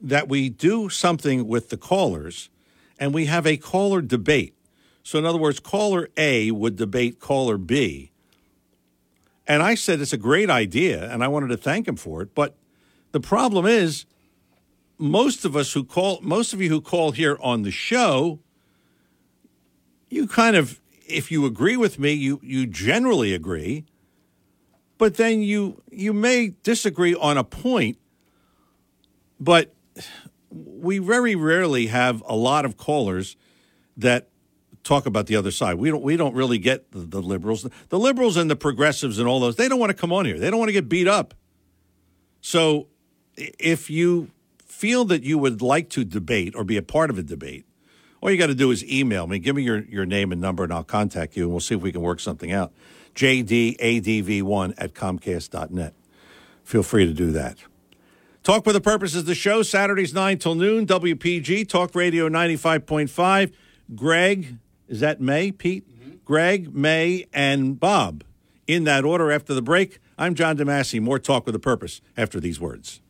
[0.00, 2.50] that we do something with the callers,
[2.98, 4.54] and we have a caller debate.
[5.02, 8.12] So in other words, caller A would debate caller B
[9.46, 12.34] and I said it's a great idea, and I wanted to thank him for it.
[12.34, 12.56] But
[13.12, 14.06] the problem is,
[14.98, 18.40] most of us who call, most of you who call here on the show,
[20.08, 23.84] you kind of, if you agree with me, you you generally agree,
[24.98, 27.98] but then you you may disagree on a point,
[29.40, 29.74] but
[30.50, 33.36] we very rarely have a lot of callers
[33.96, 34.28] that
[34.84, 35.74] talk about the other side.
[35.74, 37.66] We don't we don't really get the, the liberals.
[37.88, 40.38] The liberals and the progressives and all those, they don't want to come on here.
[40.38, 41.34] They don't want to get beat up.
[42.40, 42.88] So
[43.36, 44.30] if you
[44.84, 47.64] feel that you would like to debate or be a part of a debate,
[48.20, 49.38] all you got to do is email me.
[49.38, 51.80] Give me your, your name and number, and I'll contact you, and we'll see if
[51.80, 52.70] we can work something out.
[53.14, 55.94] JDADV1 at Comcast.net.
[56.64, 57.56] Feel free to do that.
[58.42, 63.54] Talk with the Purpose is the show, Saturdays 9 till noon, WPG, Talk Radio 95.5.
[63.94, 65.88] Greg, is that May, Pete?
[65.88, 66.16] Mm-hmm.
[66.26, 68.22] Greg, May, and Bob.
[68.66, 71.00] In that order after the break, I'm John DeMasi.
[71.00, 73.00] More Talk with a Purpose after these words.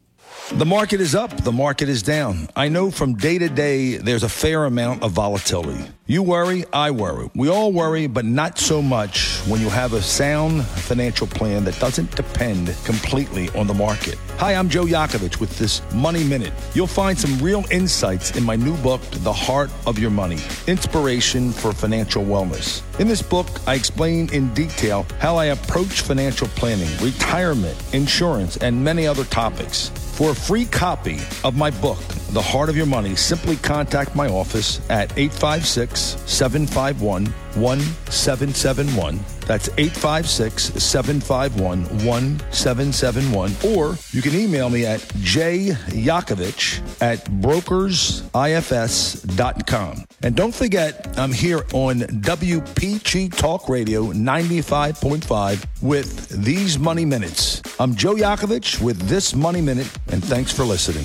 [0.52, 2.50] The market is up, the market is down.
[2.54, 5.90] I know from day to day there's a fair amount of volatility.
[6.06, 7.30] You worry, I worry.
[7.34, 11.80] We all worry, but not so much when you have a sound financial plan that
[11.80, 14.18] doesn't depend completely on the market.
[14.36, 16.52] Hi, I'm Joe Yakovich with this Money Minute.
[16.74, 21.52] You'll find some real insights in my new book, The Heart of Your Money Inspiration
[21.52, 22.82] for Financial Wellness.
[23.00, 28.84] In this book, I explain in detail how I approach financial planning, retirement, insurance, and
[28.84, 29.90] many other topics.
[30.14, 31.98] For a free copy of my book,
[32.30, 37.26] The Heart of Your Money, simply contact my office at 856 751
[37.56, 39.33] 1771.
[39.46, 43.52] That's 856 751 1771.
[43.76, 50.04] Or you can email me at jyakovich at brokersifs.com.
[50.22, 57.60] And don't forget, I'm here on WPG Talk Radio 95.5 with these Money Minutes.
[57.78, 61.04] I'm Joe Yakovich with this Money Minute, and thanks for listening.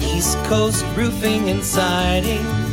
[0.00, 2.63] East Coast Roofing and Siding.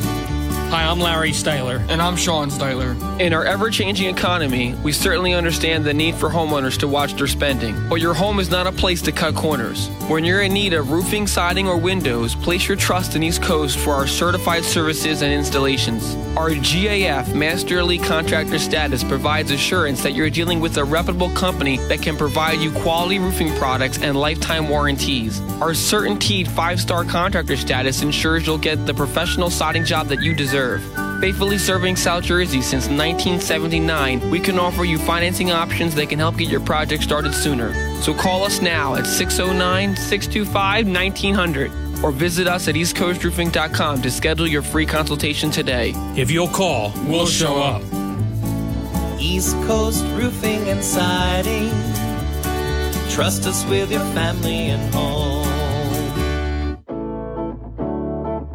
[0.71, 1.85] Hi, I'm Larry Styler.
[1.89, 2.95] And I'm Sean Styler.
[3.19, 7.27] In our ever changing economy, we certainly understand the need for homeowners to watch their
[7.27, 7.75] spending.
[7.89, 9.89] But your home is not a place to cut corners.
[10.07, 13.77] When you're in need of roofing, siding, or windows, place your trust in East Coast
[13.77, 16.15] for our certified services and installations.
[16.37, 21.79] Our GAF Master Elite Contractor status provides assurance that you're dealing with a reputable company
[21.89, 25.41] that can provide you quality roofing products and lifetime warranties.
[25.59, 30.33] Our CertainTeed five star contractor status ensures you'll get the professional siding job that you
[30.33, 30.60] deserve.
[31.21, 36.37] Faithfully serving South Jersey since 1979, we can offer you financing options that can help
[36.37, 37.73] get your project started sooner.
[38.01, 44.47] So call us now at 609 625 1900 or visit us at eastcoastroofing.com to schedule
[44.47, 45.93] your free consultation today.
[46.15, 47.83] If you'll call, we'll show up.
[49.19, 51.69] East Coast Roofing and Siding.
[53.11, 55.40] Trust us with your family and home.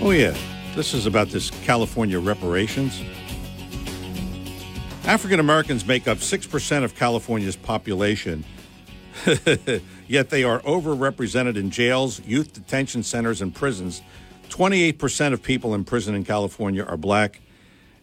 [0.00, 0.36] oh, yeah.
[0.74, 3.02] This is about this California reparations.
[5.04, 8.44] African Americans make up 6% of California's population,
[10.06, 14.02] yet they are overrepresented in jails, youth detention centers, and prisons.
[14.50, 17.40] 28% of people in prison in California are black.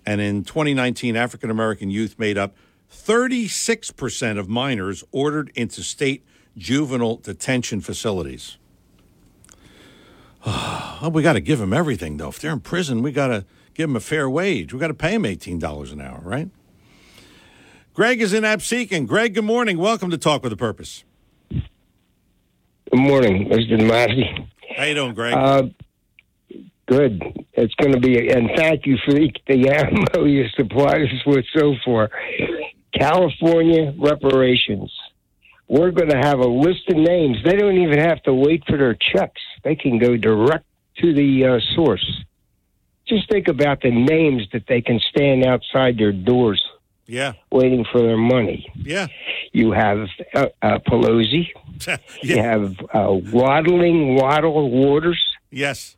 [0.05, 2.55] And in 2019, African American youth made up
[2.93, 6.25] 36% of minors ordered into state
[6.57, 8.57] juvenile detention facilities.
[10.99, 12.29] Oh, we got to give them everything, though.
[12.29, 13.45] If they're in prison, we got to
[13.75, 14.73] give them a fair wage.
[14.73, 16.49] We got to pay them $18 an hour, right?
[17.93, 19.05] Greg is in Absecon.
[19.05, 19.77] Greg, good morning.
[19.77, 21.03] Welcome to Talk with a Purpose.
[21.51, 21.61] Good
[22.93, 23.79] morning, Mr.
[23.87, 24.49] Massey.
[24.75, 25.35] How you doing, Greg?
[25.35, 25.63] Uh,
[26.87, 27.21] good.
[27.53, 31.45] It's going to be, and thank you for the, the ammo you supplied us with
[31.55, 32.09] so far.
[32.99, 34.91] California reparations.
[35.67, 37.37] We're going to have a list of names.
[37.43, 39.41] They don't even have to wait for their checks.
[39.63, 40.65] They can go direct
[40.99, 42.23] to the uh, source.
[43.07, 46.63] Just think about the names that they can stand outside their doors
[47.07, 47.33] yeah.
[47.51, 48.71] waiting for their money.
[48.75, 49.07] Yeah.
[49.53, 51.47] You have uh, uh, Pelosi.
[52.23, 55.23] You have uh, waddling waddle waters.
[55.51, 55.95] Yes.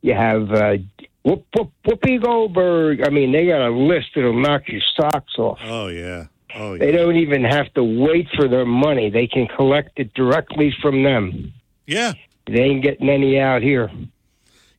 [0.00, 0.78] You have uh,
[1.22, 3.06] Whoop, Whoop, Whoopi Goldberg.
[3.06, 5.58] I mean, they got a list that'll knock your socks off.
[5.62, 6.28] Oh, yeah.
[6.54, 6.78] Oh, yeah.
[6.78, 9.10] They don't even have to wait for their money.
[9.10, 11.52] They can collect it directly from them.
[11.86, 12.14] Yeah.
[12.46, 13.90] They ain't getting any out here.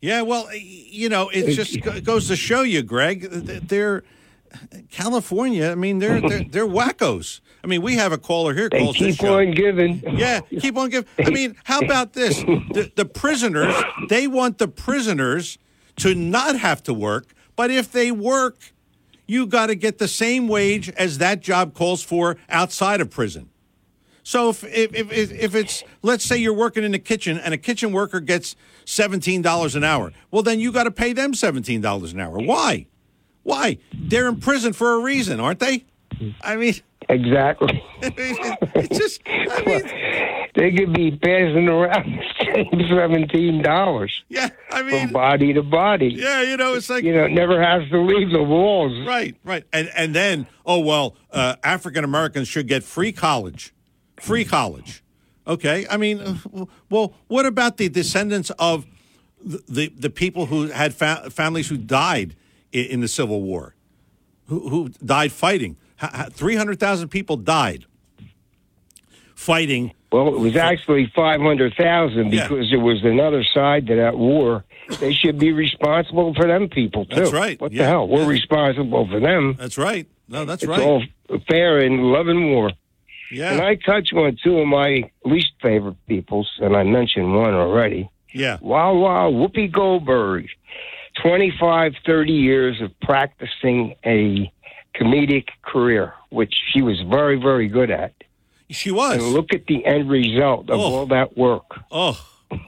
[0.01, 3.23] Yeah, well, you know, it just goes to show you, Greg.
[3.29, 4.03] They're
[4.89, 5.69] California.
[5.69, 7.41] I mean, they're they're, they're wackos.
[7.63, 8.69] I mean, we have a caller here.
[8.69, 10.01] They keep on giving.
[10.17, 11.09] Yeah, keep on giving.
[11.23, 12.39] I mean, how about this?
[12.39, 13.75] The, the prisoners,
[14.07, 15.57] they want the prisoners
[15.97, 18.71] to not have to work, but if they work,
[19.29, 23.49] you got to get the same wage as that job calls for outside of prison.
[24.23, 27.57] So if, if, if, if it's, let's say you're working in the kitchen and a
[27.57, 32.19] kitchen worker gets $17 an hour, well, then you got to pay them $17 an
[32.19, 32.37] hour.
[32.39, 32.87] Why?
[33.43, 33.77] Why?
[33.93, 35.85] They're in prison for a reason, aren't they?
[36.41, 36.75] I mean,
[37.07, 37.83] Exactly.
[38.01, 39.81] it's just, I mean,
[40.59, 42.21] They could be passing around
[42.89, 44.11] seventeen dollars.
[44.27, 46.09] Yeah, I mean, from body to body.
[46.09, 48.91] Yeah, you know, it's like you know, it never has to leave the walls.
[49.07, 49.63] Right, right.
[49.71, 53.73] And and then, oh well, uh, African Americans should get free college,
[54.19, 55.01] free college.
[55.47, 58.85] Okay, I mean, uh, well, what about the descendants of
[59.41, 62.35] the the, the people who had fa- families who died
[62.73, 63.75] in, in the Civil War,
[64.47, 65.77] who who died fighting?
[66.31, 67.85] Three hundred thousand people died
[69.35, 69.93] fighting.
[70.11, 72.47] Well, it was actually five hundred thousand Yeah.
[72.47, 74.63] because there was another side to that war.
[74.99, 77.15] They should be responsible for them people too.
[77.15, 77.59] That's right.
[77.61, 77.83] What Yeah.
[77.83, 78.07] the hell?
[78.07, 79.55] We're responsible for them.
[79.59, 80.07] That's right.
[80.27, 80.81] No, that's it's right.
[80.81, 81.03] all
[81.47, 82.71] fair and love and war.
[83.31, 83.51] Yeah.
[83.51, 88.09] And I touch on two of my least favorite peoples, and I mentioned one already.
[88.33, 88.57] Yeah.
[88.61, 90.47] Wow, wow, Whoopi Goldberg.
[91.21, 94.51] 25, 30 years of practicing a
[94.95, 98.13] comedic career, which she was very, very good at.
[98.69, 99.15] She was.
[99.23, 100.83] And look at the end result of Oh.
[100.83, 101.65] all that work.
[101.91, 102.19] Oh,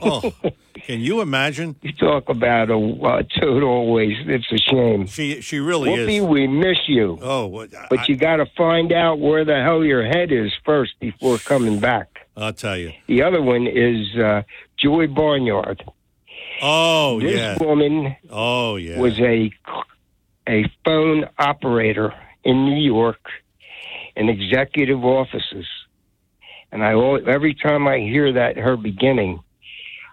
[0.02, 0.34] oh.
[0.86, 1.76] Can you imagine?
[1.84, 4.22] You talk about a uh, total waste.
[4.28, 5.06] It's a shame.
[5.06, 6.24] She she really Whoopi, is.
[6.24, 7.20] we miss you.
[7.22, 10.94] Oh, what- But you got to find out where the hell your head is first
[11.00, 12.08] before coming back.
[12.36, 12.94] I'll tell you.
[13.08, 14.42] The other one is uh,
[14.78, 15.84] Joy Barnyard.
[16.64, 17.58] Oh this yeah.
[17.60, 19.00] woman Oh yeah.
[19.00, 19.52] was a
[20.48, 22.14] a phone operator
[22.44, 23.20] in New York
[24.16, 25.66] in executive offices,
[26.72, 29.40] and I al- every time I hear that her beginning,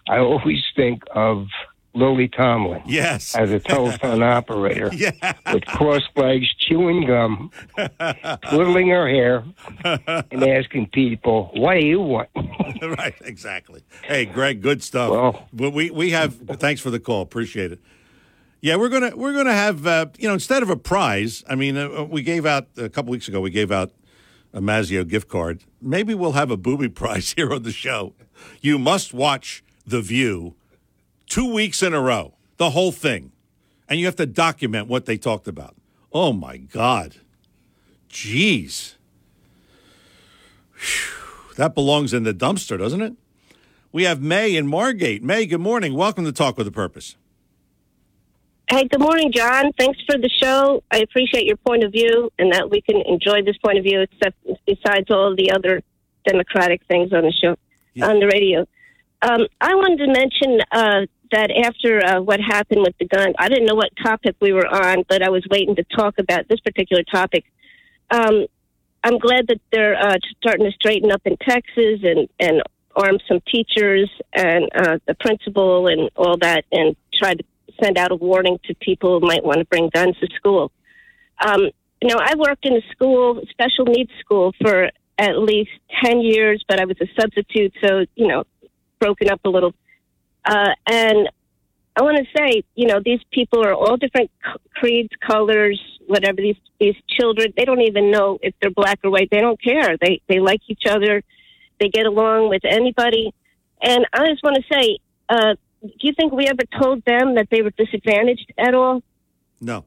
[0.08, 1.46] I always think of
[1.94, 2.82] Lily Tomlin.
[2.86, 3.34] Yes.
[3.34, 4.90] as a telephone operator.
[4.94, 5.32] Yeah.
[5.52, 7.50] with crossed legs, chewing gum,
[8.50, 9.44] twiddling her hair,
[9.84, 12.28] and asking people, "What do you want?"
[12.82, 13.82] right, exactly.
[14.04, 15.10] Hey, Greg, good stuff.
[15.10, 16.34] Well- But we we have.
[16.34, 17.22] Thanks for the call.
[17.22, 17.80] Appreciate it.
[18.60, 21.44] Yeah, we're gonna we're gonna have uh, you know instead of a prize.
[21.48, 23.40] I mean, uh, we gave out a couple weeks ago.
[23.40, 23.92] We gave out
[24.52, 25.64] a Mazzeo gift card.
[25.80, 28.14] Maybe we'll have a booby prize here on the show.
[28.60, 30.54] You must watch The View
[31.26, 33.32] two weeks in a row, the whole thing,
[33.88, 35.76] and you have to document what they talked about.
[36.12, 37.16] Oh my God,
[38.08, 38.94] jeez.
[40.72, 41.14] Phew.
[41.56, 43.14] That belongs in the dumpster, doesn't it?
[43.90, 45.24] We have May in Margate.
[45.24, 45.94] May, good morning.
[45.94, 47.16] Welcome to Talk with a Purpose.
[48.70, 49.72] Hey, good morning, John.
[49.78, 50.82] Thanks for the show.
[50.90, 54.02] I appreciate your point of view and that we can enjoy this point of view,
[54.02, 54.36] except
[54.66, 55.80] besides all the other
[56.26, 57.56] democratic things on the show,
[58.02, 58.66] on the radio.
[59.22, 63.48] Um, I wanted to mention uh, that after uh, what happened with the gun, I
[63.48, 66.60] didn't know what topic we were on, but I was waiting to talk about this
[66.60, 67.46] particular topic.
[68.10, 68.44] Um,
[69.02, 72.62] I'm glad that they're uh, starting to straighten up in Texas and and
[72.94, 77.44] arm some teachers and uh, the principal and all that, and try to
[77.82, 80.72] send out a warning to people who might want to bring guns to school.
[81.44, 85.70] Um, you know, I worked in a school, special needs school, for at least
[86.02, 88.44] ten years, but I was a substitute, so you know,
[89.00, 89.74] broken up a little.
[90.44, 91.28] Uh, and
[91.96, 94.30] I want to say, you know, these people are all different
[94.74, 96.36] creeds, colors, whatever.
[96.36, 99.28] These these children, they don't even know if they're black or white.
[99.30, 99.96] They don't care.
[100.00, 101.22] They they like each other.
[101.80, 103.34] They get along with anybody.
[103.82, 104.98] And I just want to say,
[105.28, 109.02] uh, do you think we ever told them that they were disadvantaged at all?
[109.60, 109.84] No.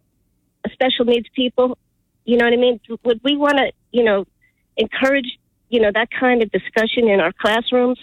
[0.72, 1.78] Special needs people?
[2.26, 2.80] You know what I mean?
[3.04, 4.26] Would we want to, you know,
[4.78, 5.38] encourage,
[5.70, 8.00] you know, that kind of discussion in our classrooms?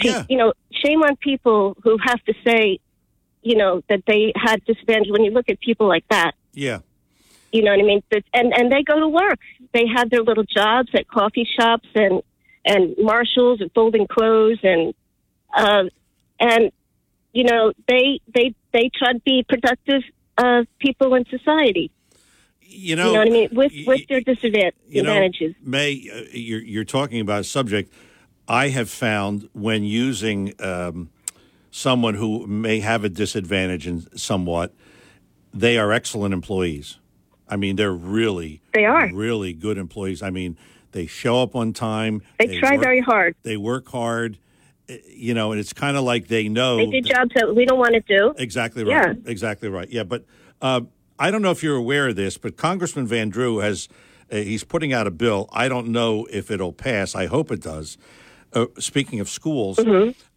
[0.00, 0.24] To, Yeah.
[0.28, 2.78] You know, shame on people who have to say,
[3.42, 5.10] you know, that they had disadvantage.
[5.10, 6.80] When you look at people like that, Yeah.
[7.52, 8.02] you know what I mean?
[8.10, 9.38] But- And and they go to work.
[9.72, 12.22] They have their little jobs at coffee shops and
[12.64, 14.92] and Marshalls and folding clothes and
[15.54, 15.84] uh,
[16.40, 16.72] and
[17.36, 20.02] you know they they they try to be productive
[20.38, 21.90] uh, people in society.
[22.62, 23.48] You know, you know what I mean?
[23.52, 25.28] With with their disadvan- you know.
[25.62, 27.92] May, uh, you're, you're talking about a subject
[28.48, 31.10] I have found when using um,
[31.70, 34.74] someone who may have a disadvantage in somewhat,
[35.52, 36.98] they are excellent employees.
[37.48, 39.08] I mean, they're really, They are.
[39.12, 40.20] really good employees.
[40.22, 40.56] I mean,
[40.92, 42.22] they show up on time.
[42.38, 43.36] They try work- very hard.
[43.42, 44.38] They work hard.
[44.88, 46.76] You know, and it's kind of like they know.
[46.76, 48.34] They do jobs that we don't want to do.
[48.38, 49.08] Exactly right.
[49.08, 49.14] Yeah.
[49.30, 49.88] Exactly right.
[49.90, 50.24] Yeah, but
[50.62, 50.82] uh,
[51.18, 53.88] I don't know if you're aware of this, but Congressman Van Drew has
[54.30, 55.48] uh, he's putting out a bill.
[55.52, 57.14] I don't know if it'll pass.
[57.14, 57.98] I hope it does.
[58.52, 59.78] Uh, speaking of schools,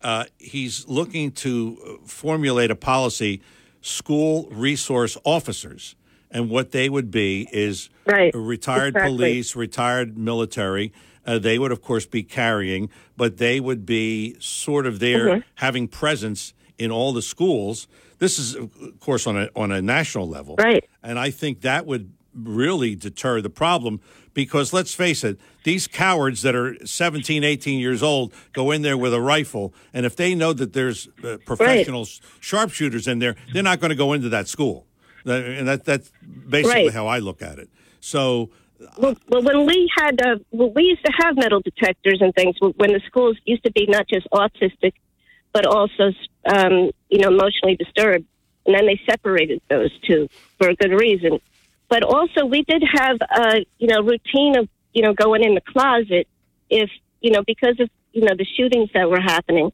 [0.01, 3.41] uh, he's looking to uh, formulate a policy:
[3.81, 5.95] school resource officers,
[6.31, 8.34] and what they would be is Right.
[8.34, 9.15] retired Exactly.
[9.15, 10.91] police, retired military.
[11.25, 15.43] Uh, they would, of course, be carrying, but they would be sort of there Mhm.
[15.55, 17.87] having presence in all the schools.
[18.19, 20.83] This is, of course, on a on a national level, Right?
[21.03, 23.99] And I think that would really deter the problem
[24.33, 28.97] because let's face it, these cowards that are 17, 18 years old go in there
[28.97, 33.35] with a rifle, and if they know that there's uh, professional s sharpshooters in there,
[33.53, 34.85] they're not going to go into that school.
[35.25, 36.11] And that, that's
[36.49, 36.93] basically Right.
[36.93, 37.69] how I look at it.
[37.99, 38.49] So
[38.97, 42.56] Well, well, when we had, uh, well, we used to have metal detectors and things
[42.60, 44.93] when the schools used to be not just autistic,
[45.51, 46.14] but also,
[46.45, 48.26] um, you know, emotionally disturbed.
[48.65, 51.39] And then they separated those two for a good reason.
[51.89, 55.61] But also, we did have, a, you know, routine of, you know, going in the
[55.61, 56.27] closet
[56.69, 56.89] if,
[57.19, 59.72] you know, because of, you know, the shootings that were happening.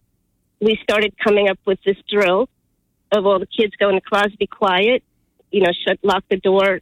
[0.61, 2.49] We started coming up with this drill
[3.11, 5.03] of all the kids go in the closet, be quiet,
[5.51, 6.79] you know, shut, lock the door,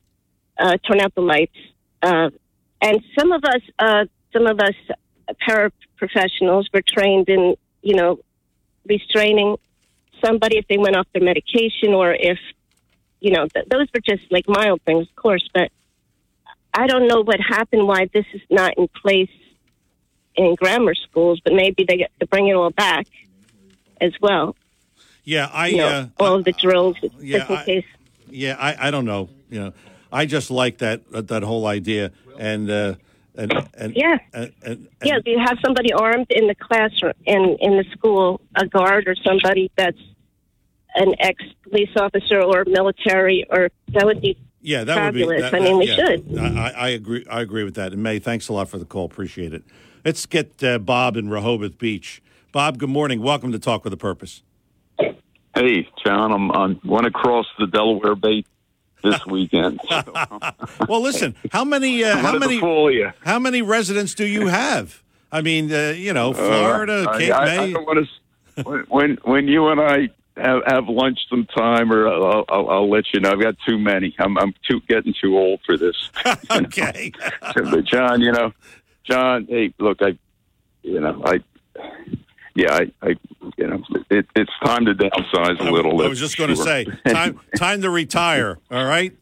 [0.60, 1.58] uh, turn out the lights.
[2.04, 2.30] Uh,
[2.82, 4.76] and some of us, uh, some of us
[5.48, 8.20] paraprofessionals were trained in, you know,
[8.88, 9.56] restraining
[10.24, 12.38] somebody if they went off their medication or if,
[13.22, 15.50] you know, th- those were just like mild things, of course.
[15.54, 15.72] But
[16.74, 19.30] I don't know what happened, why this is not in place
[20.36, 23.08] in grammar schools, but maybe they get to bring it all back
[24.02, 24.56] as well.
[25.24, 27.86] yeah, I you know, uh, all the drills, yeah, just in I- case.
[28.30, 29.30] Yeah, I, I don't know.
[29.52, 29.74] You know,
[30.14, 32.96] I just like that uh, that whole idea, and uh,
[33.36, 34.20] and and Yeah.
[34.32, 38.40] and, and, Yeah, do you have somebody armed in the classroom in in the school,
[38.56, 39.98] a guard or somebody that's
[40.96, 45.28] an ex police officer or military, or that would be yeah, that fabulous.
[45.28, 45.42] would be.
[45.42, 45.96] that- I mean, that- we yeah.
[45.96, 46.58] should.
[46.58, 47.26] I, I I agree.
[47.30, 47.92] I agree with that.
[47.94, 49.06] And May, thanks a lot for the call.
[49.06, 49.64] Appreciate it.
[50.06, 52.22] Let's get uh, Bob in Rehoboth Beach.
[52.52, 53.20] Bob, good morning.
[53.22, 54.44] Welcome to Talk with a Purpose.
[55.56, 58.44] Hey, John, I'm on want to cross the Delaware Bay
[59.04, 59.80] this weekend.
[60.88, 62.60] well, listen, how many uh, how many
[63.24, 65.04] how many residents do you have?
[65.32, 67.58] I mean, uh, you know, Florida, Uh, Cape I, I, May.
[67.58, 68.08] I don't want
[68.56, 68.64] to.
[68.64, 73.06] When, when when you and I have, have lunch sometime, or I'll, I'll, I'll let
[73.14, 73.32] you know.
[73.32, 74.16] I've got too many.
[74.20, 75.96] I'm I'm too getting too old for this.
[76.52, 77.12] okay,
[77.56, 78.54] but John, you know,
[79.04, 80.18] John, hey, look, I,
[80.82, 81.40] you know, I.
[82.56, 83.16] Yeah, I, I
[83.58, 86.02] you know, it, it's time to downsize a little.
[86.02, 86.66] I was just going to sure.
[86.66, 88.60] say, time time to retire.
[88.70, 89.16] All right.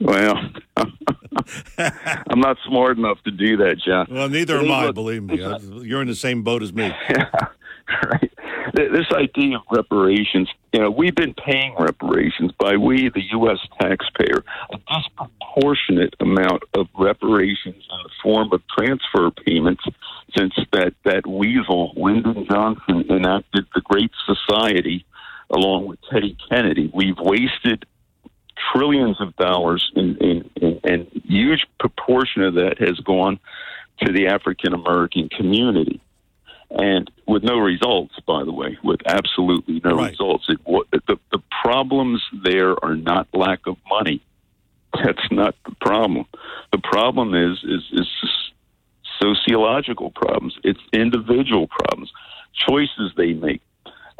[0.00, 0.50] Well,
[1.78, 4.06] I'm not smart enough to do that, John.
[4.10, 4.86] Well, neither am I.
[4.86, 5.38] look, Believe me,
[5.82, 6.92] you're in the same boat as me.
[8.76, 13.58] Th- This idea of reparations, you know, we've been paying reparations by we, the U.S.
[13.80, 19.84] taxpayer, a disproportionate amount of reparations in the form of transfer payments
[20.36, 25.04] since that, that weasel, Lyndon Johnson, enacted the Great Society
[25.50, 26.90] along with Teddy Kennedy.
[26.92, 27.84] We've wasted
[28.72, 33.38] trillions of dollars, and in, in, and huge proportion of that has gone
[34.00, 36.00] to the African American community,
[36.70, 40.46] and with no results, by the way, with absolutely no results.
[40.48, 40.58] It,
[41.06, 44.20] the the problems there are not lack of money.
[44.94, 46.26] That's not the problem.
[46.72, 48.08] The problem is is is
[49.20, 50.56] sociological problems.
[50.64, 52.12] It's individual problems,
[52.68, 53.60] choices they make.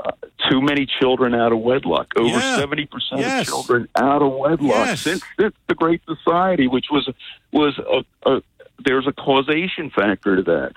[0.05, 0.11] Uh,
[0.51, 2.09] too many children out of wedlock.
[2.17, 2.57] Over Yeah.
[2.57, 3.43] seventy percent Yes.
[3.43, 5.01] of children out of wedlock Yes.
[5.01, 7.09] since, since the Great Society, which was
[7.53, 8.43] was a, a
[8.85, 10.73] there's a causation factor to that.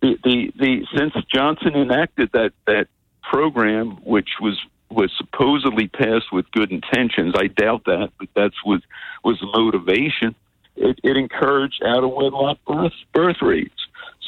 [0.00, 2.88] The, the the since Johnson enacted that that
[3.22, 4.58] program, which was
[4.90, 8.82] was supposedly passed with good intentions, I doubt that, but that's was
[9.24, 10.34] was the motivation.
[10.76, 13.74] It, it encouraged out of wedlock birth birth rates.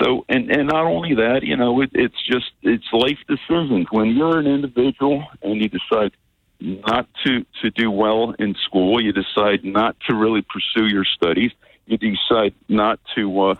[0.00, 3.86] So, and and not only that, you know, it, it's just it's life decisions.
[3.90, 6.12] When you're an individual and you decide
[6.60, 11.52] not to to do well in school, you decide not to really pursue your studies,
[11.86, 13.54] you decide not to uh,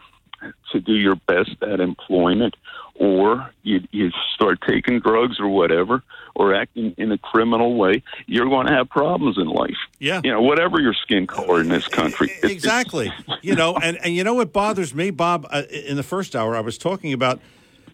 [0.73, 2.57] to do your best at employment,
[2.95, 6.03] or you, you start taking drugs or whatever,
[6.35, 9.77] or acting in a criminal way, you're going to have problems in life.
[9.99, 10.21] Yeah.
[10.25, 12.31] You know, whatever your skin color in this country.
[12.43, 13.13] It- exactly.
[13.43, 15.47] you know, and, and you know what bothers me, Bob?
[15.51, 17.41] Uh, in the first hour, I was talking about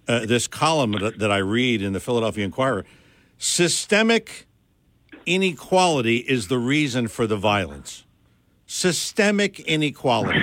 [0.07, 2.85] uh, this column that, that I read in the Philadelphia Inquirer.
[3.39, 4.47] Systemic
[5.27, 8.05] inequality is the reason for the violence.
[8.67, 10.41] Systemic inequality,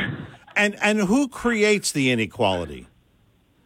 [0.55, 2.87] and and who creates the inequality?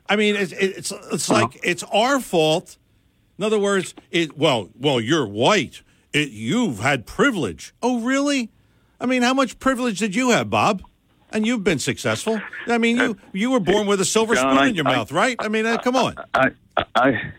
[0.08, 2.78] I mean, it's it's, it's like it's our fault.
[3.38, 5.82] In other words, it well, well, you're white.
[6.12, 7.74] It, you've had privilege.
[7.84, 8.50] Oh, really?
[9.00, 10.82] I mean, how much privilege did you have, Bob?
[11.32, 12.42] And you've been successful.
[12.68, 15.12] I mean, you you were born with a silver John, spoon in your I- mouth,
[15.12, 15.36] right?
[15.40, 16.16] I mean, uh, come on.
[16.34, 16.50] I,
[16.96, 17.32] I,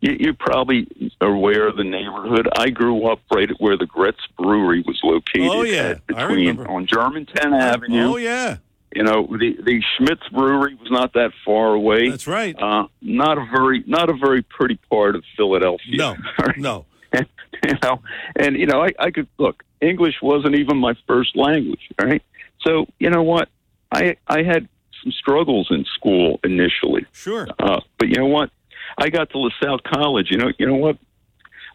[0.00, 0.88] you, you're probably
[1.20, 2.48] aware of the neighborhood.
[2.56, 5.50] I grew up right at where the Gretz Brewery was located.
[5.50, 5.96] Oh, yeah.
[6.08, 6.70] I between remember.
[6.70, 8.02] on Germantown Avenue.
[8.04, 8.56] Oh yeah.
[8.94, 12.10] You know, the the Schmidt's Brewery was not that far away.
[12.10, 12.56] That's right.
[12.60, 15.96] Uh, not a very not a very pretty part of Philadelphia.
[15.96, 16.16] No,
[16.56, 16.86] no.
[17.14, 18.00] you know,
[18.36, 19.62] and you know, I, I could look.
[19.80, 21.80] English wasn't even my first language.
[22.00, 22.22] Right,
[22.60, 23.48] so you know what?
[23.92, 24.68] I I had
[25.02, 27.06] some struggles in school initially.
[27.12, 27.46] Sure.
[27.58, 28.50] Uh, but you know what?
[28.98, 30.28] I got to LaSalle College.
[30.30, 30.98] You know, you know what?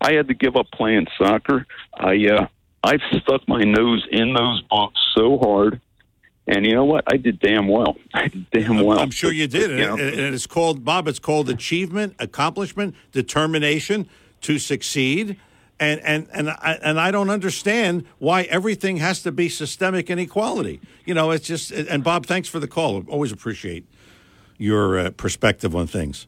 [0.02, 1.66] I had to give up playing soccer.
[1.94, 2.48] I uh,
[2.84, 5.82] I've stuck my nose in those books so hard,
[6.50, 7.04] and you know what?
[7.06, 7.96] I did damn well.
[8.14, 9.00] I did damn well.
[9.00, 9.70] I'm sure you did.
[9.70, 11.08] You and, and it's called Bob.
[11.08, 14.10] It's called achievement, accomplishment, determination
[14.42, 15.40] to succeed.
[15.80, 20.82] And and and I, and I don't understand why everything has to be systemic inequality.
[21.06, 21.72] You know, it's just.
[21.72, 23.04] And Bob, thanks for the call.
[23.08, 23.86] Always appreciate
[24.58, 26.26] your uh, perspective on things.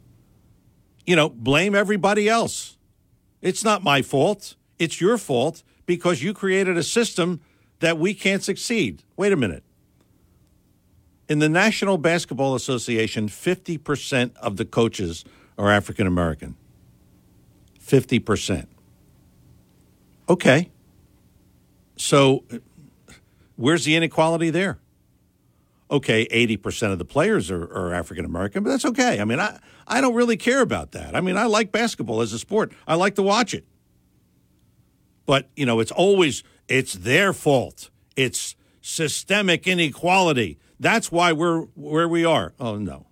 [1.05, 2.77] You know, blame everybody else.
[3.41, 4.55] It's not my fault.
[4.77, 7.41] It's your fault because you created a system
[7.79, 9.01] that we can't succeed.
[9.17, 9.63] Wait a minute.
[11.31, 15.23] In the National Basketball Association, 50% of the coaches
[15.57, 16.57] are African American.
[17.79, 18.67] 50%.
[20.27, 20.69] Okay.
[21.95, 22.43] So
[23.55, 24.79] where's the inequality there?
[25.89, 29.21] Okay, 80% of the players are, are African American, but that's okay.
[29.21, 31.15] I mean, I, I don't really care about that.
[31.15, 33.63] I mean, I like basketball as a sport, I like to watch it.
[35.25, 37.89] But, you know, it's always, it's their fault.
[38.17, 40.59] It's systemic inequality.
[40.81, 42.53] That's why we're where we are.
[42.59, 43.05] Oh, no.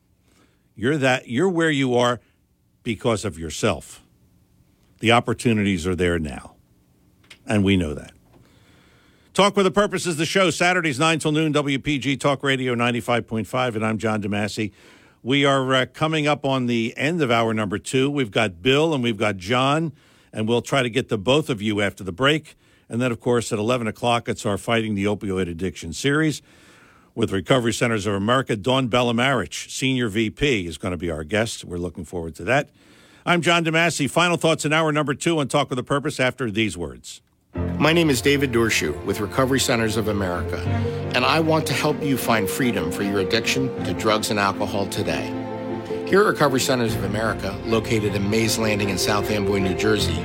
[0.76, 2.20] You're that, you're where you are
[2.82, 4.04] because of yourself.
[5.02, 6.56] The opportunities are there now.
[7.46, 8.14] And we know that.
[9.36, 13.76] Talk with a Purpose is the show, Saturdays 9 till noon, WPG Talk Radio 95.5,
[13.76, 14.72] and I'm John DeMasi.
[15.22, 18.10] We are uh, coming up on the end of hour number two.
[18.10, 19.94] We've got Bill and we've got John,
[20.34, 22.58] and we'll try to get to both of you after the break.
[22.90, 26.42] And then, of course, at 11 o'clock, it's our Fighting the Opioid Addiction series
[27.20, 28.56] with Recovery Centers of America.
[28.56, 31.66] Dawn Bellamarich, Senior VP, is going to be our guest.
[31.66, 32.70] We're looking forward to that.
[33.26, 34.10] I'm John DeMasi.
[34.10, 37.20] Final thoughts in hour number two on Talk with a Purpose after these words.
[37.78, 40.62] My name is David Dorshu with Recovery Centers of America,
[41.14, 44.88] and I want to help you find freedom for your addiction to drugs and alcohol
[44.88, 45.28] today.
[46.08, 50.24] Here at Recovery Centers of America, located in Mays Landing in South Amboy, New Jersey,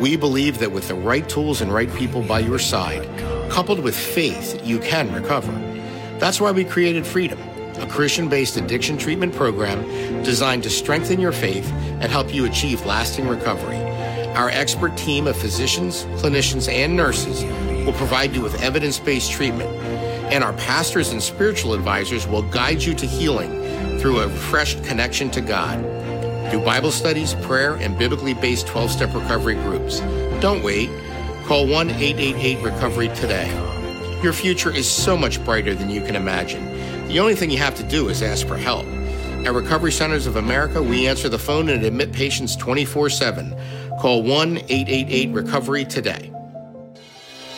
[0.00, 3.08] we believe that with the right tools and right people by your side,
[3.48, 5.71] coupled with faith, you can recover.
[6.22, 7.40] That's why we created Freedom,
[7.80, 9.82] a Christian based addiction treatment program
[10.22, 13.82] designed to strengthen your faith and help you achieve lasting recovery.
[14.36, 17.42] Our expert team of physicians, clinicians, and nurses
[17.84, 19.68] will provide you with evidence based treatment,
[20.32, 25.28] and our pastors and spiritual advisors will guide you to healing through a refreshed connection
[25.32, 25.80] to God.
[26.52, 29.98] Through Bible studies, prayer, and biblically based 12 step recovery groups.
[30.40, 30.88] Don't wait.
[31.46, 33.81] Call 1 888 Recovery today.
[34.22, 36.64] Your future is so much brighter than you can imagine.
[37.08, 38.86] The only thing you have to do is ask for help.
[39.44, 43.56] At Recovery Centers of America, we answer the phone and admit patients 24 7.
[44.00, 46.28] Call 1 888 Recovery today.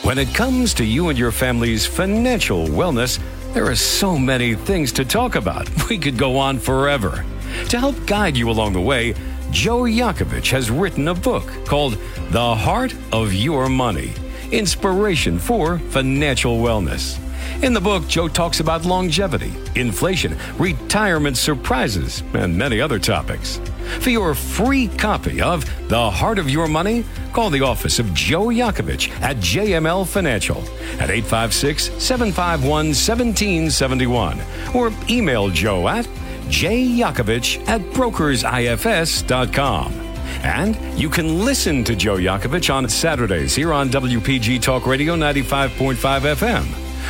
[0.04, 3.20] When it comes to you and your family's financial wellness,
[3.52, 5.68] there are so many things to talk about.
[5.90, 7.26] We could go on forever.
[7.68, 9.14] To help guide you along the way,
[9.50, 11.98] Joe Yakovich has written a book called
[12.30, 14.14] The Heart of Your Money
[14.54, 17.18] Inspiration for Financial Wellness.
[17.64, 23.60] In the book, Joe talks about longevity, inflation, retirement surprises, and many other topics.
[23.98, 28.46] For your free copy of The Heart of Your Money, call the office of Joe
[28.46, 30.58] Yakovich at JML Financial
[31.00, 34.40] at 856 751 1771
[34.72, 36.04] or email Joe at
[36.46, 40.03] jyakovich at brokersifs.com.
[40.42, 45.96] And you can listen to Joe Yakovich on Saturdays here on WPG Talk Radio 95.5
[45.96, 46.64] FM.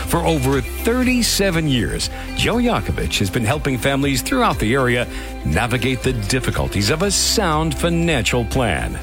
[0.08, 5.08] For over 37 years, Joe Yakovich has been helping families throughout the area
[5.44, 8.98] navigate the difficulties of a sound financial plan.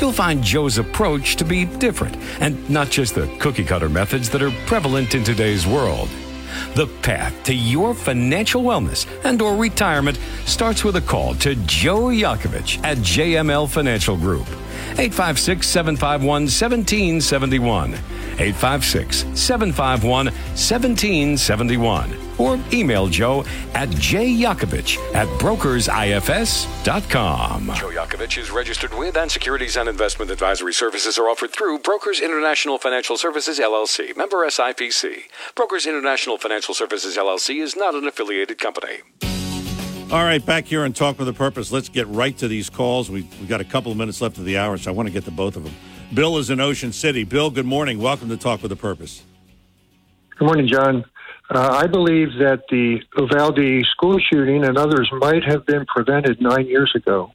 [0.00, 4.42] You'll find Joe's approach to be different and not just the cookie cutter methods that
[4.42, 6.08] are prevalent in today's world.
[6.74, 12.06] The path to your financial wellness and or retirement starts with a call to Joe
[12.06, 14.46] Yakovich at JML Financial Group.
[14.98, 17.94] 856 751 1771.
[18.38, 22.16] 856 751 1771.
[22.38, 23.44] Or email Joe
[23.74, 27.66] at jyakovich at brokersifs.com.
[27.74, 32.20] Joe Yakovich is registered with and securities and investment advisory services are offered through Brokers
[32.20, 35.22] International Financial Services LLC, member SIPC.
[35.54, 38.98] Brokers International Financial Services LLC is not an affiliated company.
[40.10, 41.70] All right, back here on Talk with a Purpose.
[41.70, 43.10] Let's get right to these calls.
[43.10, 45.12] We, we've got a couple of minutes left of the hour, so I want to
[45.12, 45.74] get to both of them.
[46.14, 47.24] Bill is in Ocean City.
[47.24, 47.98] Bill, good morning.
[47.98, 49.22] Welcome to Talk with a Purpose.
[50.38, 51.04] Good morning, John.
[51.50, 56.66] Uh, I believe that the Uvalde school shooting and others might have been prevented nine
[56.66, 57.32] years ago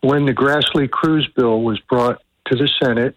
[0.00, 3.16] when the Grassley Cruz bill was brought to the Senate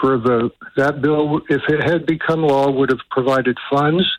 [0.00, 0.56] for a vote.
[0.78, 4.10] That bill, if it had become law, would have provided funds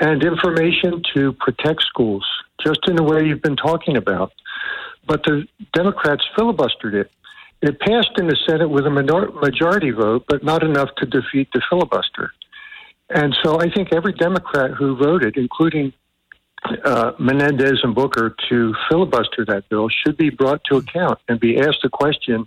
[0.00, 2.26] and information to protect schools,
[2.62, 4.32] just in the way you've been talking about.
[5.06, 7.10] But the Democrats filibustered it.
[7.62, 11.48] It passed in the Senate with a minor- majority vote, but not enough to defeat
[11.54, 12.32] the filibuster.
[13.08, 15.92] And so I think every Democrat who voted, including
[16.84, 21.58] uh, Menendez and Booker, to filibuster that bill should be brought to account and be
[21.60, 22.46] asked the question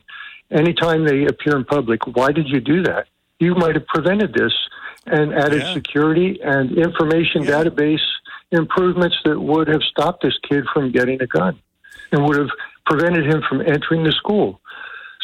[0.52, 3.08] anytime they appear in public why did you do that?
[3.40, 4.54] You might have prevented this
[5.06, 5.74] and added Yeah.
[5.74, 8.02] security and information database
[8.52, 11.60] improvements that would have stopped this kid from getting a gun
[12.12, 12.50] and would have
[12.86, 14.60] prevented him from entering the school.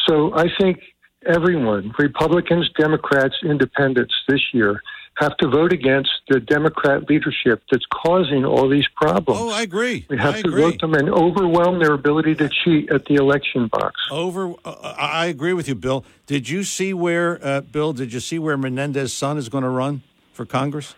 [0.08, 0.80] So I think
[1.26, 4.82] everyone, Republicans, Democrats, Independents, this year
[5.18, 9.40] have to vote against the Democrat leadership that's causing all these problems.
[9.40, 10.06] Oh, I agree.
[10.10, 10.62] We have I to agree.
[10.62, 13.96] vote them and overwhelm their ability to cheat at the election box.
[14.12, 16.04] Over, uh, I agree with you, Bill.
[16.28, 17.94] Did you see where, uh, Bill?
[17.94, 20.04] Did you see where Menendez's son is going to run
[20.34, 20.96] for Congress?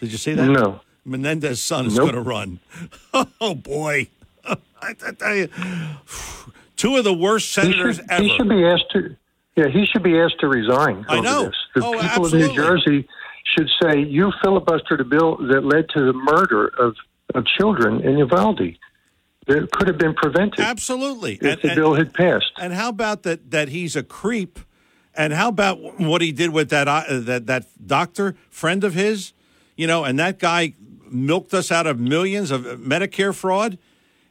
[0.00, 0.48] Did you see that?
[0.48, 0.80] No.
[1.04, 2.12] Menendez's son is Nope.
[2.12, 2.60] going to run.
[3.40, 4.08] Oh boy,
[4.82, 5.48] I, tell you,
[6.76, 8.22] two of the worst He senators should, ever.
[8.22, 9.16] he should be asked to.
[9.56, 11.04] Yeah, he should be asked to resign.
[11.08, 11.44] I know.
[11.44, 11.54] This.
[11.76, 12.42] The Oh, people absolutely.
[12.42, 13.08] of New Jersey
[13.56, 16.96] should say you filibustered a bill that led to the murder of,
[17.36, 18.76] of children in Uvalde.
[19.46, 20.58] That could have been prevented.
[20.60, 21.38] Absolutely.
[21.40, 22.50] If the bill had passed.
[22.58, 23.50] And how about that?
[23.52, 24.58] That he's a creep.
[25.14, 29.32] And how about what he did with that uh, that that doctor friend of his?
[29.76, 30.74] You know, and that guy
[31.14, 33.78] milked us out of millions of uh, Medicare fraud.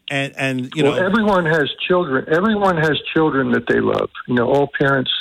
[0.10, 2.26] And and you well, know, everyone has children.
[2.28, 4.10] Everyone has children that they love.
[4.28, 5.12] You know, all parents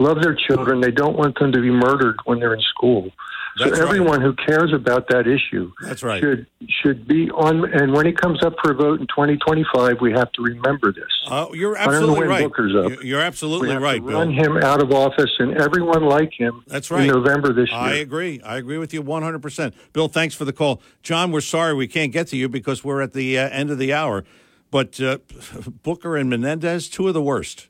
[0.00, 0.80] love their children.
[0.80, 3.12] They don't want them to be murdered when they're in school.
[3.58, 3.80] So right.
[3.80, 6.20] everyone who cares about that issue That's right.
[6.20, 7.70] should should be on.
[7.72, 11.04] And when it comes up for a vote in 2025, we have to remember this.
[11.30, 12.42] Oh, you're I don't know absolutely right.
[12.42, 13.04] Booker's up.
[13.04, 14.18] You're- absolutely right, Bill.
[14.18, 16.64] run him out of office, and everyone like him.
[16.66, 17.02] That's right.
[17.02, 17.78] In November this year.
[17.78, 18.40] I agree.
[18.42, 19.72] I agree with you 100%.
[19.92, 20.82] Bill, thanks for the call.
[21.02, 23.78] John, we're sorry we can't get to you because we're at the uh, end of
[23.78, 24.24] the hour.
[24.70, 25.18] But uh,
[25.82, 27.68] Booker and Menendez, two of the worst.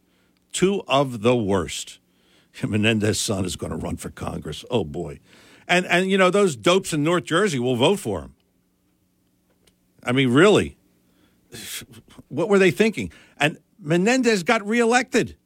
[0.53, 1.99] Two of the worst.
[2.67, 4.65] Menendez's son is going to run for Congress.
[4.71, 5.21] Oh, boy.
[5.69, 8.35] And, and, you know, those dopes in North Jersey will vote for him.
[10.05, 10.77] I mean, really.
[12.29, 13.13] What were they thinking?
[13.39, 15.37] And Menendez got reelected.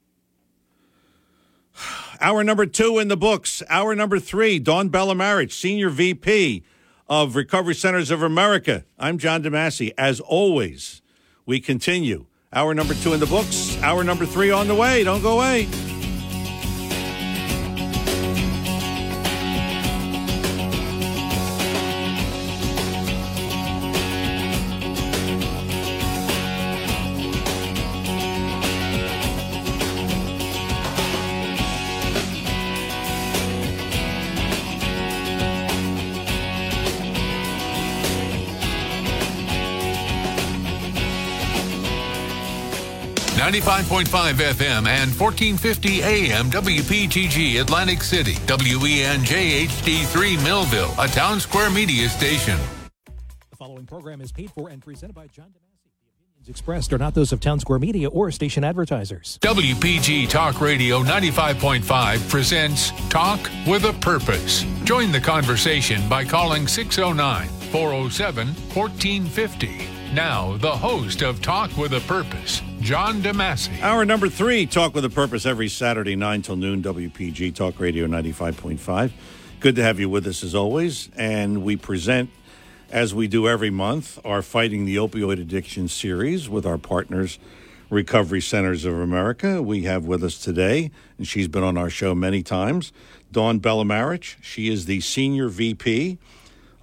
[2.21, 3.63] Hour number two in the books.
[3.69, 6.65] Hour number three, Dawn Bellamarich, Senior VP
[7.09, 8.85] of Recovery Centers of America.
[8.99, 9.93] I'm John DeMasi.
[9.99, 11.03] As always,
[11.45, 12.27] we continue.
[12.53, 13.77] Hour number two in the books.
[13.83, 15.05] Hour number three on the way.
[15.05, 15.69] Don't go away.
[43.61, 52.59] 95.5 FM and 1450 AM WPTG Atlantic City, WENJ HD3 Millville, a Townsquare Media station.
[53.49, 55.89] The following program is paid for and presented by John DeMasi.
[56.05, 59.39] The opinions expressed are not those of Townsquare Media or station advertisers.
[59.41, 64.67] WPG Talk Radio 95.5 presents Talk with a Purpose.
[64.85, 69.96] Join the conversation by calling 609 407 1450.
[70.15, 73.83] Now, the host of Talk with a Purpose, John DeMasi.
[73.83, 78.07] Hour number three, Talk with a Purpose, every Saturday, 9 till noon, WPG Talk Radio
[78.07, 79.11] 95.5.
[79.61, 81.11] Good to have you with us as always.
[81.17, 82.31] And we present,
[82.91, 87.39] as we do every month, our Fighting the Opioid Addiction series with our partners,
[87.91, 89.61] Recovery Centers of America.
[89.61, 92.93] We have with us today, and she's been on our show many times,
[93.33, 94.37] Dawn Bellamarich.
[94.41, 96.19] She is the Senior VP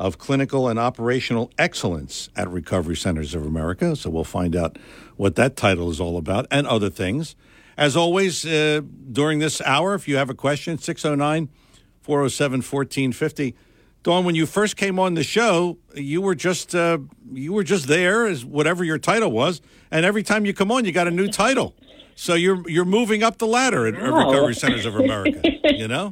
[0.04, 3.96] of Clinical and Operational Excellence at Recovery Centers of America.
[3.96, 4.78] So we'll find out
[5.16, 7.38] what that title is all about and other things.
[7.78, 11.48] As always, uh, during this hour, if you have a question, 609
[12.02, 13.56] 407 1450.
[14.04, 16.98] Dawn, when you first came on the show, you were just uh,
[17.32, 20.84] you were just there as whatever your title was, and every time you come on,
[20.84, 21.74] you got a new title.
[22.16, 24.28] So you're you're moving up the ladder at, Oh.
[24.28, 25.40] Recovery Centers of America.
[25.64, 26.12] you know,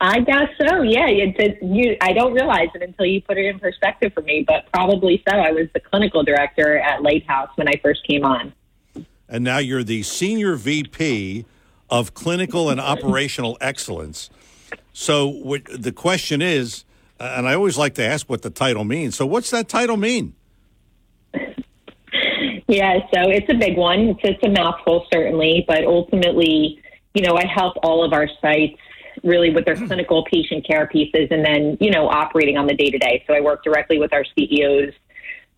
[0.00, 0.82] I guess so.
[0.82, 1.96] Yeah, it's, you.
[2.02, 5.36] I don't realize it until you put it in perspective for me, but probably so.
[5.36, 8.52] I was the clinical director at Lighthouse when I first came on.
[9.28, 11.46] and now you're the senior VP
[11.88, 14.28] of Clinical and Operational Excellence.
[14.92, 16.84] So what, the question is,
[17.18, 19.16] and I always like to ask what the title means.
[19.16, 20.34] So what's that title mean?
[22.68, 24.00] Yeah, so it's a big one.
[24.08, 26.82] It's, it's a mouthful, certainly, but ultimately,
[27.14, 28.80] you know, I help all of our sites
[29.26, 32.90] really with their clinical patient care pieces and then, you know, operating on the day
[32.90, 33.24] to day.
[33.26, 34.94] So I work directly with our CEOs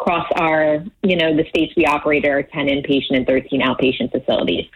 [0.00, 4.66] across our, you know, the states we operate are 10 inpatient and 13 outpatient facilities.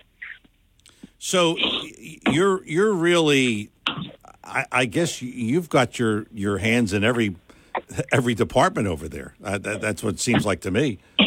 [1.18, 1.56] So
[2.32, 3.70] you're you're really,
[4.42, 7.36] I, I guess you've got your your hands in every
[8.10, 9.36] every department over there.
[9.42, 10.98] Uh, that, that's what it seems like to me.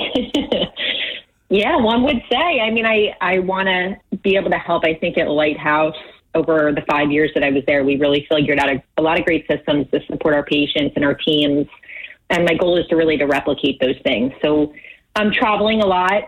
[1.49, 2.59] Yeah, one would say.
[2.59, 4.83] I mean, I, I want to be able to help.
[4.83, 5.95] I think at Lighthouse,
[6.35, 9.17] over the five years that I was there, we really figured out a, a lot
[9.19, 11.67] of great systems to support our patients and our teams.
[12.29, 14.33] And my goal is to really to replicate those things.
[14.41, 14.73] So
[15.15, 16.23] I'm traveling a lot,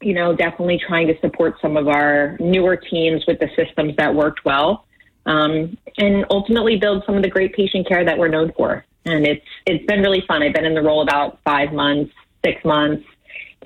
[0.00, 4.14] you know, definitely trying to support some of our newer teams with the systems that
[4.14, 4.84] worked well.
[5.26, 8.84] Um, and ultimately build some of the great patient care that we're known for.
[9.04, 10.42] And it's it's been really fun.
[10.42, 12.12] I've been in the role about five months,
[12.44, 13.04] six months,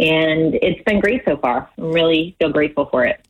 [0.01, 1.71] and it's been great so far.
[1.79, 3.25] I'm really feel grateful for it.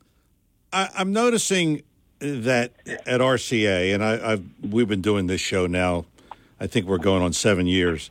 [0.71, 1.83] I, I'm noticing
[2.23, 2.71] that
[3.05, 6.05] at RCA, and I, I've we've been doing this show now.
[6.59, 8.09] I think we're going on seven years.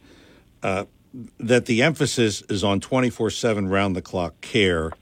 [0.62, 0.84] Uh,
[1.40, 4.93] that the emphasis is on 24/7 round the clock care,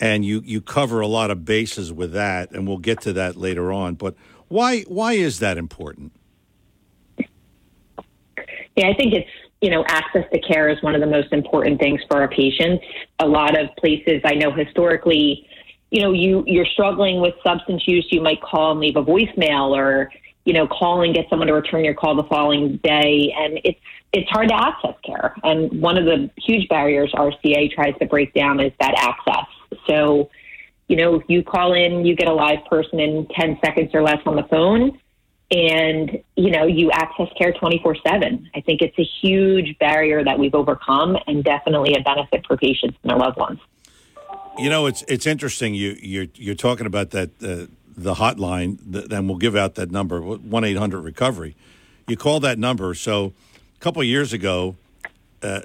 [0.00, 3.36] and you you cover a lot of bases with that, and we'll get to that
[3.36, 3.94] later on.
[3.94, 4.14] But
[4.48, 6.12] why why is that important?
[8.76, 9.28] Yeah, I think it's,
[9.62, 12.84] you know, access to care is one of the most important things for our patients.
[13.20, 15.45] A lot of places I know historically,
[15.90, 19.76] you know, you, you're struggling with substance use, you might call and leave a voicemail
[19.76, 20.10] or,
[20.44, 23.32] you know, call and get someone to return your call the following day.
[23.36, 23.78] And it's,
[24.12, 25.34] it's hard to access care.
[25.44, 29.46] And one of the huge barriers RCA tries to break down is that access.
[29.86, 30.30] So,
[30.88, 34.02] you know, if you call in, you get a live person in 10 seconds or
[34.02, 34.98] less on the phone
[35.50, 40.54] and you know you access care 24/7 i think it's a huge barrier that we've
[40.56, 43.60] overcome and definitely a benefit for patients and their loved ones
[44.58, 45.74] You know, it's it's interesting.
[45.74, 47.66] You you're you're talking about that uh,
[47.96, 48.78] the hotline.
[48.90, 51.54] th- Then we'll give out that number one eight hundred recovery.
[52.08, 52.94] You call that number.
[52.94, 53.32] So
[53.76, 54.76] a couple of years ago,
[55.42, 55.60] uh,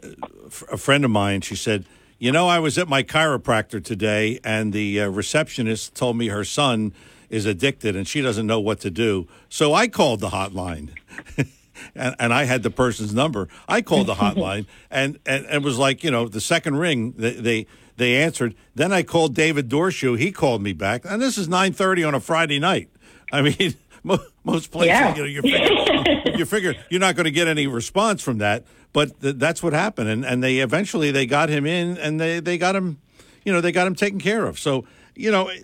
[0.71, 1.85] a friend of mine she said,
[2.19, 6.43] "You know, I was at my chiropractor today, and the uh, receptionist told me her
[6.43, 6.93] son
[7.29, 9.25] is addicted and she doesn't know what to do.
[9.47, 10.89] So I called the hotline."
[11.95, 13.47] and, and I had the person's number.
[13.69, 17.31] I called the hotline and, and, and was like, you know, the second ring, they,
[17.31, 17.67] they
[18.01, 18.55] they answered.
[18.75, 20.17] Then I called David Dorshoe.
[20.17, 22.89] He called me back, and this is nine thirty on a Friday night.
[23.31, 23.75] I mean,
[24.43, 25.15] most places, Yeah.
[25.15, 28.65] you know, you figure, you figure you're not going to get any response from that,
[28.93, 32.39] but th- that's what happened, and and they eventually they got him in, and they
[32.39, 32.99] they got him,
[33.45, 34.57] you know, they got him taken care of.
[34.59, 35.63] So you know, i-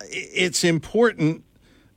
[0.00, 1.44] it's important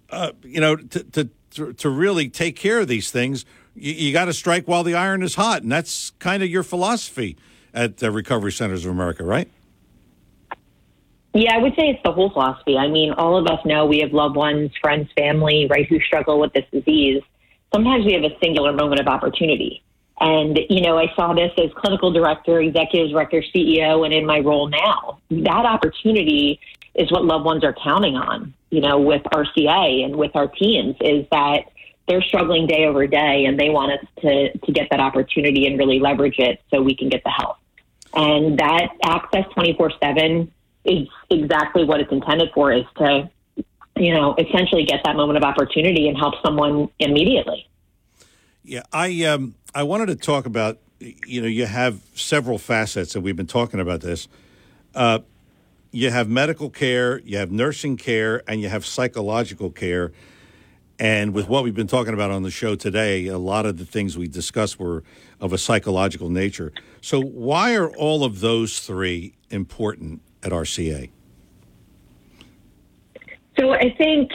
[0.09, 3.45] uh, you know, to, to to really take care of these things,
[3.76, 6.64] you, you got to strike while the iron is hot, and that's kind of your
[6.64, 7.35] philosophy
[7.73, 9.49] at the Recovery Centers of America, right?
[11.33, 12.77] Yeah, I would say it's the whole philosophy.
[12.77, 16.39] I mean, all of us know we have loved ones, friends, family, right, who struggle
[16.39, 17.21] with this disease.
[17.73, 19.83] Sometimes we have a singular moment of opportunity.
[20.19, 24.39] And, you know, I saw this as clinical director, executive director, CEO, and in my
[24.39, 25.19] role now.
[25.29, 26.59] That opportunity
[26.95, 30.95] is what loved ones are counting on, you know, with RCA and with our teams
[31.01, 31.65] is that
[32.07, 35.77] they're struggling day over day and they want us to, to get that opportunity and
[35.77, 37.57] really leverage it so we can get the help.
[38.13, 40.51] And that access 24 7
[40.88, 43.30] is exactly what it's intended for is to,
[43.97, 47.68] you know, essentially get that moment of opportunity and help someone immediately.
[48.64, 50.80] Yeah, I um, I wanted to talk about.
[50.99, 54.27] You know, you have several facets, and we've been talking about this.
[54.95, 55.19] Uh,
[55.91, 60.11] you have medical care, you have nursing care, and you have psychological care.
[60.99, 63.85] And with what we've been talking about on the show today, a lot of the
[63.85, 65.03] things we discussed were
[65.39, 66.73] of a psychological nature.
[67.01, 71.10] So, why are all of those three important at RCA?
[73.60, 74.32] So, I think,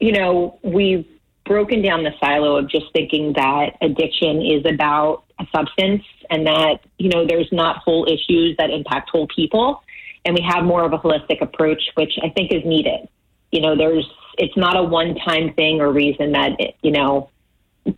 [0.00, 1.06] you know, we've
[1.46, 6.80] broken down the silo of just thinking that addiction is about a substance and that,
[6.98, 9.82] you know, there's not whole issues that impact whole people.
[10.24, 13.08] And we have more of a holistic approach, which I think is needed.
[13.52, 14.04] You know, there's,
[14.38, 17.30] it's not a one time thing or reason that, it, you know,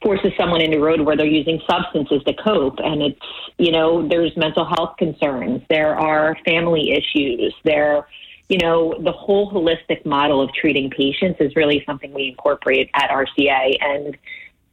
[0.02, 2.78] forces someone into road where they're using substances to cope.
[2.78, 3.20] And it's,
[3.58, 8.06] you know, there's mental health concerns, there are family issues, there,
[8.48, 13.10] you know, the whole holistic model of treating patients is really something we incorporate at
[13.10, 13.76] RCA.
[13.80, 14.16] And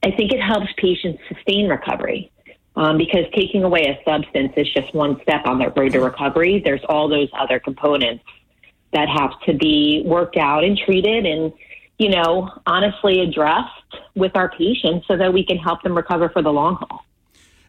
[0.04, 2.32] I think it helps patients sustain recovery.
[2.78, 6.62] Um, because taking away a substance is just one step on their road to recovery.
[6.64, 8.26] There's all those other components
[8.92, 11.54] that have to be worked out and treated and,
[11.98, 13.70] you know, honestly addressed
[14.16, 17.06] with our patients so that we can help them recover for the long haul.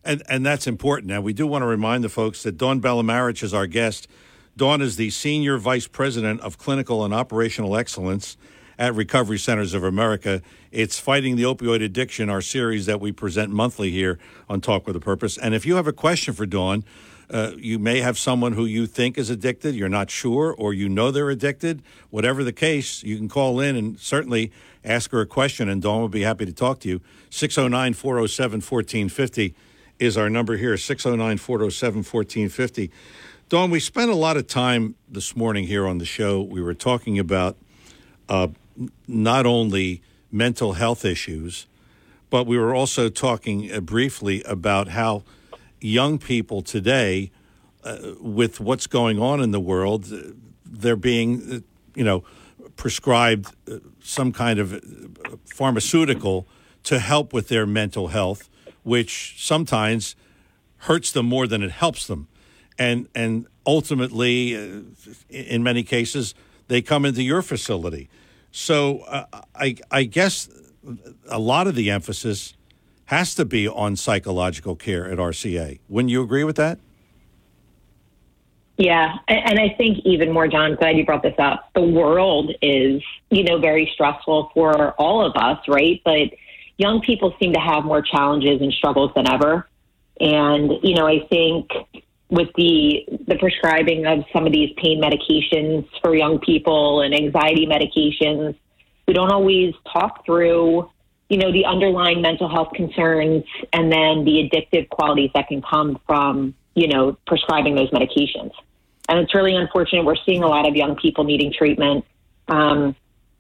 [0.05, 1.09] And, and that's important.
[1.09, 4.09] Now, we do want to remind the folks that Dawn Bellamarich is our guest.
[4.57, 8.37] Dawn is the Senior Vice President of Clinical and Operational Excellence
[8.79, 10.43] at Recovery Centers of America.
[10.71, 14.97] It's Fighting the Opioid Addiction, our series that we present monthly here on Talk with
[14.97, 15.39] a Purpose.
[15.39, 16.85] And if you have a question for Dawn,
[17.31, 20.89] uh, you may have someone who you think is addicted, you're not sure, or you
[20.89, 21.83] know they're addicted.
[22.11, 24.53] Whatever the case, you can call in and certainly
[24.85, 27.01] ask her a question, and Dawn will be happy to talk to you.
[27.31, 29.55] 609 407 1450
[29.99, 32.91] is our number here 609 407 1450.
[33.49, 36.43] Dawn, we spent a lot of time this morning here on the show.
[36.43, 37.57] We were talking about
[38.29, 38.49] uh,
[39.07, 41.67] not only mental health issues,
[42.29, 45.23] but we were also talking uh, briefly about how
[45.87, 47.31] young people today,
[47.85, 50.33] uh, with what's going on in the world, uh,
[50.65, 51.61] they're being, uh,
[51.95, 52.25] you know,
[52.77, 54.81] prescribed uh, some kind of
[55.45, 56.47] pharmaceutical
[56.83, 58.49] to help with their mental health,
[58.83, 60.17] which sometimes
[60.79, 62.29] hurts them more than it helps them
[62.79, 64.83] and and ultimately, uh,
[65.29, 66.35] in many cases,
[66.69, 68.09] they come into your facility.
[68.51, 70.49] So uh, I I guess
[71.29, 72.56] a lot of the emphasis
[73.07, 75.81] has to be on psychological care at RCA.
[75.89, 76.79] Wouldn't you agree with that?
[78.79, 80.75] Yeah, and I think even more, John.
[80.75, 81.71] Glad you brought this up.
[81.75, 86.03] The world is, you know, very stressful for all of us, right?
[86.05, 86.35] But
[86.77, 89.67] young people seem to have more challenges and struggles than ever.
[90.21, 91.71] And you know, I think
[92.29, 97.67] with the the prescribing of some of these pain medications for young people and anxiety
[97.67, 98.57] medications,
[99.07, 100.91] we don't always talk through,
[101.29, 105.99] you know, the underlying mental health concerns and then the addictive qualities that can come
[106.07, 108.53] from, you know, prescribing those medications.
[109.09, 110.05] And it's really unfortunate.
[110.05, 112.05] We're seeing a lot of young people needing treatment.
[112.49, 112.95] Um,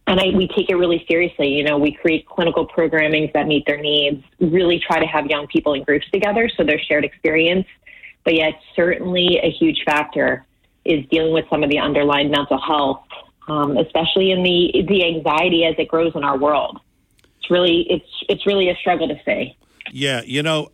[0.08, 1.48] and I, we take it really seriously.
[1.48, 5.46] You know, we create clinical programming that meet their needs, really try to have young
[5.48, 7.66] people in groups together so there's shared experience
[8.26, 10.44] but yet certainly a huge factor
[10.84, 13.02] is dealing with some of the underlying mental health,
[13.48, 16.78] um, especially in the the anxiety as it grows in our world.
[17.46, 19.56] It's really it's it's really a struggle to say.
[19.92, 20.72] Yeah, you know,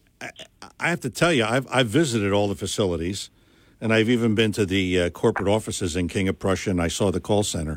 [0.80, 3.28] I have to tell you, I've I've visited all the facilities,
[3.78, 6.88] and I've even been to the uh, corporate offices in King of Prussia, and I
[6.88, 7.76] saw the call center,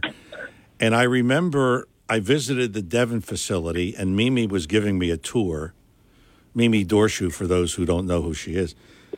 [0.80, 5.74] and I remember I visited the Devon facility, and Mimi was giving me a tour.
[6.54, 8.76] Mimi Dorshu, for those who don't know who she is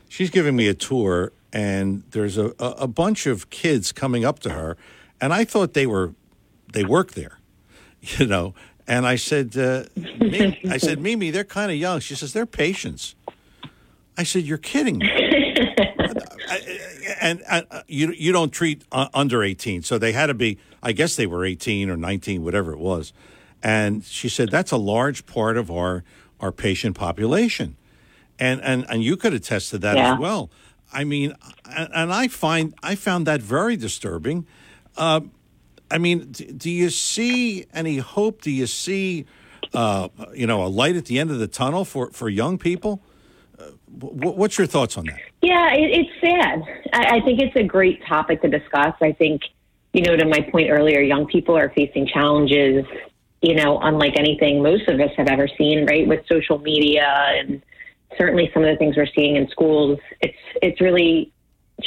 [0.10, 4.52] she's giving me a tour, and there's a, a, bunch of kids coming up to
[4.52, 4.78] her,
[5.22, 6.14] and I thought they were
[6.74, 7.40] they work there,
[8.02, 8.54] you know.
[8.88, 12.00] And I said, uh, Mimi, I said, Mimi, they're kind of young.
[12.00, 13.16] She says they're patients.
[14.18, 15.10] I said, you're kidding me.
[17.22, 20.92] and uh, you you don't treat uh, under 18 so they had to be i
[20.92, 23.12] guess they were 18 or 19 whatever it was
[23.64, 26.04] and she said that's a large part of our
[26.40, 27.76] our patient population
[28.40, 30.14] and and and you could attest to that yeah.
[30.14, 30.50] as well.
[30.92, 31.36] I mean,
[31.66, 34.46] and I find I found that very disturbing.
[34.96, 35.22] Uh,
[35.90, 38.42] I mean, do you see any hope?
[38.42, 39.26] Do you see,
[39.74, 43.02] uh, you know, a light at the end of the tunnel for for young people?
[44.00, 45.20] wh- what's your thoughts on that?
[45.42, 46.64] Yeah, it, it's sad.
[46.94, 48.94] I, I think it's a great topic to discuss.
[49.02, 49.42] I think,
[49.94, 52.86] you know, to my point earlier, young people are facing challenges,
[53.42, 56.08] you know, unlike anything most of us have ever seen, right?
[56.08, 57.08] With social media
[57.38, 57.62] and
[58.18, 60.00] certainly some of the things we're seeing in schools.
[60.22, 61.32] It's it's really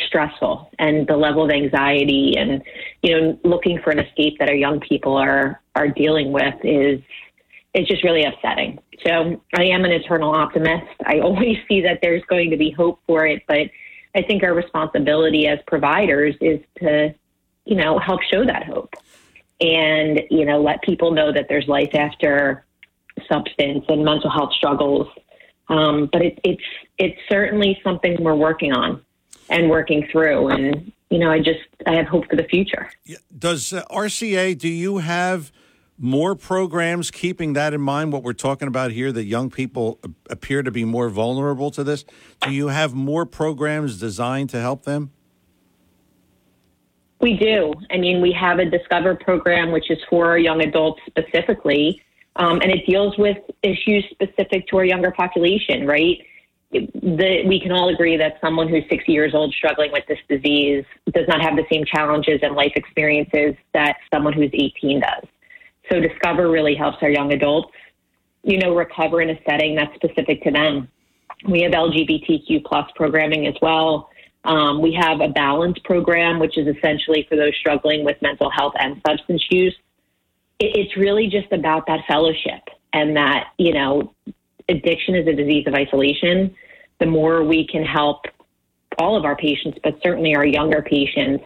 [0.06, 2.62] stressful and the level of anxiety and
[3.02, 7.00] you know looking for an escape that our young people are are dealing with is
[7.74, 8.78] it's just really upsetting.
[9.06, 10.92] So I am an eternal optimist.
[11.06, 13.70] I always see that there's going to be hope for it, but
[14.14, 17.14] I think our responsibility as providers is to,
[17.64, 18.94] you know, help show that hope
[19.60, 22.64] and, you know, let people know that there's life after
[23.30, 25.06] substance and mental health struggles.
[25.68, 26.62] Um, but it, it's
[26.98, 29.04] it's certainly something we're working on
[29.50, 30.48] and working through.
[30.48, 32.90] And you know, I just I have hope for the future.
[33.36, 35.52] Does uh, RCA, do you have
[35.98, 39.98] more programs keeping that in mind, what we're talking about here, that young people
[40.30, 42.04] appear to be more vulnerable to this?
[42.40, 45.10] Do you have more programs designed to help them?
[47.20, 47.74] We do.
[47.90, 52.00] I mean, we have a Discover program, which is for young adults specifically,
[52.36, 56.18] um, and it deals with issues specific to our younger population, right?
[56.72, 60.84] The, we can all agree that someone who's 60 years old struggling with this disease
[61.12, 65.24] does not have the same challenges and life experiences that someone who's 18 does.
[65.90, 67.72] So Discover really helps our young adults,
[68.44, 70.88] you know, recover in a setting that's specific to them.
[71.48, 74.10] We have LGBTQ plus programming as well.
[74.44, 78.74] Um, we have a balance program, which is essentially for those struggling with mental health
[78.78, 79.76] and substance use.
[80.58, 84.14] It, it's really just about that fellowship and that, you know,
[84.70, 86.54] addiction is a disease of isolation.
[86.98, 88.22] The more we can help
[88.98, 91.44] all of our patients, but certainly our younger patients,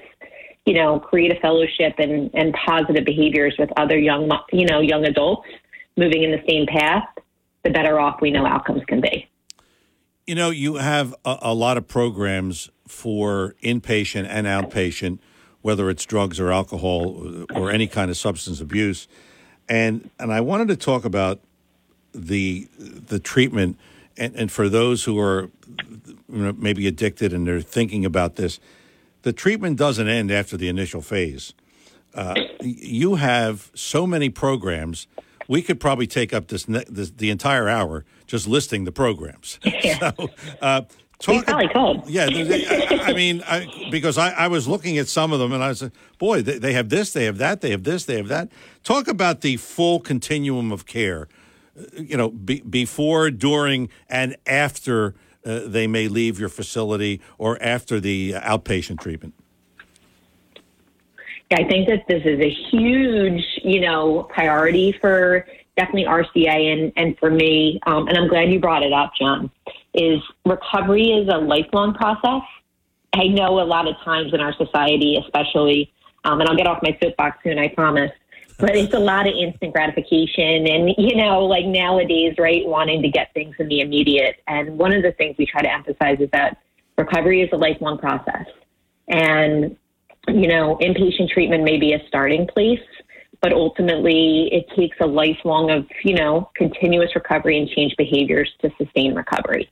[0.66, 5.04] you know, create a fellowship and, and positive behaviors with other young, you know, young
[5.04, 5.48] adults
[5.96, 7.04] moving in the same path,
[7.62, 9.28] the better off we know outcomes can be.
[10.26, 15.18] You know, you have a, a lot of programs for inpatient and outpatient,
[15.60, 19.06] whether it's drugs or alcohol or any kind of substance abuse.
[19.68, 21.40] And and I wanted to talk about
[22.14, 23.78] the the treatment
[24.16, 25.50] and, and for those who are
[26.06, 28.60] you know, maybe addicted and they're thinking about this,
[29.22, 31.52] the treatment doesn't end after the initial phase.
[32.14, 35.06] Uh, you have so many programs.
[35.48, 39.58] We could probably take up this, ne- this the entire hour just listing the programs.
[39.64, 40.12] Yeah.
[40.16, 40.30] So,
[40.62, 40.82] uh,
[41.18, 42.08] talk probably could.
[42.08, 45.62] Yeah, I, I mean, I, because I, I was looking at some of them and
[45.62, 48.28] I said, boy, they, they have this, they have that, they have this, they have
[48.28, 48.50] that.
[48.82, 51.28] Talk about the full continuum of care.
[51.96, 55.14] You know, be, before, during, and after
[55.44, 59.34] uh, they may leave your facility or after the outpatient treatment.
[61.50, 65.46] Yeah, I think that this is a huge, you know, priority for
[65.76, 67.80] definitely RCA and, and for me.
[67.86, 69.50] Um, and I'm glad you brought it up, John.
[69.92, 72.42] Is recovery is a lifelong process.
[73.12, 75.92] I know a lot of times in our society, especially,
[76.24, 78.10] um, and I'll get off my soapbox soon, I promise.
[78.58, 83.08] But it's a lot of instant gratification, and you know, like nowadays, right, wanting to
[83.08, 84.36] get things in the immediate.
[84.46, 86.58] And one of the things we try to emphasize is that
[86.96, 88.46] recovery is a lifelong process,
[89.08, 89.76] and
[90.28, 92.80] you know, inpatient treatment may be a starting place,
[93.40, 98.70] but ultimately it takes a lifelong of, you know, continuous recovery and change behaviors to
[98.78, 99.70] sustain recovery.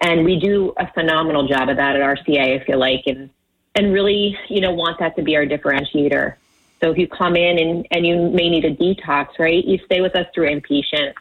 [0.00, 3.28] And we do a phenomenal job of that at RCA, I feel like, and,
[3.74, 6.34] and really, you know, want that to be our differentiator.
[6.82, 10.00] So if you come in and, and you may need a detox, right, you stay
[10.00, 11.12] with us through inpatient.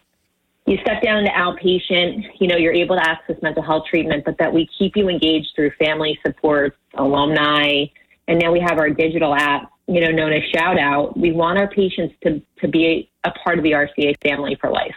[0.66, 4.38] You step down to outpatient, you know, you're able to access mental health treatment, but
[4.38, 7.86] that we keep you engaged through family support, alumni,
[8.28, 11.18] and now we have our digital app, you know, known as Shout Out.
[11.18, 14.96] We want our patients to, to be a part of the RCA family for life.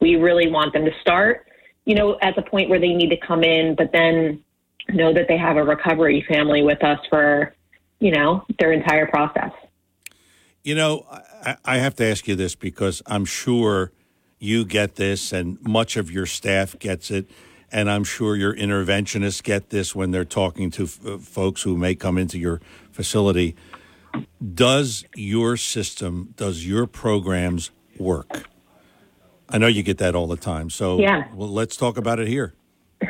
[0.00, 1.46] We really want them to start,
[1.84, 4.42] you know, at the point where they need to come in, but then
[4.88, 7.54] know that they have a recovery family with us for,
[8.00, 9.52] you know, their entire process.
[10.64, 13.90] You know, I, I have to ask you this because I'm sure
[14.38, 17.28] you get this, and much of your staff gets it,
[17.70, 21.76] and I'm sure your interventionists get this when they're talking to f- uh, folks who
[21.76, 22.60] may come into your
[22.92, 23.56] facility.
[24.54, 28.48] Does your system, does your programs work?
[29.48, 31.24] I know you get that all the time, so Yeah.
[31.34, 32.54] well, let's talk about it here.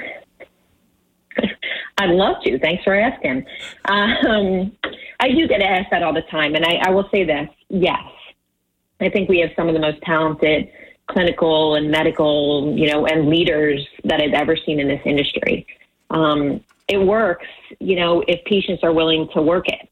[1.98, 2.58] I'd love to.
[2.58, 3.44] Thanks for asking.
[3.86, 4.72] Um,
[5.22, 8.02] I do get asked that all the time, and I, I will say this: yes,
[9.00, 10.68] I think we have some of the most talented
[11.06, 15.64] clinical and medical, you know, and leaders that I've ever seen in this industry.
[16.10, 17.46] Um, it works,
[17.78, 19.88] you know, if patients are willing to work it.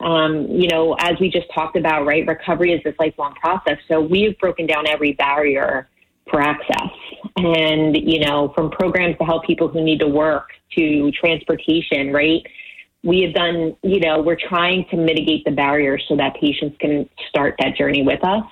[0.00, 2.26] Um, you know, as we just talked about, right?
[2.26, 3.78] Recovery is this lifelong process.
[3.88, 5.88] So we've broken down every barrier
[6.30, 6.92] for access.
[7.36, 12.46] and, you know, from programs to help people who need to work to transportation, right?
[13.04, 17.08] We have done, you know, we're trying to mitigate the barriers so that patients can
[17.28, 18.44] start that journey with us.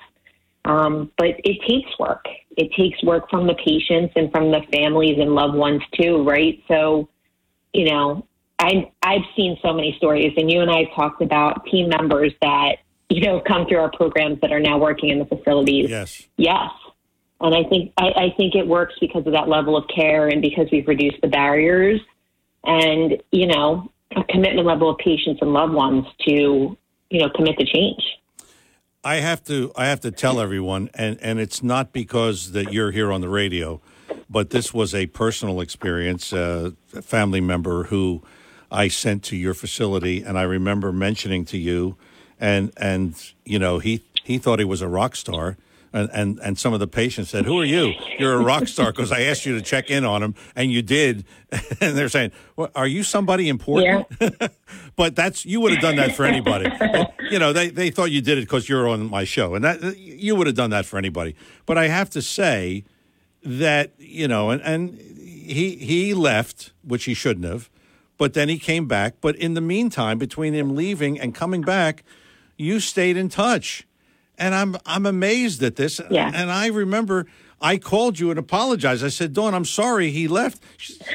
[0.65, 2.25] Um, but it takes work.
[2.57, 6.61] It takes work from the patients and from the families and loved ones too, right?
[6.67, 7.09] So,
[7.73, 8.25] you know,
[8.59, 12.33] I I've seen so many stories, and you and I have talked about team members
[12.41, 12.77] that
[13.09, 15.89] you know come through our programs that are now working in the facilities.
[15.89, 16.71] Yes, yes,
[17.39, 20.41] and I think I, I think it works because of that level of care and
[20.41, 22.01] because we've reduced the barriers,
[22.63, 26.77] and you know, a commitment level of patients and loved ones to
[27.09, 28.01] you know commit to change.
[29.03, 32.91] I have to I have to tell everyone, and and it's not because that you're
[32.91, 33.81] here on the radio,
[34.29, 36.33] but this was a personal experience.
[36.33, 38.23] Uh, a family member who
[38.71, 41.95] I sent to your facility, and I remember mentioning to you,
[42.39, 43.15] and and
[43.45, 45.57] you know he he thought he was a rock star.
[45.93, 47.93] And, and and some of the patients said, "Who are you?
[48.19, 50.81] You're a rock star because I asked you to check in on him, and you
[50.81, 51.25] did."
[51.79, 54.47] And they're saying, well, "Are you somebody important?" Yeah.
[54.95, 56.69] but that's you would have done that for anybody.
[57.31, 59.97] you know, they they thought you did it because you're on my show, and that
[59.97, 61.35] you would have done that for anybody.
[61.65, 62.83] But I have to say
[63.43, 67.69] that you know, and and he he left, which he shouldn't have
[68.17, 69.15] but then he came back.
[69.21, 72.03] But in the meantime, between him leaving and coming back,
[72.57, 73.86] you stayed in touch.
[74.37, 75.99] And I'm I'm amazed at this.
[76.09, 76.31] Yeah.
[76.33, 77.27] And I remember
[77.59, 79.03] I called you and apologized.
[79.03, 80.61] I said, Dawn, I'm sorry he left.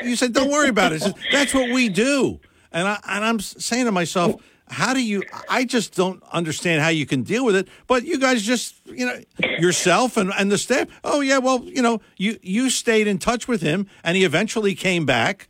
[0.03, 1.03] You said, Don't worry about it.
[1.03, 2.41] Said, That's what we do.
[2.73, 6.89] And I and I'm saying to myself, how do you I just don't understand how
[6.89, 7.69] you can deal with it.
[7.87, 9.21] But you guys just, you know,
[9.59, 13.47] yourself and, and the staff, oh yeah, well, you know, you you stayed in touch
[13.47, 15.49] with him and he eventually came back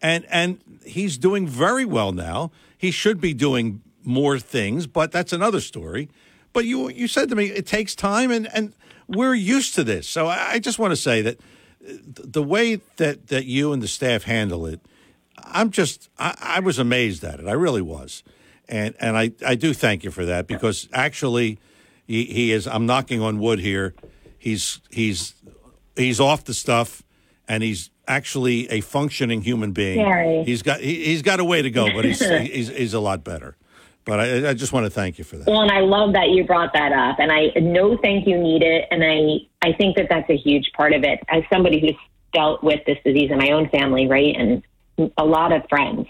[0.00, 2.50] and and he's doing very well now.
[2.76, 6.08] He should be doing more things, but that's another story.
[6.54, 8.72] But you you said to me it takes time, and and
[9.06, 10.08] we're used to this.
[10.08, 11.38] So I just want to say that
[11.86, 14.80] uh, the way that that you and the staff handle it,
[15.36, 17.46] I'm just I, I was amazed at it.
[17.46, 18.22] I really was,
[18.68, 21.58] and and I I do thank you for that because actually
[22.06, 22.66] he, he is.
[22.68, 23.92] I'm knocking on wood here.
[24.38, 25.34] He's he's
[25.96, 27.02] he's off the stuff,
[27.48, 29.98] and he's actually a functioning human being.
[29.98, 30.44] Sorry.
[30.44, 33.24] He's got he, has got a way to go, but he's he's, he's a lot
[33.24, 33.56] better.
[34.04, 35.46] But I, I, just want to thank you for that.
[35.46, 38.62] Well, and I love that you brought that up, and I no thank you need
[38.62, 41.20] it, and I I think that that's a huge part of it.
[41.28, 41.96] As somebody who's
[42.34, 44.62] dealt with this disease in my own family, right, and
[45.16, 46.06] a lot of friends.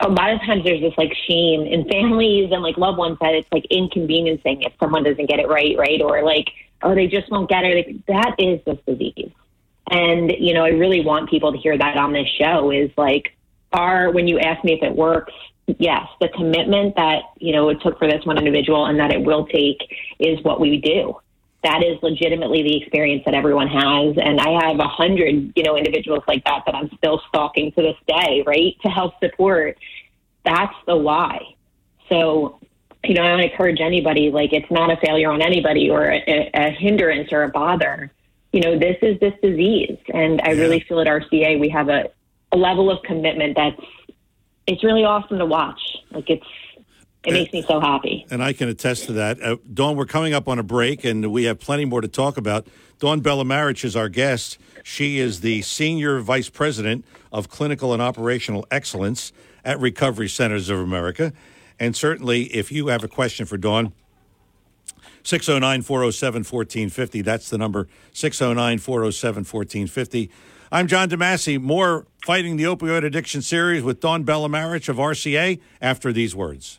[0.00, 3.34] A lot of times there's this like shame in families and like loved ones that
[3.34, 6.00] it's like inconveniencing if someone doesn't get it right, right?
[6.00, 6.46] Or like,
[6.82, 7.86] oh, they just won't get it.
[7.86, 9.32] Like, that is this disease.
[9.90, 13.34] And, you know, I really want people to hear that on this show is like,
[13.72, 15.32] are, when you ask me if it works,
[15.78, 19.22] yes, the commitment that, you know, it took for this one individual and that it
[19.22, 19.78] will take
[20.18, 21.16] is what we do.
[21.64, 24.16] That is legitimately the experience that everyone has.
[24.16, 27.82] And I have a hundred, you know, individuals like that that I'm still stalking to
[27.82, 28.76] this day, right?
[28.82, 29.76] To help support.
[30.44, 31.40] That's the why.
[32.08, 32.60] So,
[33.04, 36.50] you know, I to encourage anybody, like, it's not a failure on anybody or a,
[36.54, 38.12] a hindrance or a bother
[38.52, 39.98] you know, this is this disease.
[40.12, 42.10] And I really feel at RCA we have a,
[42.52, 43.80] a level of commitment that's
[44.68, 45.80] it's really awesome to watch.
[46.12, 46.46] Like it's
[47.24, 48.24] it makes me so happy.
[48.30, 49.42] And I can attest to that.
[49.42, 52.36] Uh, Dawn, we're coming up on a break, and we have plenty more to talk
[52.36, 52.68] about.
[53.00, 54.56] Dawn Bellamarich is our guest.
[54.84, 59.32] She is the Senior Vice President of Clinical and Operational Excellence
[59.64, 61.32] at Recovery Centers of America.
[61.80, 63.92] And certainly, if you have a question for Dawn,
[65.24, 67.22] 609 407 1450.
[67.22, 70.30] That's the number 609 407 1450.
[70.70, 71.58] I'm John DeMasi.
[71.58, 76.78] More Fighting the Opioid Addiction series with Dawn Bellamarich of RCA after these words.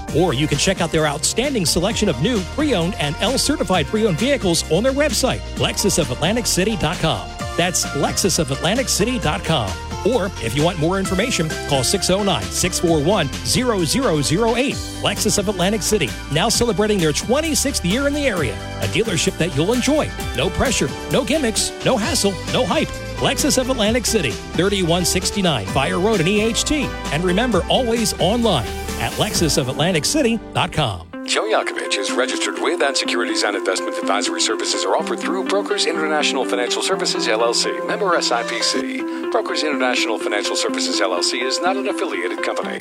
[0.15, 4.69] Or you can check out their outstanding selection of new, pre-owned, and L-certified pre-owned vehicles
[4.71, 7.29] on their website, lexusofatlanticcity.com.
[7.57, 9.91] That's lexusofatlanticcity.com.
[10.05, 14.75] Or if you want more information, call 609 641 0008.
[14.75, 18.55] Lexus of Atlantic City, now celebrating their 26th year in the area.
[18.81, 20.09] A dealership that you'll enjoy.
[20.35, 22.89] No pressure, no gimmicks, no hassle, no hype.
[23.21, 26.87] Lexus of Atlantic City, 3169 Fire Road in EHT.
[27.11, 28.65] And remember, always online
[29.01, 31.07] at lexusofatlanticcity.com.
[31.25, 35.85] Joe Yakovich is registered with and securities and investment advisory services are offered through Brokers
[35.85, 39.31] International Financial Services LLC, member SIPC.
[39.31, 42.77] Brokers International Financial Services LLC is not an affiliated company.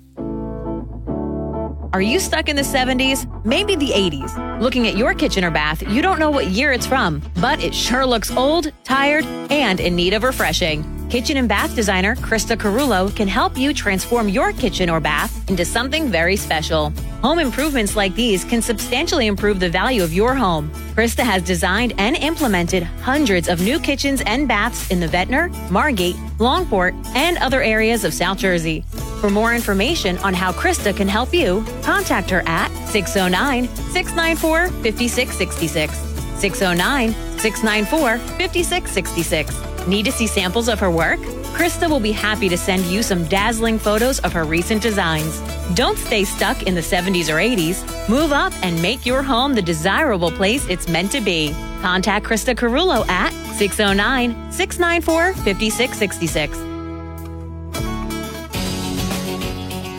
[1.96, 3.26] Are you stuck in the 70s?
[3.46, 4.55] Maybe the 80s.
[4.60, 7.76] Looking at your kitchen or bath, you don't know what year it's from, but it
[7.76, 10.84] sure looks old, tired, and in need of refreshing.
[11.10, 15.66] Kitchen and bath designer Krista Carullo can help you transform your kitchen or bath into
[15.66, 16.92] something very special.
[17.22, 20.70] Home improvements like these can substantially improve the value of your home.
[20.96, 26.16] Krista has designed and implemented hundreds of new kitchens and baths in the Ventnor, Margate,
[26.38, 28.84] Longport, and other areas of South Jersey.
[29.22, 34.45] For more information on how Krista can help you, contact her at 609 694
[34.84, 35.94] 5666.
[36.40, 39.88] 609 694 5666.
[39.88, 41.20] Need to see samples of her work?
[41.56, 45.40] Krista will be happy to send you some dazzling photos of her recent designs.
[45.74, 48.10] Don't stay stuck in the 70s or 80s.
[48.10, 51.54] Move up and make your home the desirable place it's meant to be.
[51.82, 56.58] Contact Krista Carullo at 609 694 5666.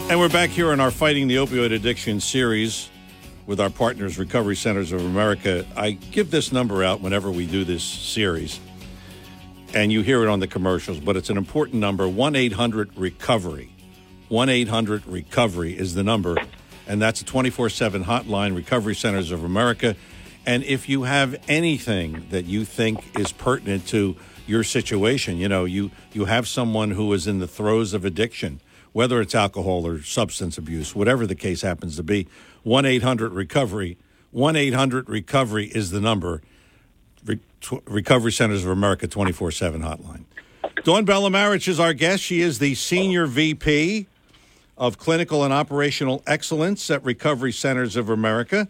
[0.09, 2.91] And we're back here in our Fighting the Opioid Addiction series
[3.47, 5.65] with our partners, Recovery Centers of America.
[5.77, 8.59] I give this number out whenever we do this series,
[9.73, 13.71] and you hear it on the commercials, but it's an important number 1 800 Recovery.
[14.29, 16.37] 1 800 Recovery is the number,
[16.89, 19.97] and that's a 24 7 hotline, Recovery Centers of America.
[20.45, 25.65] And if you have anything that you think is pertinent to your situation, you know,
[25.65, 28.61] you, you have someone who is in the throes of addiction,
[28.93, 32.29] whether it's alcohol or substance abuse, whatever the case happens to be,
[32.67, 33.97] 1 800 Recovery.
[34.33, 36.43] 1 800 Recovery is the number.
[37.25, 37.39] Re-
[37.85, 40.25] Recovery Centers of America 24 7 hotline.
[40.83, 42.25] Dawn Bellamarich is our guest.
[42.25, 44.09] She is the Senior VP
[44.77, 48.67] of Clinical and Operational Excellence at Recovery Centers of America.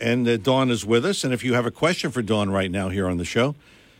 [0.00, 1.24] And uh, Dawn is with us.
[1.24, 3.56] And if you have a question for Dawn right now here on the show,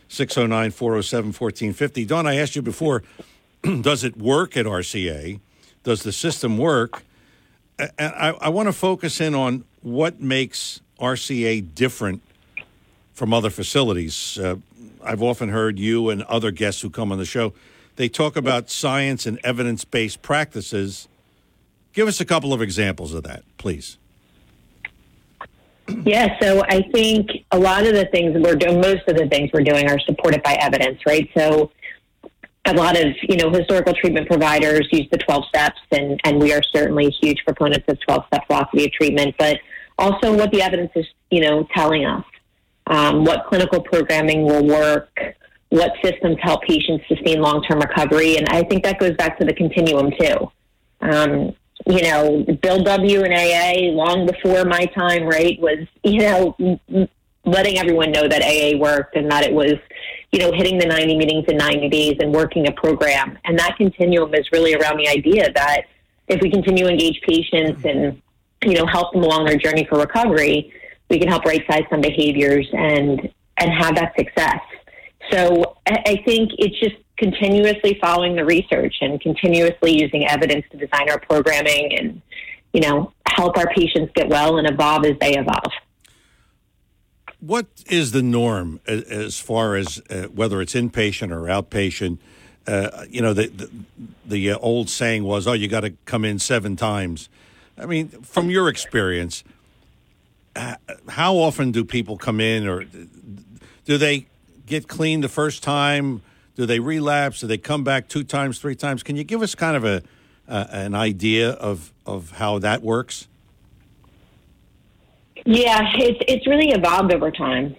[0.07, 2.05] 609 407 1450.
[2.05, 3.03] Dawn, I asked you before,
[3.81, 5.41] does it work at RCA?
[5.83, 7.03] Does the system work?
[7.97, 12.21] And I, I want to focus in on what makes RCA different
[13.13, 14.37] from other facilities.
[14.37, 14.57] Uh,
[15.03, 17.53] I've often heard you and other guests who come on the show,
[17.95, 21.07] they talk about science and evidence based practices.
[21.93, 23.97] Give us a couple of examples of that, please.
[26.05, 29.49] Yeah, so I think a lot of the things we're doing, most of the things
[29.53, 31.29] we're doing are supported by evidence, right?
[31.35, 31.71] So
[32.65, 36.53] a lot of, you know, historical treatment providers use the 12 steps, and, and we
[36.53, 39.57] are certainly huge proponents of 12 step philosophy of treatment, but
[39.97, 42.23] also what the evidence is, you know, telling us.
[42.87, 45.09] Um, what clinical programming will work,
[45.69, 48.37] what systems help patients sustain long term recovery.
[48.37, 50.51] And I think that goes back to the continuum, too.
[51.01, 51.55] Um,
[51.87, 53.23] you know, Bill W.
[53.23, 56.79] and AA, long before my time, right, was, you know,
[57.45, 59.75] letting everyone know that AA worked and that it was,
[60.31, 63.37] you know, hitting the 90 meetings in 90 days and working a program.
[63.45, 65.83] And that continuum is really around the idea that
[66.27, 68.21] if we continue to engage patients and,
[68.63, 70.73] you know, help them along their journey for recovery,
[71.09, 74.61] we can help right size some behaviors and and have that success.
[75.29, 81.09] So I think it's just continuously following the research and continuously using evidence to design
[81.09, 82.21] our programming and
[82.73, 85.71] you know help our patients get well and evolve as they evolve.
[87.41, 92.19] What is the norm as far as uh, whether it's inpatient or outpatient?
[92.67, 93.69] uh, you know, the the,
[94.25, 97.29] the uh, old saying was, "Oh, you got to come in seven times."
[97.77, 99.43] I mean, from your experience,
[101.09, 102.85] how often do people come in, or
[103.85, 104.27] do they
[104.65, 106.21] get clean the first time?
[106.55, 107.39] Do they relapse?
[107.39, 109.03] Do they come back two times, three times?
[109.03, 110.03] Can you give us kind of a
[110.47, 113.27] uh, an idea of of how that works?
[115.45, 117.75] Yeah, it's it's really evolved over time,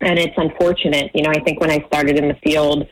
[0.00, 1.10] and it's unfortunate.
[1.14, 2.86] You know, I think when I started in the field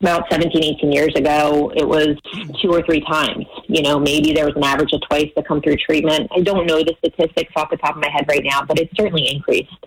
[0.00, 2.16] about 17, 18 years ago, it was
[2.60, 3.46] two or three times.
[3.68, 6.30] You know, maybe there was an average of twice to come through treatment.
[6.36, 8.94] I don't know the statistics off the top of my head right now, but it's
[8.96, 9.86] certainly increased.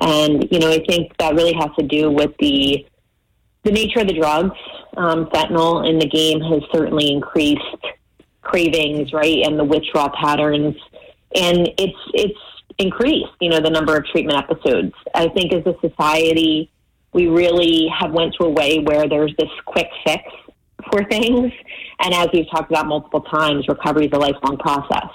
[0.00, 2.86] And you know, I think that really has to do with the
[3.64, 4.56] the nature of the drugs.
[4.96, 7.60] Um, fentanyl in the game has certainly increased
[8.42, 10.76] cravings, right, and the withdrawal patterns,
[11.34, 12.38] and it's it's
[12.80, 13.32] increased.
[13.40, 14.92] You know, the number of treatment episodes.
[15.14, 16.70] I think as a society,
[17.12, 20.22] we really have went to a way where there's this quick fix
[20.90, 21.52] for things,
[22.00, 25.10] and as we've talked about multiple times, recovery is a lifelong process.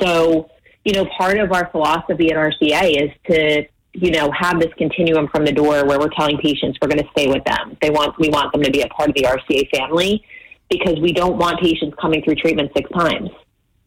[0.00, 0.48] So,
[0.84, 5.28] you know, part of our philosophy at RCA is to you know, have this continuum
[5.28, 7.76] from the door where we're telling patients we're going to stay with them.
[7.82, 10.24] They want we want them to be a part of the RCA family
[10.70, 13.28] because we don't want patients coming through treatment six times.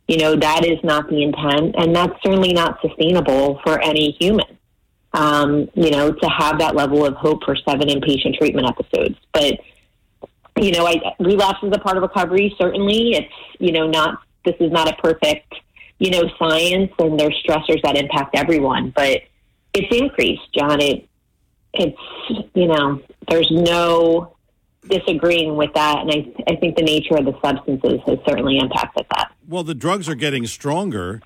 [0.08, 4.58] You know, that is not the intent, and that's certainly not sustainable for any human.
[5.14, 9.18] Um, you know, to have that level of hope for seven inpatient treatment episodes.
[9.32, 9.60] But,
[10.60, 13.14] you know, I, relapse is a part of recovery, certainly.
[13.14, 15.56] It's, you know, not, this is not a perfect,
[16.00, 18.92] you know, science, and there's stressors that impact everyone.
[18.94, 19.22] But,
[19.76, 20.82] it's increased, John.
[20.82, 21.08] It
[21.74, 21.98] it's
[22.54, 24.36] you know there's no
[24.90, 29.06] disagreeing with that, and I I think the nature of the substances has certainly impacted
[29.12, 29.32] that.
[29.48, 31.22] Well, the drugs are getting stronger,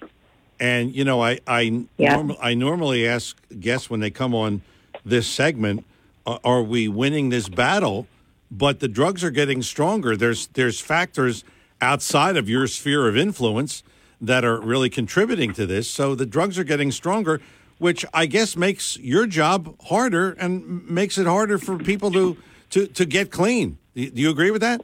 [0.59, 2.15] and you know I I Yeah.
[2.15, 4.61] norm- I normally ask guests when they come on
[5.05, 5.85] this segment,
[6.25, 8.07] uh, are we winning this battle?
[8.51, 10.17] But the drugs are getting stronger.
[10.17, 11.43] There's there's factors
[11.81, 13.83] outside of your sphere of influence
[14.19, 15.87] that are really contributing to this.
[15.87, 17.39] So the drugs are getting stronger,
[17.77, 22.35] which I guess makes your job harder and makes it harder for people to
[22.71, 23.77] to to get clean.
[23.95, 24.81] Do do you agree with that?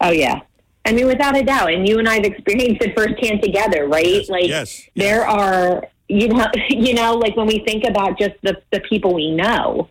[0.00, 0.40] Oh yeah.
[0.84, 4.28] I mean, without a doubt, and you and I have experienced it firsthand together, right?
[4.28, 8.56] like, yes, there are, you know, you know, like when we think about just the
[8.70, 9.88] the people we know,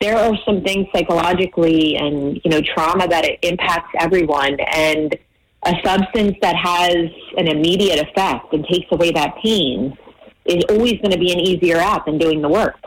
[0.00, 5.16] there are some things psychologically and you know trauma that it impacts everyone, and
[5.64, 6.96] a substance that has
[7.36, 9.96] an immediate effect and takes away that pain
[10.44, 12.80] is always going to be an easier out than doing the work,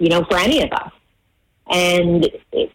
[0.00, 0.90] you know, for any of us.
[1.70, 2.28] And,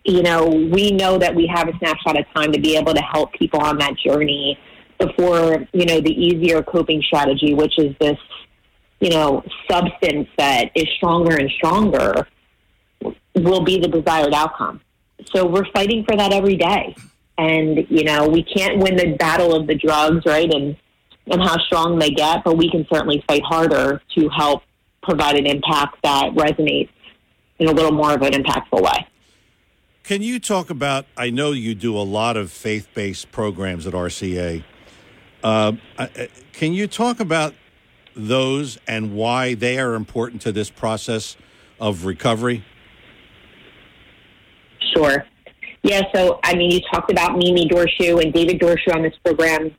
[0.03, 3.01] you know, we know that we have a snapshot of time to be able to
[3.01, 4.59] help people on that journey
[4.99, 8.17] before, you know, the easier coping strategy, which is this,
[8.99, 12.27] you know, substance that is stronger and stronger,
[13.35, 14.79] will be the desired outcome.
[15.33, 16.95] So we're fighting for that every day.
[17.37, 20.53] And, you know, we can't win the battle of the drugs, right?
[20.53, 20.77] And,
[21.31, 24.61] and how strong they get, but we can certainly fight harder to help
[25.01, 26.89] provide an impact that resonates
[27.63, 29.07] in a little more of an impactful way.
[30.03, 31.05] Can you talk about?
[31.15, 34.63] I know you do a lot of faith-based programs at RCA.
[35.41, 35.73] Uh,
[36.51, 37.53] can you talk about
[38.15, 41.37] those and why they are important to this process
[41.79, 42.65] of recovery?
[44.93, 45.25] Sure.
[45.83, 49.75] Yeah, so I mean, you talked about Mimi Dorshu and David Dorshu on this program.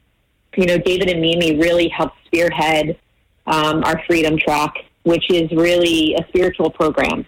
[0.57, 2.99] You know, David and Mimi really helped spearhead
[3.47, 7.27] um, our Freedom Track, which is really a spiritual program.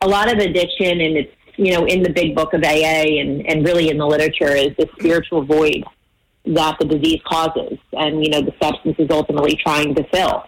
[0.00, 3.46] A lot of addiction, and it's you know in the big book of AA and,
[3.48, 5.84] and really in the literature, is the spiritual void
[6.46, 10.44] that the disease causes, and you know the substance is ultimately trying to fill.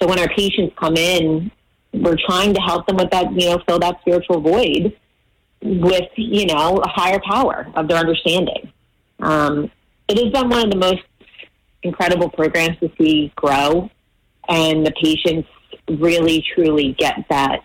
[0.00, 1.50] So when our patients come in,
[1.92, 4.96] we're trying to help them with that, you know, fill that spiritual void
[5.62, 8.72] with you know a higher power of their understanding.
[9.20, 9.70] Um,
[10.08, 11.02] it has been one of the most
[11.82, 13.90] incredible programs to see grow,
[14.48, 15.48] and the patients
[15.88, 17.60] really truly get that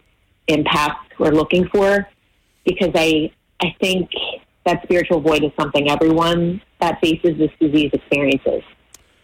[0.48, 2.08] impact we're looking for.
[2.66, 4.10] Because I I think
[4.66, 8.64] that spiritual void is something everyone that faces this disease experiences.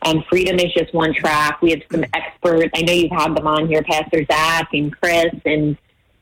[0.06, 1.62] And freedom is just one track.
[1.62, 2.72] We have some experts.
[2.76, 5.78] I know you've had them on here, Pastor Zach and Chris, and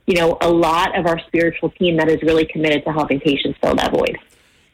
[0.06, 3.58] you know, a lot of our spiritual team that is really committed to helping patients
[3.62, 4.18] fill that void.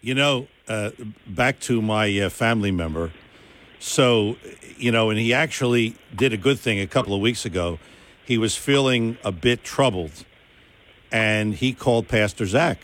[0.02, 0.92] You know, uh,
[1.28, 3.12] back to my uh, family member.
[3.80, 4.38] So,
[4.78, 7.80] you know, and he actually did a good thing a couple of weeks ago.
[8.28, 10.26] He was feeling a bit troubled,
[11.14, 12.78] and he called Pastor Zach.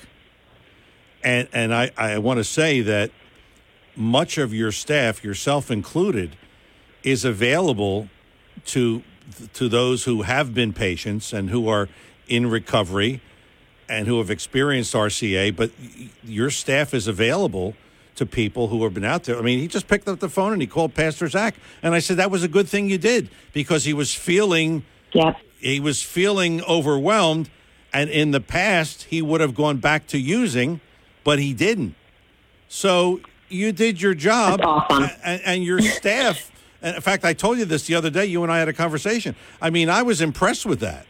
[1.22, 3.12] And and I, I want to say that
[3.94, 6.38] much of your staff, yourself included,
[7.04, 8.08] is available
[8.68, 9.04] to
[9.52, 11.90] to those who have been patients and who are
[12.30, 13.20] in recovery
[13.90, 15.72] and who have experienced RCA, but
[16.24, 17.76] your staff is available
[18.16, 19.38] to people who have been out there.
[19.38, 22.00] I mean, he just picked up the phone and he called Pastor Zach, and I
[22.00, 25.38] said that was a good thing you did because he was feeling Yep.
[25.60, 27.50] he was feeling overwhelmed,
[27.94, 30.82] and in the past he would have gone back to using,
[31.24, 31.96] but he didn't.
[32.68, 34.60] So you did your job,
[35.24, 36.52] and, and your staff.
[36.82, 38.26] And in fact, I told you this the other day.
[38.26, 39.36] You and I had a conversation.
[39.62, 41.06] I mean, I was impressed with that.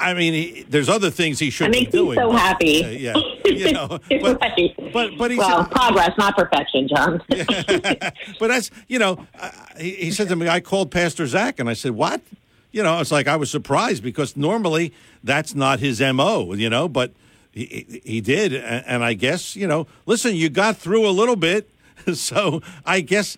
[0.00, 2.16] I mean, he, there's other things he should be doing.
[2.18, 2.84] so happy.
[2.84, 4.74] Uh, yeah, you know, but, right.
[4.92, 7.22] but but he well, said, progress, not perfection, John.
[7.28, 11.68] but that's you know, uh, he, he said to me, I called Pastor Zach, and
[11.68, 12.22] I said, what?
[12.72, 14.92] You know, it's like I was surprised because normally
[15.24, 16.52] that's not his mo.
[16.54, 17.12] You know, but
[17.52, 21.68] he he- did, and, I guess you know, listen, you got through a little bit,
[22.14, 23.36] so I guess,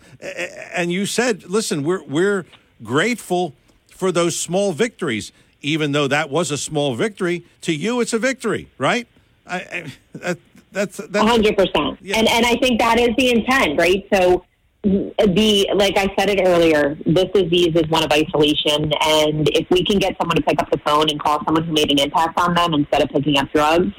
[0.75, 2.45] and you said, listen, we're we're
[2.83, 3.55] grateful
[3.89, 8.19] for those small victories, even though that was a small victory to you, it's a
[8.19, 9.07] victory, right?
[9.47, 10.39] I, I that,
[10.73, 11.99] that's that's A hundred percent.
[12.03, 12.19] Yeah.
[12.19, 14.07] And and I think that is the intent, right?
[14.13, 14.45] So
[14.83, 19.85] the like I said it earlier, this disease is one of isolation, and if we
[19.85, 22.39] can get someone to pick up the phone and call someone who made an impact
[22.39, 23.93] on them instead of picking up drugs,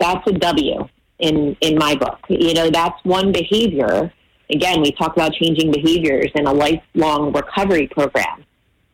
[0.00, 0.88] that's a W
[1.20, 2.18] in in my book.
[2.28, 4.12] You know, that's one behavior.
[4.50, 8.44] Again, we talk about changing behaviors in a lifelong recovery program.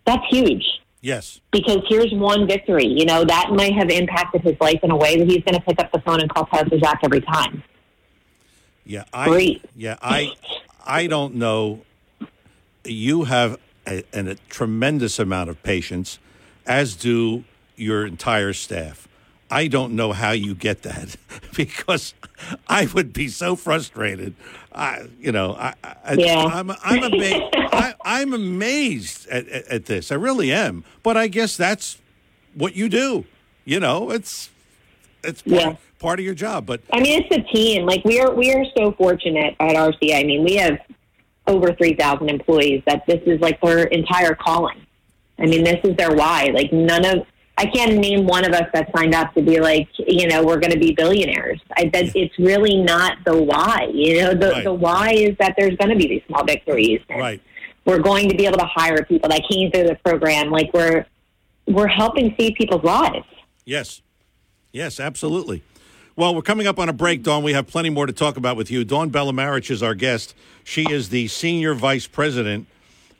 [0.04, 0.64] That's huge
[1.00, 1.40] Yes.
[1.50, 2.86] because here's one victory.
[2.86, 5.60] You know, that might have impacted his life in a way that he's going to
[5.62, 7.62] pick up the phone and call Pastor Jack every time.
[8.84, 9.64] Yeah, I Great.
[9.74, 10.32] yeah, I
[10.86, 11.82] I don't know.
[12.84, 16.18] You have a, a tremendous amount of patience,
[16.66, 17.44] as do
[17.76, 19.06] your entire staff.
[19.50, 21.16] I don't know how you get that
[21.56, 22.14] because
[22.68, 24.34] I would be so frustrated.
[24.72, 26.44] I, you know, I, I, Yeah.
[26.44, 27.42] I'm, I'm amazed.
[27.56, 30.12] I, I'm amazed at, at, at this.
[30.12, 30.84] I really am.
[31.02, 31.98] But I guess that's
[32.54, 33.24] what you do.
[33.64, 34.50] You know, it's
[35.24, 35.76] it's part, Yeah.
[36.00, 36.66] Part of your job.
[36.66, 37.86] But I mean, it's a team.
[37.86, 40.16] Like we are, we are so fortunate at RCA.
[40.16, 40.78] I mean, we have
[41.46, 42.82] over three thousand employees.
[42.86, 44.84] That this is like their entire calling.
[45.38, 46.50] I mean, this is their why.
[46.52, 49.88] Like none of, I can't name one of us that signed up to be like,
[49.98, 51.60] you know, we're going to be billionaires.
[51.78, 53.88] I that it's really not the why.
[53.92, 54.64] You know, the Right.
[54.64, 57.00] the why is that there's going to be these small victories.
[57.08, 57.40] Right.
[57.86, 60.50] We're going to be able to hire people that came through the program.
[60.50, 61.06] Like we're
[61.66, 63.24] we're helping save people's lives.
[63.64, 64.02] Yes.
[64.72, 65.62] Yes, absolutely.
[66.20, 67.42] Well, we're coming up on a break, Dawn.
[67.42, 68.84] We have plenty more to talk about with you.
[68.84, 70.34] Dawn Bellamarich is our guest.
[70.64, 72.66] She is the Senior Vice President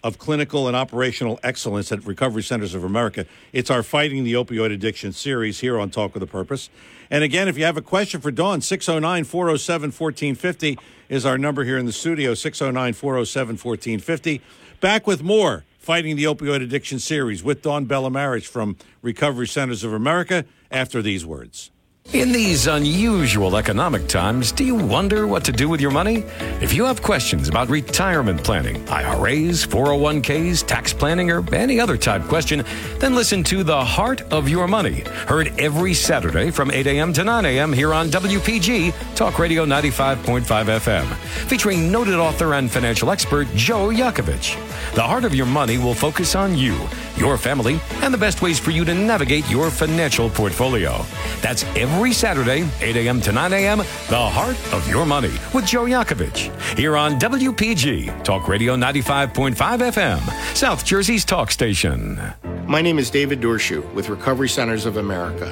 [0.05, 3.25] of Clinical and Operational Excellence at Recovery Centers of America.
[3.55, 6.69] It's our Fighting the Opioid Addiction series here on Talk with a Purpose.
[7.11, 11.65] And again, if you have a question for Dawn, 609 407 1450 is our number
[11.65, 14.43] here in the studio 609 407 1450.
[14.83, 19.95] Back with more Fighting the Opioid Addiction series with Dawn Bellamarich from Recovery Centers of
[19.95, 21.71] America after these words.
[22.13, 26.25] In these unusual economic times, do you wonder what to do with your money?
[26.61, 32.23] If you have questions about retirement planning, IRAs, 401ks, tax planning, or any other type
[32.25, 32.65] question,
[32.99, 37.13] then listen to The Heart of Your Money, heard every Saturday from 8 a.m.
[37.13, 37.73] to 9 a.m.
[37.73, 41.07] here on WPG, Talk Radio 95.5 FM,
[41.47, 44.57] featuring noted author and financial expert Joe Yakovich.
[44.95, 46.77] The Heart of Your Money will focus on you,
[47.21, 51.05] your family, and the best ways for you to navigate your financial portfolio.
[51.43, 53.21] That's every Saturday, 8 a.m.
[53.21, 56.51] to 9 a.m., The Heart of Your Money with Joe Yakovich.
[56.77, 62.21] Here on WPG, Talk Radio 95.5 FM, South Jersey's talk station.
[62.67, 65.49] My name is David Dorshu with Recovery Centers of America,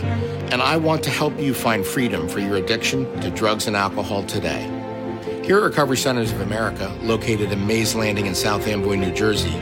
[0.51, 4.23] and I want to help you find freedom for your addiction to drugs and alcohol
[4.23, 4.78] today.
[5.49, 9.59] Here at Recovery Centers of America, located in Mays Landing in South Amboy, New Jersey,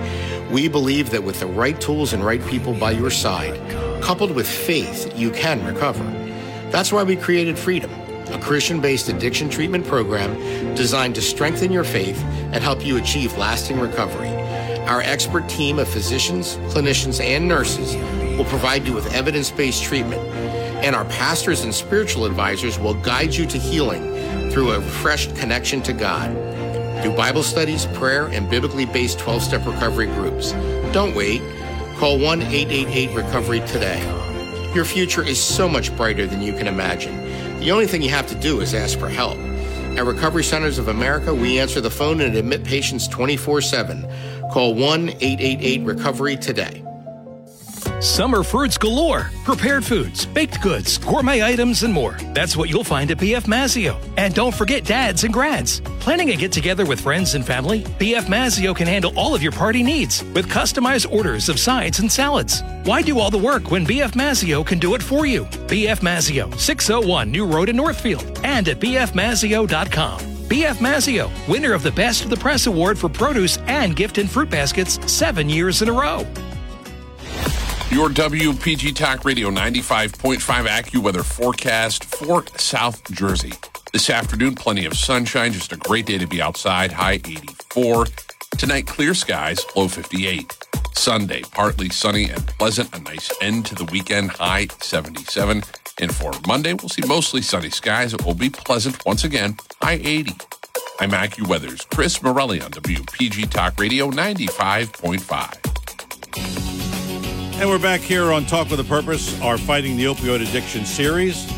[0.50, 3.54] we believe that with the right tools and right people by your side,
[4.02, 6.02] coupled with faith, you can recover.
[6.72, 7.92] That's why we created Freedom,
[8.32, 10.34] a Christian based addiction treatment program
[10.74, 12.20] designed to strengthen your faith
[12.52, 14.30] and help you achieve lasting recovery.
[14.88, 17.94] Our expert team of physicians, clinicians, and nurses
[18.36, 20.20] will provide you with evidence based treatment,
[20.82, 25.82] and our pastors and spiritual advisors will guide you to healing through a refreshed connection
[25.82, 26.30] to God.
[27.02, 30.52] Through Bible studies, prayer, and biblically based 12 step recovery groups.
[30.92, 31.42] Don't wait.
[31.98, 34.02] Call 1 888 Recovery today.
[34.74, 37.16] Your future is so much brighter than you can imagine.
[37.60, 39.38] The only thing you have to do is ask for help.
[39.96, 44.06] At Recovery Centers of America, we answer the phone and admit patients 24 7.
[44.52, 46.84] Call 1 888 Recovery today.
[48.00, 52.16] Summer fruits galore, prepared foods, baked goods, gourmet items, and more.
[52.34, 53.96] That's what you'll find at BF Mazzeo.
[54.16, 55.80] And don't forget dads and grads.
[56.00, 57.82] Planning a get together with friends and family?
[57.98, 62.10] BF Mazzeo can handle all of your party needs with customized orders of sides and
[62.10, 62.62] salads.
[62.84, 65.44] Why do all the work when BF Mazzeo can do it for you?
[65.68, 70.20] BF Mazzeo, 601 New Road in Northfield, and at bfmazzeo.com.
[70.46, 74.30] BF Mazzeo, winner of the Best of the Press Award for produce and gift and
[74.30, 76.24] fruit baskets seven years in a row.
[77.96, 83.54] Your WPG Talk Radio 95.5 AccuWeather forecast for South Jersey.
[83.90, 88.04] This afternoon, plenty of sunshine, just a great day to be outside, high 84.
[88.58, 90.54] Tonight, clear skies, low 58.
[90.92, 95.62] Sunday, partly sunny and pleasant, a nice end to the weekend, high 77.
[95.98, 98.12] And for Monday, we'll see mostly sunny skies.
[98.12, 100.32] It will be pleasant once again, high 80.
[101.00, 106.75] I'm AccuWeather's Chris Morelli on WPG Talk Radio 95.5.
[107.58, 111.50] And we're back here on Talk with a Purpose, our Fighting the Opioid Addiction series.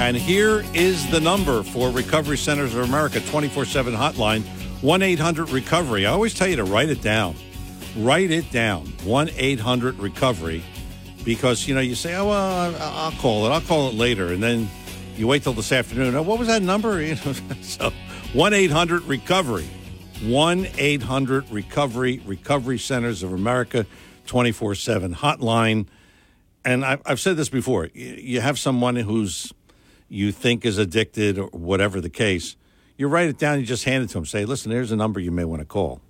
[0.00, 4.42] And here is the number for Recovery Centers of America 24 7 hotline
[4.82, 6.06] 1 800 Recovery.
[6.06, 7.36] I always tell you to write it down.
[7.96, 10.60] Write it down 1 800 Recovery
[11.24, 13.50] because, you know, you say, oh, well, I'll call it.
[13.50, 14.32] I'll call it later.
[14.32, 14.68] And then
[15.16, 16.16] you wait till this afternoon.
[16.16, 17.00] Oh, what was that number?
[17.62, 17.92] So
[18.32, 19.68] 1 800 Recovery.
[20.24, 23.86] 1 800 Recovery, Recovery Centers of America
[24.26, 25.86] 24 7 hotline.
[26.64, 29.52] And I've, I've said this before you have someone who's
[30.08, 32.56] you think is addicted or whatever the case,
[32.96, 34.26] you write it down, you just hand it to them.
[34.26, 36.00] Say, listen, there's a number you may want to call.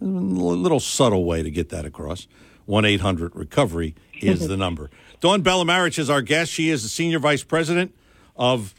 [0.00, 2.26] A little subtle way to get that across.
[2.66, 4.90] 1 800 Recovery is the number.
[5.20, 6.50] Dawn Bellamarich is our guest.
[6.50, 7.94] She is the Senior Vice President
[8.36, 8.74] of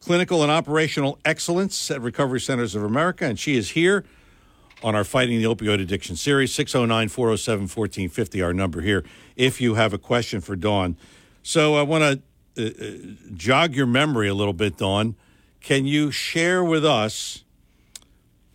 [0.00, 4.04] Clinical and Operational Excellence at Recovery Centers of America, and she is here
[4.82, 6.52] on our Fighting the Opioid Addiction series.
[6.54, 9.04] 609 407 1450, our number here,
[9.36, 10.96] if you have a question for Dawn.
[11.42, 12.22] So I want
[12.56, 12.96] to uh, uh,
[13.34, 15.16] jog your memory a little bit, Dawn.
[15.60, 17.44] Can you share with us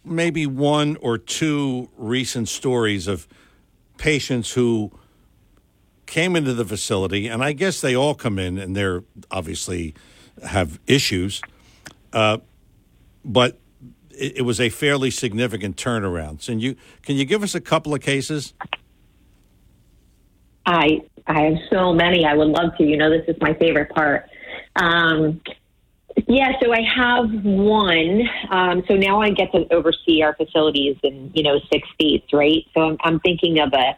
[0.04, 3.28] maybe one or two recent stories of
[3.98, 4.92] patients who
[6.06, 9.94] came into the facility, and I guess they all come in and they're obviously
[10.44, 11.42] have issues,
[12.14, 12.38] uh,
[13.26, 13.60] but
[14.18, 16.42] it, it, was a fairly significant turnaround.
[16.42, 18.54] So, you can you give us a couple of cases?
[20.66, 22.26] I I have so many.
[22.26, 22.84] I would love to.
[22.84, 24.30] You know, this is my favorite part.
[24.76, 25.42] Um,
[26.28, 28.24] yeah, so I have one.
[28.50, 32.66] Um, so now I get to oversee our facilities in you know six states, right?
[32.74, 33.98] So I'm, I'm thinking of a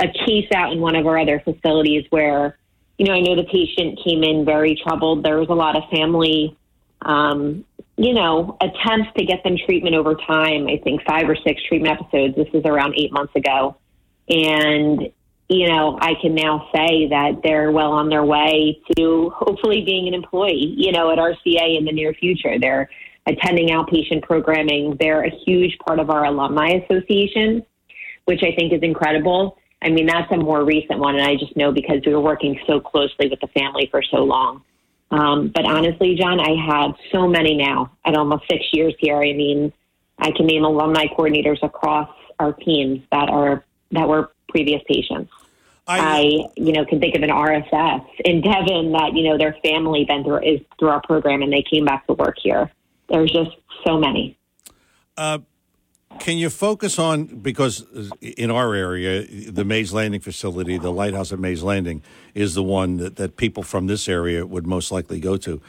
[0.00, 2.56] a case out in one of our other facilities where
[2.96, 5.24] you know I know the patient came in very troubled.
[5.24, 6.56] There was a lot of family,
[7.02, 7.64] um,
[7.98, 10.68] you know, attempts to get them treatment over time.
[10.68, 12.36] I think five or six treatment episodes.
[12.36, 13.76] This is around eight months ago,
[14.28, 15.10] and
[15.48, 20.06] you know, I can now say that they're well on their way to hopefully being
[20.06, 22.58] an employee, you know, at RCA in the near future.
[22.58, 22.88] They're
[23.26, 24.96] attending outpatient programming.
[25.00, 27.64] They're a huge part of our alumni association,
[28.26, 29.58] which I think is incredible.
[29.82, 32.58] I mean, that's a more recent one, and I just know because we were working
[32.66, 34.62] so closely with the family for so long.
[35.10, 39.16] Um, but honestly, John, I have so many now at almost six years here.
[39.16, 39.72] I mean,
[40.18, 45.32] I can name alumni coordinators across our teams that are that were previous patients.
[45.86, 46.22] I, I,
[46.56, 50.22] you know, can think of an RSS in Devon that you know their family been
[50.22, 52.70] through is through our program and they came back to work here.
[53.08, 53.50] There's just
[53.86, 54.36] so many.
[55.16, 55.38] Uh,
[56.18, 57.86] can you focus on because
[58.20, 62.02] in our area, the Mays Landing facility, the lighthouse at Mays Landing,
[62.34, 65.60] is the one that, that people from this area would most likely go to.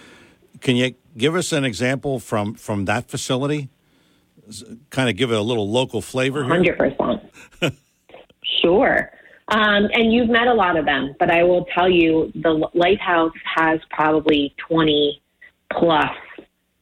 [0.62, 3.70] Can you give us an example from from that facility?
[4.90, 6.44] Kind of give it a little local flavor.
[6.44, 7.24] Hundred percent.
[8.62, 9.10] Sure.
[9.48, 13.32] Um, and you've met a lot of them, but I will tell you the Lighthouse
[13.56, 15.22] has probably 20
[15.72, 16.12] plus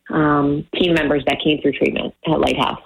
[0.09, 2.81] um, team members that came through treatment at Lighthouse.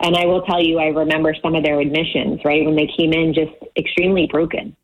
[0.00, 3.12] And I will tell you, I remember some of their admissions, right, when they came
[3.12, 4.76] in just extremely broken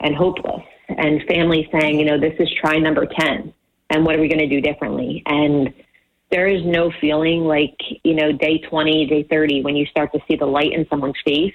[0.00, 3.52] and hopeless, and families saying, you know, this is try number 10,
[3.90, 5.22] and what are we going to do differently?
[5.26, 5.72] And
[6.30, 10.20] there is no feeling like, you know, day 20, day 30, when you start to
[10.28, 11.54] see the light in someone's face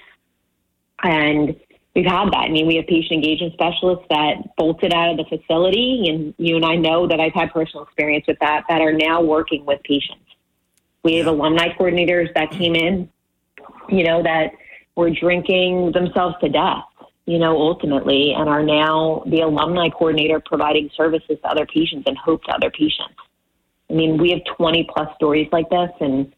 [1.02, 1.54] and
[1.94, 2.36] we've had that.
[2.36, 6.56] I mean, we have patient engagement specialists that bolted out of the facility, and you
[6.56, 9.82] and I know that I've had personal experience with that, that are now working with
[9.84, 10.20] patients.
[11.04, 13.08] We have alumni coordinators that came in,
[13.88, 14.52] you know, that
[14.96, 16.84] were drinking themselves to death,
[17.26, 22.16] you know, ultimately, and are now the alumni coordinator providing services to other patients and
[22.16, 23.14] hope to other patients.
[23.90, 26.34] I mean, we have 20 plus stories like this, and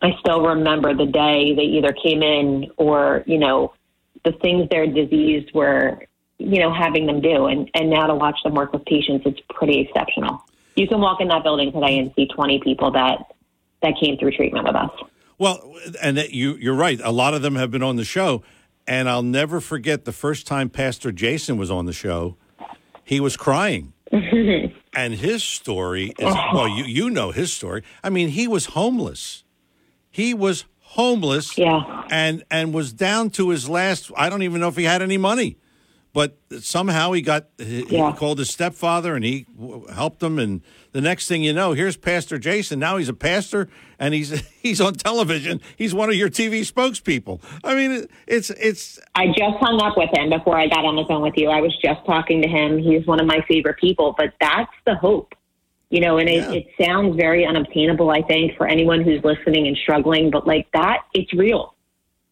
[0.00, 3.74] I still remember the day they either came in or, you know,
[4.24, 5.98] the things their disease were
[6.38, 7.46] you know, having them do.
[7.46, 10.44] And, and now to watch them work with patients, it's pretty exceptional.
[10.74, 13.18] You can walk in that building today and see 20 people that,
[13.82, 14.90] that came through treatment with us.
[15.38, 17.00] Well, and that you you're right.
[17.02, 18.42] A lot of them have been on the show,
[18.86, 22.36] and I'll never forget the first time Pastor Jason was on the show.
[23.04, 26.50] He was crying, and his story is oh.
[26.54, 26.68] well.
[26.68, 27.82] You you know his story.
[28.02, 29.44] I mean, he was homeless.
[30.10, 31.58] He was homeless.
[31.58, 32.04] Yeah.
[32.10, 34.10] And and was down to his last.
[34.16, 35.58] I don't even know if he had any money,
[36.16, 38.10] but somehow he got he, Yeah.
[38.16, 39.44] called his stepfather and he
[39.92, 40.38] helped him.
[40.38, 40.62] And
[40.92, 42.78] the next thing you know, here's Pastor Jason.
[42.78, 44.30] Now he's a pastor and he's
[44.62, 45.60] he's on television.
[45.76, 47.42] He's one of your TV spokespeople.
[47.62, 51.04] I mean, it's it's I just hung up with him before I got on the
[51.04, 51.50] phone with you.
[51.50, 52.78] I was just talking to him.
[52.78, 55.34] He's one of my favorite people, but that's the hope.
[55.90, 59.76] You know, and it, it sounds very unobtainable, I think, for anyone who's listening and
[59.76, 61.75] struggling, but like that, it's real.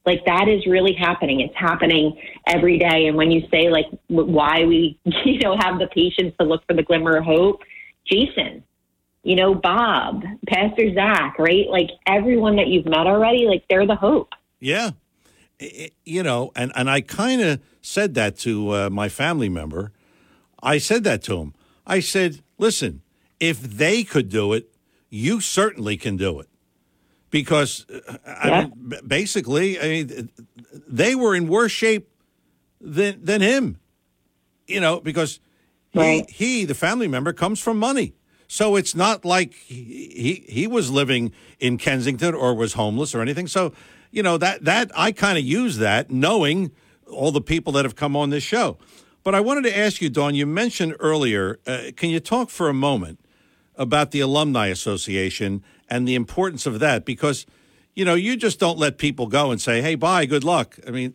[0.06, 1.40] Like that is really happening.
[1.40, 3.06] It's happening every day.
[3.06, 6.74] And when you say like why we, you know, have the patience to look for
[6.74, 7.62] the glimmer of hope,
[8.06, 8.62] Jason,
[9.22, 11.66] you know, Bob, Pastor Zach, right?
[11.70, 14.34] Like everyone that you've met already, like they're the hope.
[14.60, 14.90] Yeah.
[15.60, 19.48] I- I- you know, and, and I kind of said that to uh, my family
[19.48, 19.92] member.
[20.62, 21.54] I said that to him.
[21.86, 23.02] I said, listen,
[23.40, 24.68] if they could do it,
[25.08, 26.48] you certainly can do it.
[27.34, 27.84] Because
[28.24, 30.30] I mean, basically, I mean,
[30.86, 32.08] they were in worse shape
[32.80, 33.80] than, than him,
[34.68, 35.40] you know, because
[35.90, 38.14] he, he, the family member, comes from money.
[38.46, 43.20] So it's not like he, he he was living in Kensington or was homeless or
[43.20, 43.48] anything.
[43.48, 43.72] So
[44.12, 46.70] you know that that I kind of use that knowing
[47.10, 48.78] all the people that have come on this show.
[49.24, 50.36] But I wanted to ask you, Dawn.
[50.36, 51.58] You mentioned earlier.
[51.66, 53.18] Uh, can you talk for a moment
[53.74, 57.04] about the alumni association and the importance of that?
[57.04, 57.46] Because
[57.94, 60.90] you know you just don't let people go and say, "Hey, bye, good luck." I
[60.90, 61.14] mean,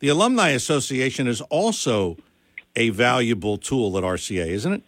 [0.00, 2.16] the alumni association is also
[2.76, 4.82] a valuable tool at RCA, isn't it?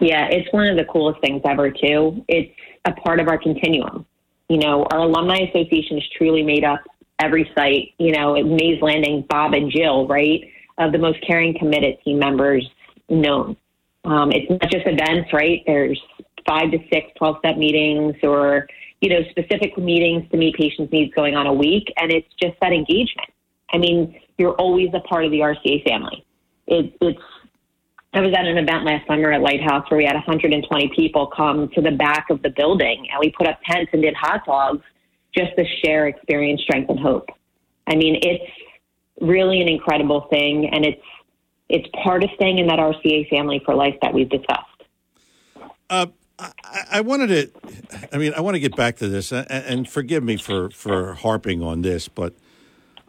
[0.00, 2.24] Yeah, it's one of the coolest things ever, too.
[2.28, 2.52] It's
[2.84, 4.06] a part of our continuum.
[4.48, 6.80] You know, our alumni association is truly made up
[7.20, 10.40] every site, you know, at Mays Landing, Bob and Jill, right,
[10.78, 12.68] of the most caring, committed team members
[13.08, 13.56] known.
[14.04, 15.62] Um, it's not just events, right?
[15.66, 16.00] There's
[16.46, 18.66] five to six 12 step meetings or,
[19.00, 21.92] you know, specific meetings to meet patients' needs going on a week.
[21.96, 23.28] And it's just that engagement.
[23.72, 26.24] I mean, you're always a part of the RCA family.
[26.66, 27.20] It, it's
[28.14, 31.70] I was at an event last summer at Lighthouse where we had 120 people come
[31.70, 34.82] to the back of the building and we put up tents and did hot dogs
[35.34, 37.30] just to share experience, strength, and hope.
[37.86, 38.52] I mean, it's
[39.20, 41.02] really an incredible thing and it's
[41.68, 44.66] it's part of staying in that RCA family for life that we've discussed.
[45.88, 46.06] Uh,
[46.42, 49.88] I, I wanted to, I mean, I want to get back to this, and, and
[49.88, 52.34] forgive me for for harping on this, but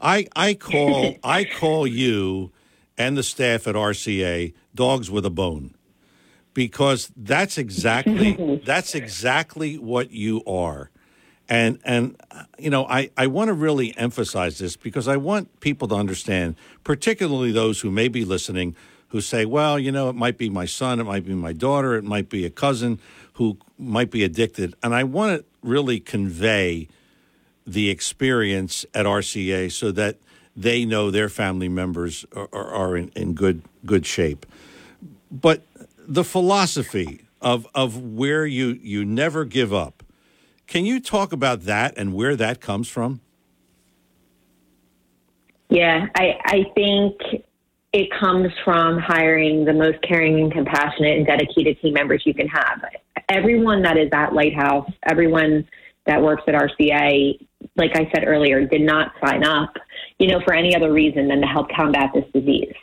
[0.02, 2.52] I I call I call you
[2.98, 5.74] and the staff at RCA dogs with a bone,
[6.53, 10.90] because that's exactly that's exactly what you are,
[11.50, 12.16] and and
[12.60, 16.56] you know I I want to really emphasize this because I want people to understand,
[16.84, 18.76] particularly those who may be listening
[19.14, 21.94] who say, well, you know, it might be my son, it might be my daughter,
[21.94, 23.00] it might be a cousin
[23.34, 24.76] who might be addicted.
[24.84, 26.88] And I want to really convey
[27.66, 30.18] the experience at RCA so that
[30.56, 34.45] they know their family members are, are, are in, in good good shape.
[35.32, 35.66] But
[35.98, 40.03] the philosophy of of where you you never give up.
[40.68, 43.20] Can you talk about that and where that comes from?
[45.70, 47.44] Yeah, I, I think
[47.92, 52.48] it comes from hiring the most caring and compassionate and dedicated team members you can
[52.48, 52.84] have.
[53.30, 55.68] Everyone that is at Lighthouse, everyone
[56.06, 57.40] that works at RCA,
[57.76, 59.74] like I said earlier, did not sign up,
[60.19, 62.74] you know, for any other reason than to help combat this disease.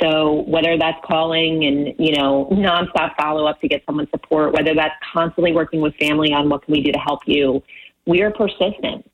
[0.00, 4.74] So whether that's calling and, you know, nonstop follow up to get someone support, whether
[4.74, 7.62] that's constantly working with family on what can we do to help you,
[8.06, 9.08] we are persistent.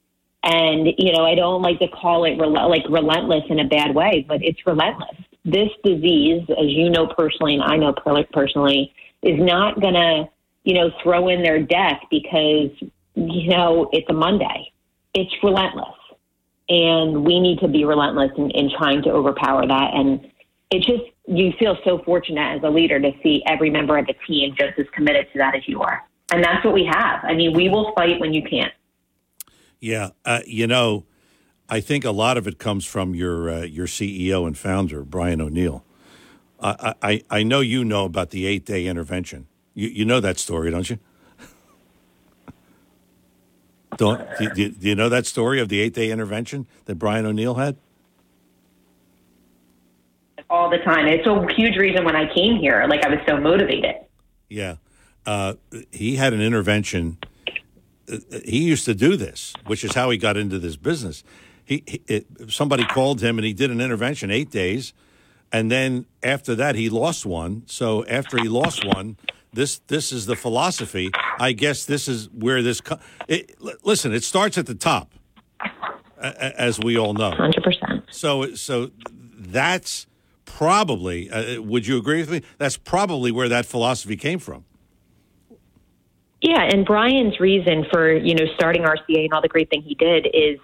[0.45, 3.95] And, you know, I don't like to call it rel- like relentless in a bad
[3.95, 5.17] way, but it's relentless.
[5.45, 7.93] This disease, as you know personally, and I know
[8.33, 10.29] personally, is not going to,
[10.65, 12.71] you know, throw in their death because,
[13.15, 14.73] you know, it's a Monday.
[15.15, 15.95] It's relentless.
[16.69, 19.95] And we need to be relentless in, in trying to overpower that.
[19.95, 20.31] And
[20.71, 24.15] it just, you feel so fortunate as a leader to see every member of the
[24.27, 26.05] team just as committed to that as you are.
[26.31, 27.25] And that's what we have.
[27.25, 28.73] I mean, we will fight when you can't.
[29.81, 31.07] Yeah, uh, you know,
[31.69, 35.41] I think a lot of it comes from your uh, your CEO and founder Brian
[35.41, 35.85] O'Neill.
[36.61, 39.47] I I know you know about the eight day intervention.
[39.79, 40.99] You you know that story, don't you?
[43.97, 47.25] Don't do, you- do you know that story of the eight day intervention that Brian
[47.25, 47.77] O'Neill had?
[50.51, 51.07] all the time.
[51.07, 53.97] It's a huge reason when I came here, like I was so motivated.
[54.49, 54.77] Yeah.
[55.27, 55.55] Uh,
[55.93, 57.19] he had an intervention.
[58.11, 58.17] Uh,
[58.47, 61.23] He used to do this, which is how he got into this business.
[61.67, 64.95] He, he it, somebody called him and he did an intervention eight days,
[65.53, 67.65] and then after that he lost one.
[67.67, 69.19] So after he lost one,
[69.53, 71.11] this this is the philosophy.
[71.39, 72.81] I guess this is where this.
[72.81, 75.13] Co- it, l- listen, it starts at the top,
[76.19, 77.31] as we all know.
[77.31, 78.05] Hundred percent.
[78.11, 80.07] So so that's
[80.45, 81.31] probably.
[81.31, 82.43] Uh, would you agree with me?
[82.59, 84.65] That's probably where that philosophy came from.
[86.41, 89.95] Yeah, and Brian's reason for you know starting RCA and all the great thing he
[89.95, 90.59] did is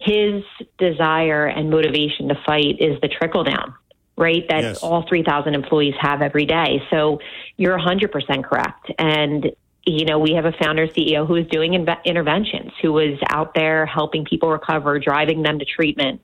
[0.00, 0.44] his
[0.78, 3.74] desire and motivation to fight is the trickle down,
[4.18, 4.44] right?
[4.48, 4.82] That Yes.
[4.82, 6.82] all three thousand employees have every day.
[6.90, 7.20] So
[7.56, 9.50] you're hundred percent correct, and
[9.86, 13.54] you know we have a founder CEO who is doing inve- interventions, who was out
[13.54, 16.20] there helping people recover, driving them to treatment.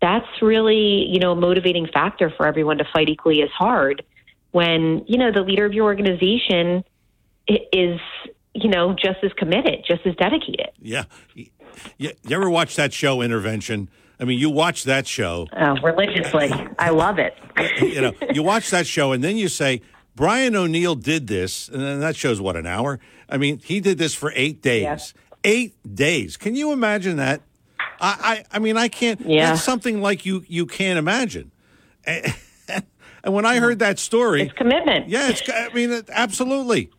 [0.00, 4.04] That's really you know a motivating factor for everyone to fight equally as hard
[4.52, 6.84] when you know the leader of your organization
[7.48, 8.00] is
[8.54, 10.70] you know just as committed, just as dedicated.
[10.80, 11.04] Yeah.
[11.34, 11.46] You,
[11.98, 13.90] you ever watch that show, Intervention?
[14.20, 15.48] I mean, you watch that show.
[15.56, 17.34] Oh, religiously, I love it.
[17.80, 19.80] You know, you watch that show, and then you say,
[20.16, 22.98] Brian O'Neill did this, and then that shows what, an hour?
[23.28, 25.14] I mean, he did this for eight days.
[25.44, 26.36] Eight days.
[26.36, 27.42] Can you imagine that?
[28.00, 29.20] I, I, I mean, I can't.
[29.20, 29.50] Yeah.
[29.50, 31.50] That's something like you, you can't imagine.
[32.04, 32.34] And,
[33.24, 35.08] and when I heard that story, It's commitment.
[35.08, 35.42] Yeah, it's.
[35.48, 36.90] I mean, it- absolutely.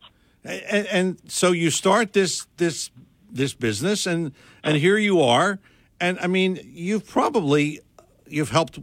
[0.44, 2.90] And, and so you start this this
[3.30, 5.58] this business, and and here you are,
[6.00, 7.80] and I mean, you've probably
[8.26, 8.78] you've helped.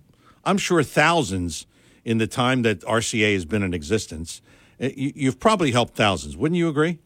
[0.45, 1.65] I'm sure thousands
[2.03, 4.41] in the time that RCA has been in existence.
[4.81, 6.35] Uh, You, you've probably helped thousands.
[6.35, 6.99] Wouldn't you agree?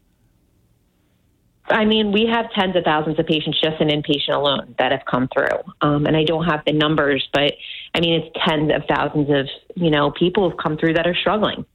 [1.70, 5.04] I mean, we have tens of thousands of patients just in inpatient alone that have
[5.06, 5.60] come through.
[5.82, 7.54] Um, and I don't have the numbers, but
[7.94, 11.16] I mean, it's tens of thousands of, you know, people who've come through that are
[11.16, 11.66] struggling.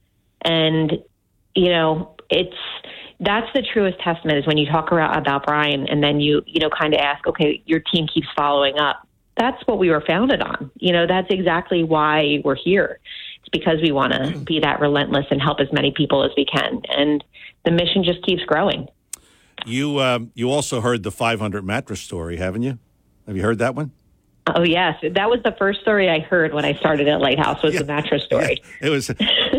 [0.41, 0.93] And,
[1.55, 2.57] you know, it's,
[3.25, 6.59] that's the truest testament is when you talk about, about Brian and then you, you
[6.59, 9.07] know, kind of ask, okay, your team keeps following up.
[9.37, 10.71] That's what we were founded on.
[10.75, 12.99] You know, that's exactly why we're here.
[13.39, 16.45] It's because we want to be that relentless and help as many people as we
[16.45, 16.81] can.
[16.89, 17.23] And
[17.65, 18.87] the mission just keeps growing.
[19.65, 22.79] You um, you also heard the 500 mattress story, haven't you?
[23.27, 23.91] Have you heard that one?
[24.47, 27.75] Oh yes, that was the first story I heard when I started at Lighthouse was
[27.77, 28.61] the mattress story.
[28.81, 29.09] It was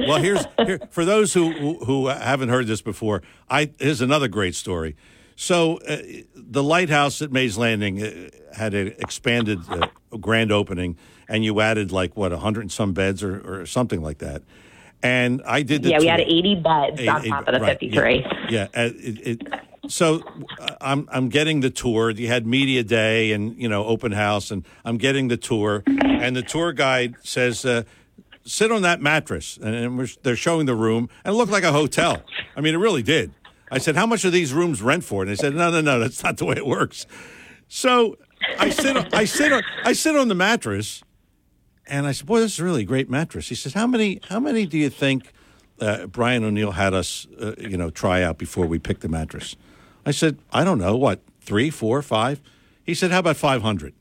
[0.07, 0.19] well.
[0.21, 3.23] Here's here, for those who, who haven't heard this before.
[3.49, 4.95] I here's another great story.
[5.37, 5.97] So uh,
[6.35, 9.89] the lighthouse at Mays Landing uh, had an expanded uh,
[10.21, 10.97] grand opening,
[11.29, 14.43] and you added like what a hundred and some beds or, or something like that.
[15.03, 16.11] And I did the Yeah, we tour.
[16.13, 18.17] had 80 beds Eight- on eight- top of the right, 53.
[18.21, 18.63] Yeah, yeah.
[18.75, 19.43] uh, it, it,
[19.89, 20.23] so
[20.61, 22.11] uh, I'm I'm getting the tour.
[22.11, 26.35] You had media day and you know open house, and I'm getting the tour, and
[26.37, 27.65] the tour guide says.
[27.65, 27.85] Uh,
[28.47, 32.23] Sit on that mattress, and, they're showing the room, and it looked like a hotel.
[32.55, 33.33] I mean, it really did.
[33.71, 35.99] I said, "How much are these rooms rent for?" And they said, "No, no, no,
[35.99, 37.07] that's not the way it works."
[37.69, 38.19] So
[38.59, 41.03] I sit, on, I sit, on, I sit on the mattress,
[41.87, 44.21] and I said, "Boy, this is a really great mattress." He says, "How many?
[44.29, 45.33] How many do you think
[45.81, 49.57] uh, Brian O'Neill had us, uh, you know, try out before we picked the mattress?"
[50.07, 50.97] I said, "I don't know.
[50.97, 52.41] What three, four, five?
[52.85, 53.95] He said, "How about 500?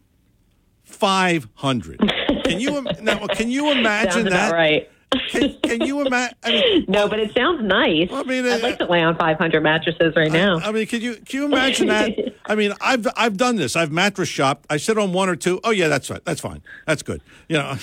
[0.83, 1.99] 500.
[2.43, 3.27] Can you now?
[3.27, 4.53] Can you imagine Sounds that?
[4.53, 4.89] right.
[5.29, 6.35] Can, can you imagine?
[6.43, 8.09] I mean, no, but it sounds nice.
[8.11, 10.57] I mean, I'd like uh, to lay on 500 mattresses right now.
[10.59, 12.35] I mean, can you can you imagine that?
[12.45, 13.75] I mean, I've I've done this.
[13.75, 14.65] I've mattress shopped.
[14.69, 15.59] I sit on one or two.
[15.63, 16.23] Oh yeah, that's right.
[16.25, 16.61] That's fine.
[16.87, 17.21] That's good.
[17.47, 17.77] You know.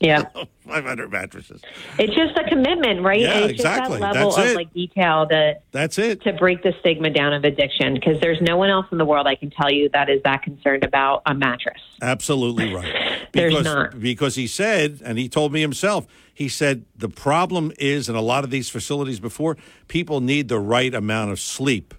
[0.00, 0.24] Yeah.
[0.66, 1.60] 500 mattresses.
[1.98, 3.20] It's just a commitment, right?
[3.20, 3.98] Yeah, it's exactly.
[3.98, 4.56] just that level That's of it.
[4.56, 6.22] like detail to That's it.
[6.22, 9.26] to break the stigma down of addiction because there's no one else in the world
[9.26, 11.80] I can tell you that is that concerned about a mattress.
[12.00, 12.92] Absolutely right.
[13.32, 14.00] There's Because, not.
[14.00, 18.20] because he said, and he told me himself, he said the problem is in a
[18.20, 19.56] lot of these facilities before,
[19.88, 21.94] people need the right amount of sleep.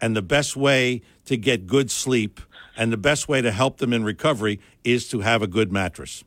[0.00, 2.40] And the best way to get good sleep
[2.78, 6.24] and the best way to help them in recovery is to have a good mattress.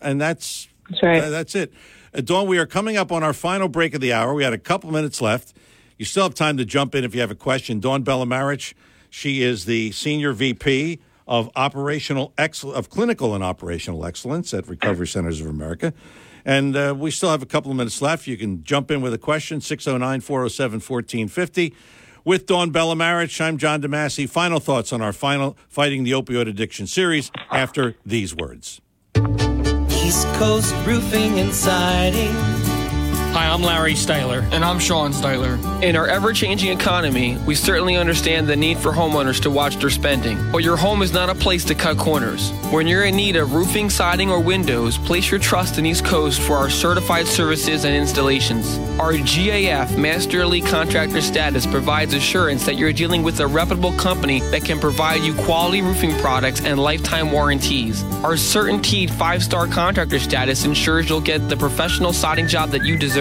[0.00, 1.20] And that's that's, right.
[1.28, 1.72] that's it.
[2.14, 4.34] Uh, Dawn, we are coming up on our final break of the hour.
[4.34, 5.54] We had a couple minutes left.
[5.98, 7.78] You still have time to jump in if you have a question.
[7.78, 8.74] Dawn Bellamarich,
[9.10, 15.06] she is the senior VP of operational excel- of clinical and operational excellence at Recovery
[15.06, 15.92] Centers of America.
[16.44, 18.26] And uh, we still have a couple of minutes left.
[18.26, 21.74] You can jump in with a question, 609 407 1450.
[22.24, 24.28] With Dawn Bellamarich, I'm John DeMasi.
[24.28, 28.80] Final thoughts on our final Fighting the Opioid Addiction series after these words.
[30.10, 32.59] East Coast Roofing and Siding.
[33.32, 34.42] Hi, I'm Larry Styler.
[34.50, 35.56] And I'm Sean Styler.
[35.84, 39.88] In our ever changing economy, we certainly understand the need for homeowners to watch their
[39.88, 40.50] spending.
[40.50, 42.50] But your home is not a place to cut corners.
[42.72, 46.40] When you're in need of roofing, siding, or windows, place your trust in East Coast
[46.40, 48.78] for our certified services and installations.
[48.98, 54.40] Our GAF Master Elite Contractor status provides assurance that you're dealing with a reputable company
[54.50, 58.02] that can provide you quality roofing products and lifetime warranties.
[58.24, 62.98] Our CertainTeed five star contractor status ensures you'll get the professional siding job that you
[62.98, 63.19] deserve.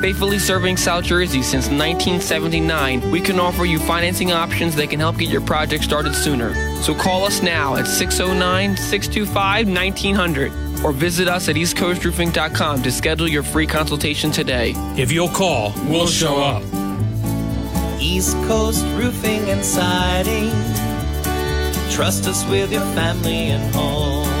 [0.00, 5.18] Faithfully serving South Jersey since 1979, we can offer you financing options that can help
[5.18, 6.54] get your project started sooner.
[6.82, 13.28] So call us now at 609 625 1900 or visit us at eastcoastroofing.com to schedule
[13.28, 14.74] your free consultation today.
[14.96, 16.62] If you'll call, we'll show up.
[18.00, 20.50] East Coast Roofing and Siding.
[21.90, 24.37] Trust us with your family and home.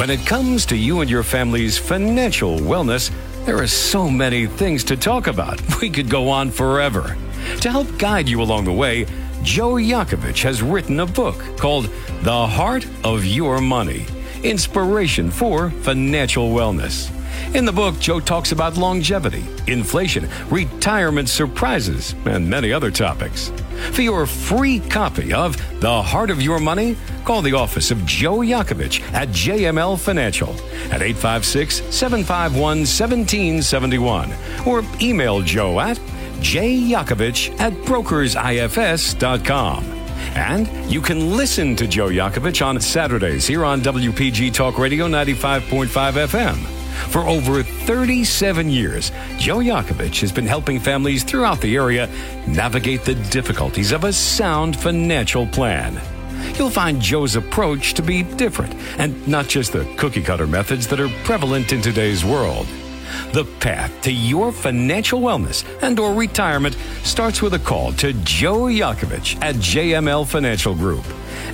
[0.00, 3.12] When it comes to you and your family's financial wellness,
[3.44, 5.60] there are so many things to talk about.
[5.82, 7.18] We could go on forever.
[7.60, 9.04] To help guide you along the way,
[9.42, 11.90] Joe Yakovich has written a book called
[12.22, 14.06] The Heart of Your Money
[14.42, 17.10] Inspiration for Financial Wellness.
[17.54, 23.52] In the book, Joe talks about longevity, inflation, retirement surprises, and many other topics.
[23.92, 28.38] For your free copy of The Heart of Your Money, call the office of Joe
[28.38, 30.50] Yakovich at JML Financial
[30.92, 34.32] at 856 751 1771
[34.66, 35.96] or email Joe at
[36.40, 39.84] jyakovich at brokersifs.com.
[40.34, 45.88] And you can listen to Joe Yakovich on Saturdays here on WPG Talk Radio 95.5
[45.88, 46.79] FM.
[47.08, 52.08] For over 37 years, Joe Yakovich has been helping families throughout the area
[52.46, 56.00] navigate the difficulties of a sound financial plan.
[56.56, 61.00] You'll find Joe's approach to be different and not just the cookie cutter methods that
[61.00, 62.66] are prevalent in today's world.
[63.32, 68.62] The path to your financial wellness and or retirement starts with a call to Joe
[68.62, 71.04] Yakovich at JML Financial Group.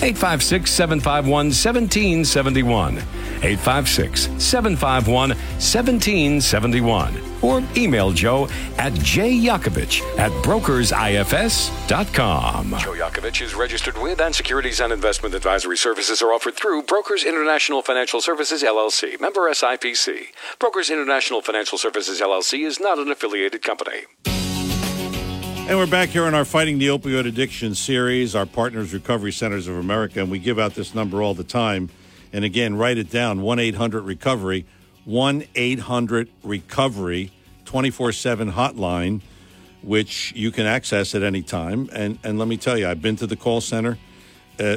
[0.02, 2.98] 856 751 1771.
[3.42, 7.14] 856 751 1771.
[7.42, 8.44] Or email Joe
[8.78, 12.70] at jyakovich at brokersifs.com.
[12.78, 17.24] Joe Yakovich is registered with, and securities and investment advisory services are offered through Brokers
[17.24, 20.28] International Financial Services LLC, member SIPC.
[20.58, 24.06] Brokers International Financial Services LLC is not an affiliated company.
[25.68, 29.66] And we're back here in our Fighting the Opioid Addiction series, our partners, Recovery Centers
[29.66, 31.90] of America, and we give out this number all the time.
[32.32, 34.64] And again, write it down 1 800 Recovery,
[35.06, 37.32] 1 800 Recovery,
[37.64, 39.22] 24 7 hotline,
[39.82, 41.90] which you can access at any time.
[41.92, 43.98] And, and let me tell you, I've been to the call center.
[44.60, 44.76] Uh,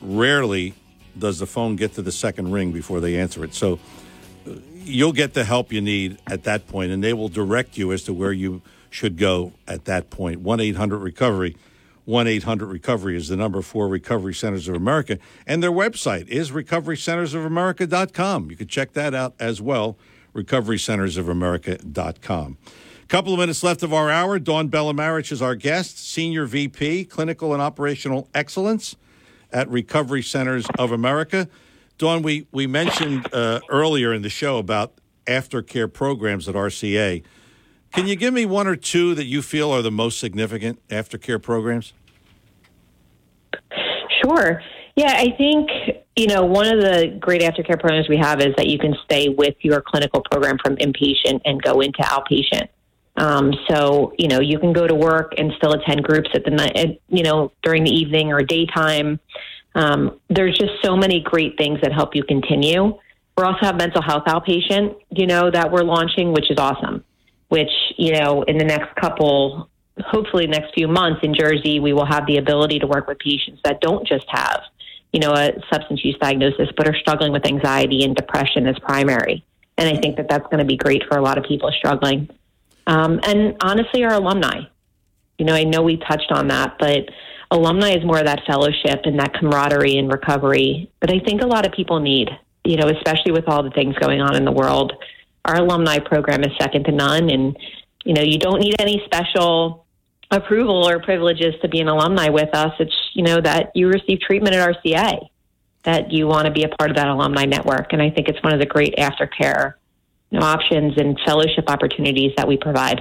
[0.00, 0.72] rarely
[1.18, 3.52] does the phone get to the second ring before they answer it.
[3.52, 3.78] So
[4.48, 7.92] uh, you'll get the help you need at that point, and they will direct you
[7.92, 10.40] as to where you should go at that point.
[10.40, 11.56] 1 800 Recovery.
[12.04, 15.16] 1 800 Recovery is the number for Recovery Centers of America.
[15.46, 18.50] And their website is recoverycentersofamerica.com.
[18.50, 19.96] You can check that out as well,
[20.34, 22.58] recoverycentersofamerica.com.
[23.08, 24.38] Couple of minutes left of our hour.
[24.38, 28.94] Dawn Bellamarich is our guest, Senior VP, Clinical and Operational Excellence
[29.52, 31.48] at Recovery Centers of America.
[31.98, 34.92] Dawn, we, we mentioned uh, earlier in the show about
[35.26, 37.24] aftercare programs at RCA.
[37.92, 41.42] Can you give me one or two that you feel are the most significant aftercare
[41.42, 41.92] programs?
[44.22, 44.62] Sure.
[44.96, 45.70] Yeah, I think,
[46.16, 49.28] you know, one of the great aftercare programs we have is that you can stay
[49.28, 52.68] with your clinical program from inpatient and go into outpatient.
[53.16, 56.50] Um, so, you know, you can go to work and still attend groups at the
[56.50, 59.18] night, you know, during the evening or daytime.
[59.74, 62.98] Um, there's just so many great things that help you continue.
[63.36, 67.04] We also have mental health outpatient, you know, that we're launching, which is awesome.
[67.50, 69.68] Which, you know, in the next couple,
[70.00, 73.60] hopefully next few months in Jersey, we will have the ability to work with patients
[73.64, 74.62] that don't just have,
[75.12, 79.44] you know, a substance use diagnosis, but are struggling with anxiety and depression as primary.
[79.76, 82.28] And I think that that's going to be great for a lot of people struggling.
[82.86, 84.62] Um, and honestly, our alumni.
[85.38, 87.08] You know, I know we touched on that, but
[87.50, 91.46] alumni is more of that fellowship and that camaraderie and recovery that I think a
[91.46, 92.28] lot of people need,
[92.64, 94.92] you know, especially with all the things going on in the world.
[95.44, 97.30] Our alumni program is second to none.
[97.30, 97.56] And,
[98.04, 99.86] you know, you don't need any special
[100.30, 102.72] approval or privileges to be an alumni with us.
[102.78, 105.28] It's, you know, that you receive treatment at RCA,
[105.84, 107.92] that you want to be a part of that alumni network.
[107.92, 109.74] And I think it's one of the great aftercare
[110.30, 113.00] you know, options and fellowship opportunities that we provide.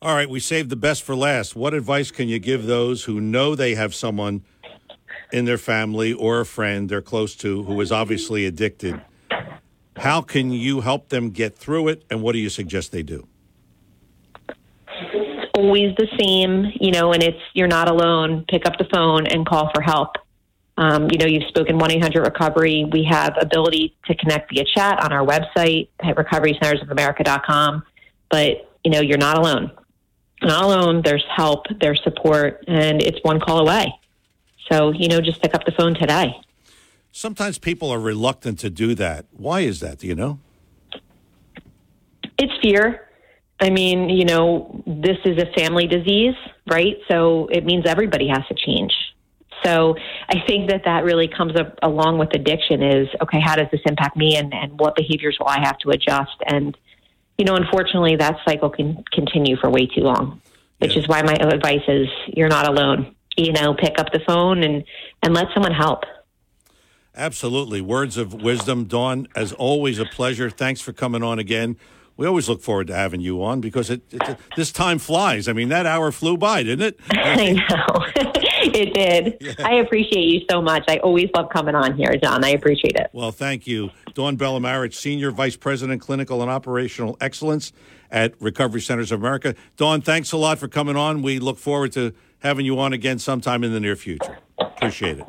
[0.00, 1.56] All right, we saved the best for last.
[1.56, 4.44] What advice can you give those who know they have someone
[5.32, 9.00] in their family or a friend they're close to who is obviously addicted?
[9.98, 13.26] How can you help them get through it, and what do you suggest they do?
[14.48, 18.44] It's always the same, you know, and it's you're not alone.
[18.48, 20.16] Pick up the phone and call for help.
[20.76, 22.84] Um, you know, you've spoken 1 800 Recovery.
[22.92, 27.82] We have ability to connect via chat on our website at recoverycentersofamerica.com.
[28.30, 29.72] But, you know, you're not alone.
[30.40, 31.02] Not alone.
[31.04, 33.92] There's help, there's support, and it's one call away.
[34.70, 36.32] So, you know, just pick up the phone today.
[37.18, 39.26] Sometimes people are reluctant to do that.
[39.32, 39.98] Why is that?
[39.98, 40.38] Do you know?
[42.38, 43.08] It's fear.
[43.58, 46.36] I mean, you know, this is a family disease,
[46.70, 46.94] right?
[47.10, 48.92] So it means everybody has to change.
[49.64, 49.96] So
[50.28, 53.80] I think that that really comes up along with addiction is okay, how does this
[53.84, 56.36] impact me and, and what behaviors will I have to adjust?
[56.46, 56.78] And,
[57.36, 60.40] you know, unfortunately, that cycle can continue for way too long,
[60.78, 63.16] which is why my advice is you're not alone.
[63.36, 64.84] You know, pick up the phone and,
[65.24, 66.04] and let someone help.
[67.18, 67.80] Absolutely.
[67.80, 68.84] Words of wisdom.
[68.84, 70.48] Dawn, as always, a pleasure.
[70.48, 71.76] Thanks for coming on again.
[72.16, 75.46] We always look forward to having you on because it, it this time flies.
[75.46, 77.00] I mean, that hour flew by, didn't it?
[77.10, 78.06] I know.
[78.74, 78.94] it
[79.40, 79.60] did.
[79.60, 80.84] I appreciate you so much.
[80.88, 82.44] I always love coming on here, John.
[82.44, 83.10] I appreciate it.
[83.12, 83.90] Well, thank you.
[84.14, 87.72] Dawn Bellamarich, Senior Vice President, Clinical and Operational Excellence
[88.10, 89.54] at Recovery Centers of America.
[89.76, 91.22] Dawn, thanks a lot for coming on.
[91.22, 94.38] We look forward to having you on again sometime in the near future.
[94.58, 95.26] Appreciate it.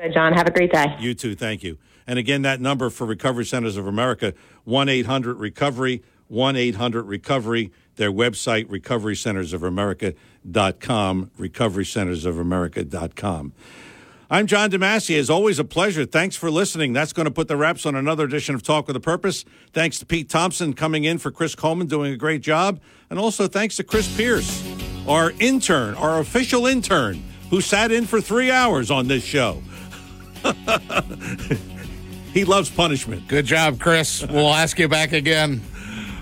[0.00, 0.32] Good, John.
[0.32, 0.94] Have a great day.
[1.00, 1.34] You too.
[1.34, 1.76] Thank you.
[2.06, 4.32] And again, that number for Recovery Centers of America,
[4.64, 7.70] 1 800 Recovery, 1 800 Recovery.
[7.96, 13.52] Their website, recoverycentersofamerica.com, recoverycentersofamerica.com.
[14.30, 15.18] I'm John DeMasi.
[15.18, 16.06] As always, a pleasure.
[16.06, 16.92] Thanks for listening.
[16.92, 19.44] That's going to put the wraps on another edition of Talk with a Purpose.
[19.72, 22.78] Thanks to Pete Thompson coming in for Chris Coleman, doing a great job.
[23.10, 24.62] And also thanks to Chris Pierce,
[25.08, 29.60] our intern, our official intern, who sat in for three hours on this show.
[32.32, 33.28] he loves punishment.
[33.28, 34.26] Good job, Chris.
[34.26, 35.60] We'll ask you back again.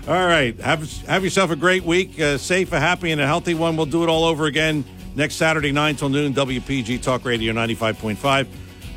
[0.07, 0.57] All right.
[0.61, 2.17] Have have yourself a great week.
[2.19, 3.75] A safe, a happy, and a healthy one.
[3.75, 8.47] We'll do it all over again next Saturday, 9 till noon, WPG Talk Radio 95.5.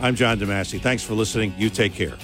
[0.01, 0.81] I'm John DeMasi.
[0.81, 1.53] Thanks for listening.
[1.59, 2.15] You take care.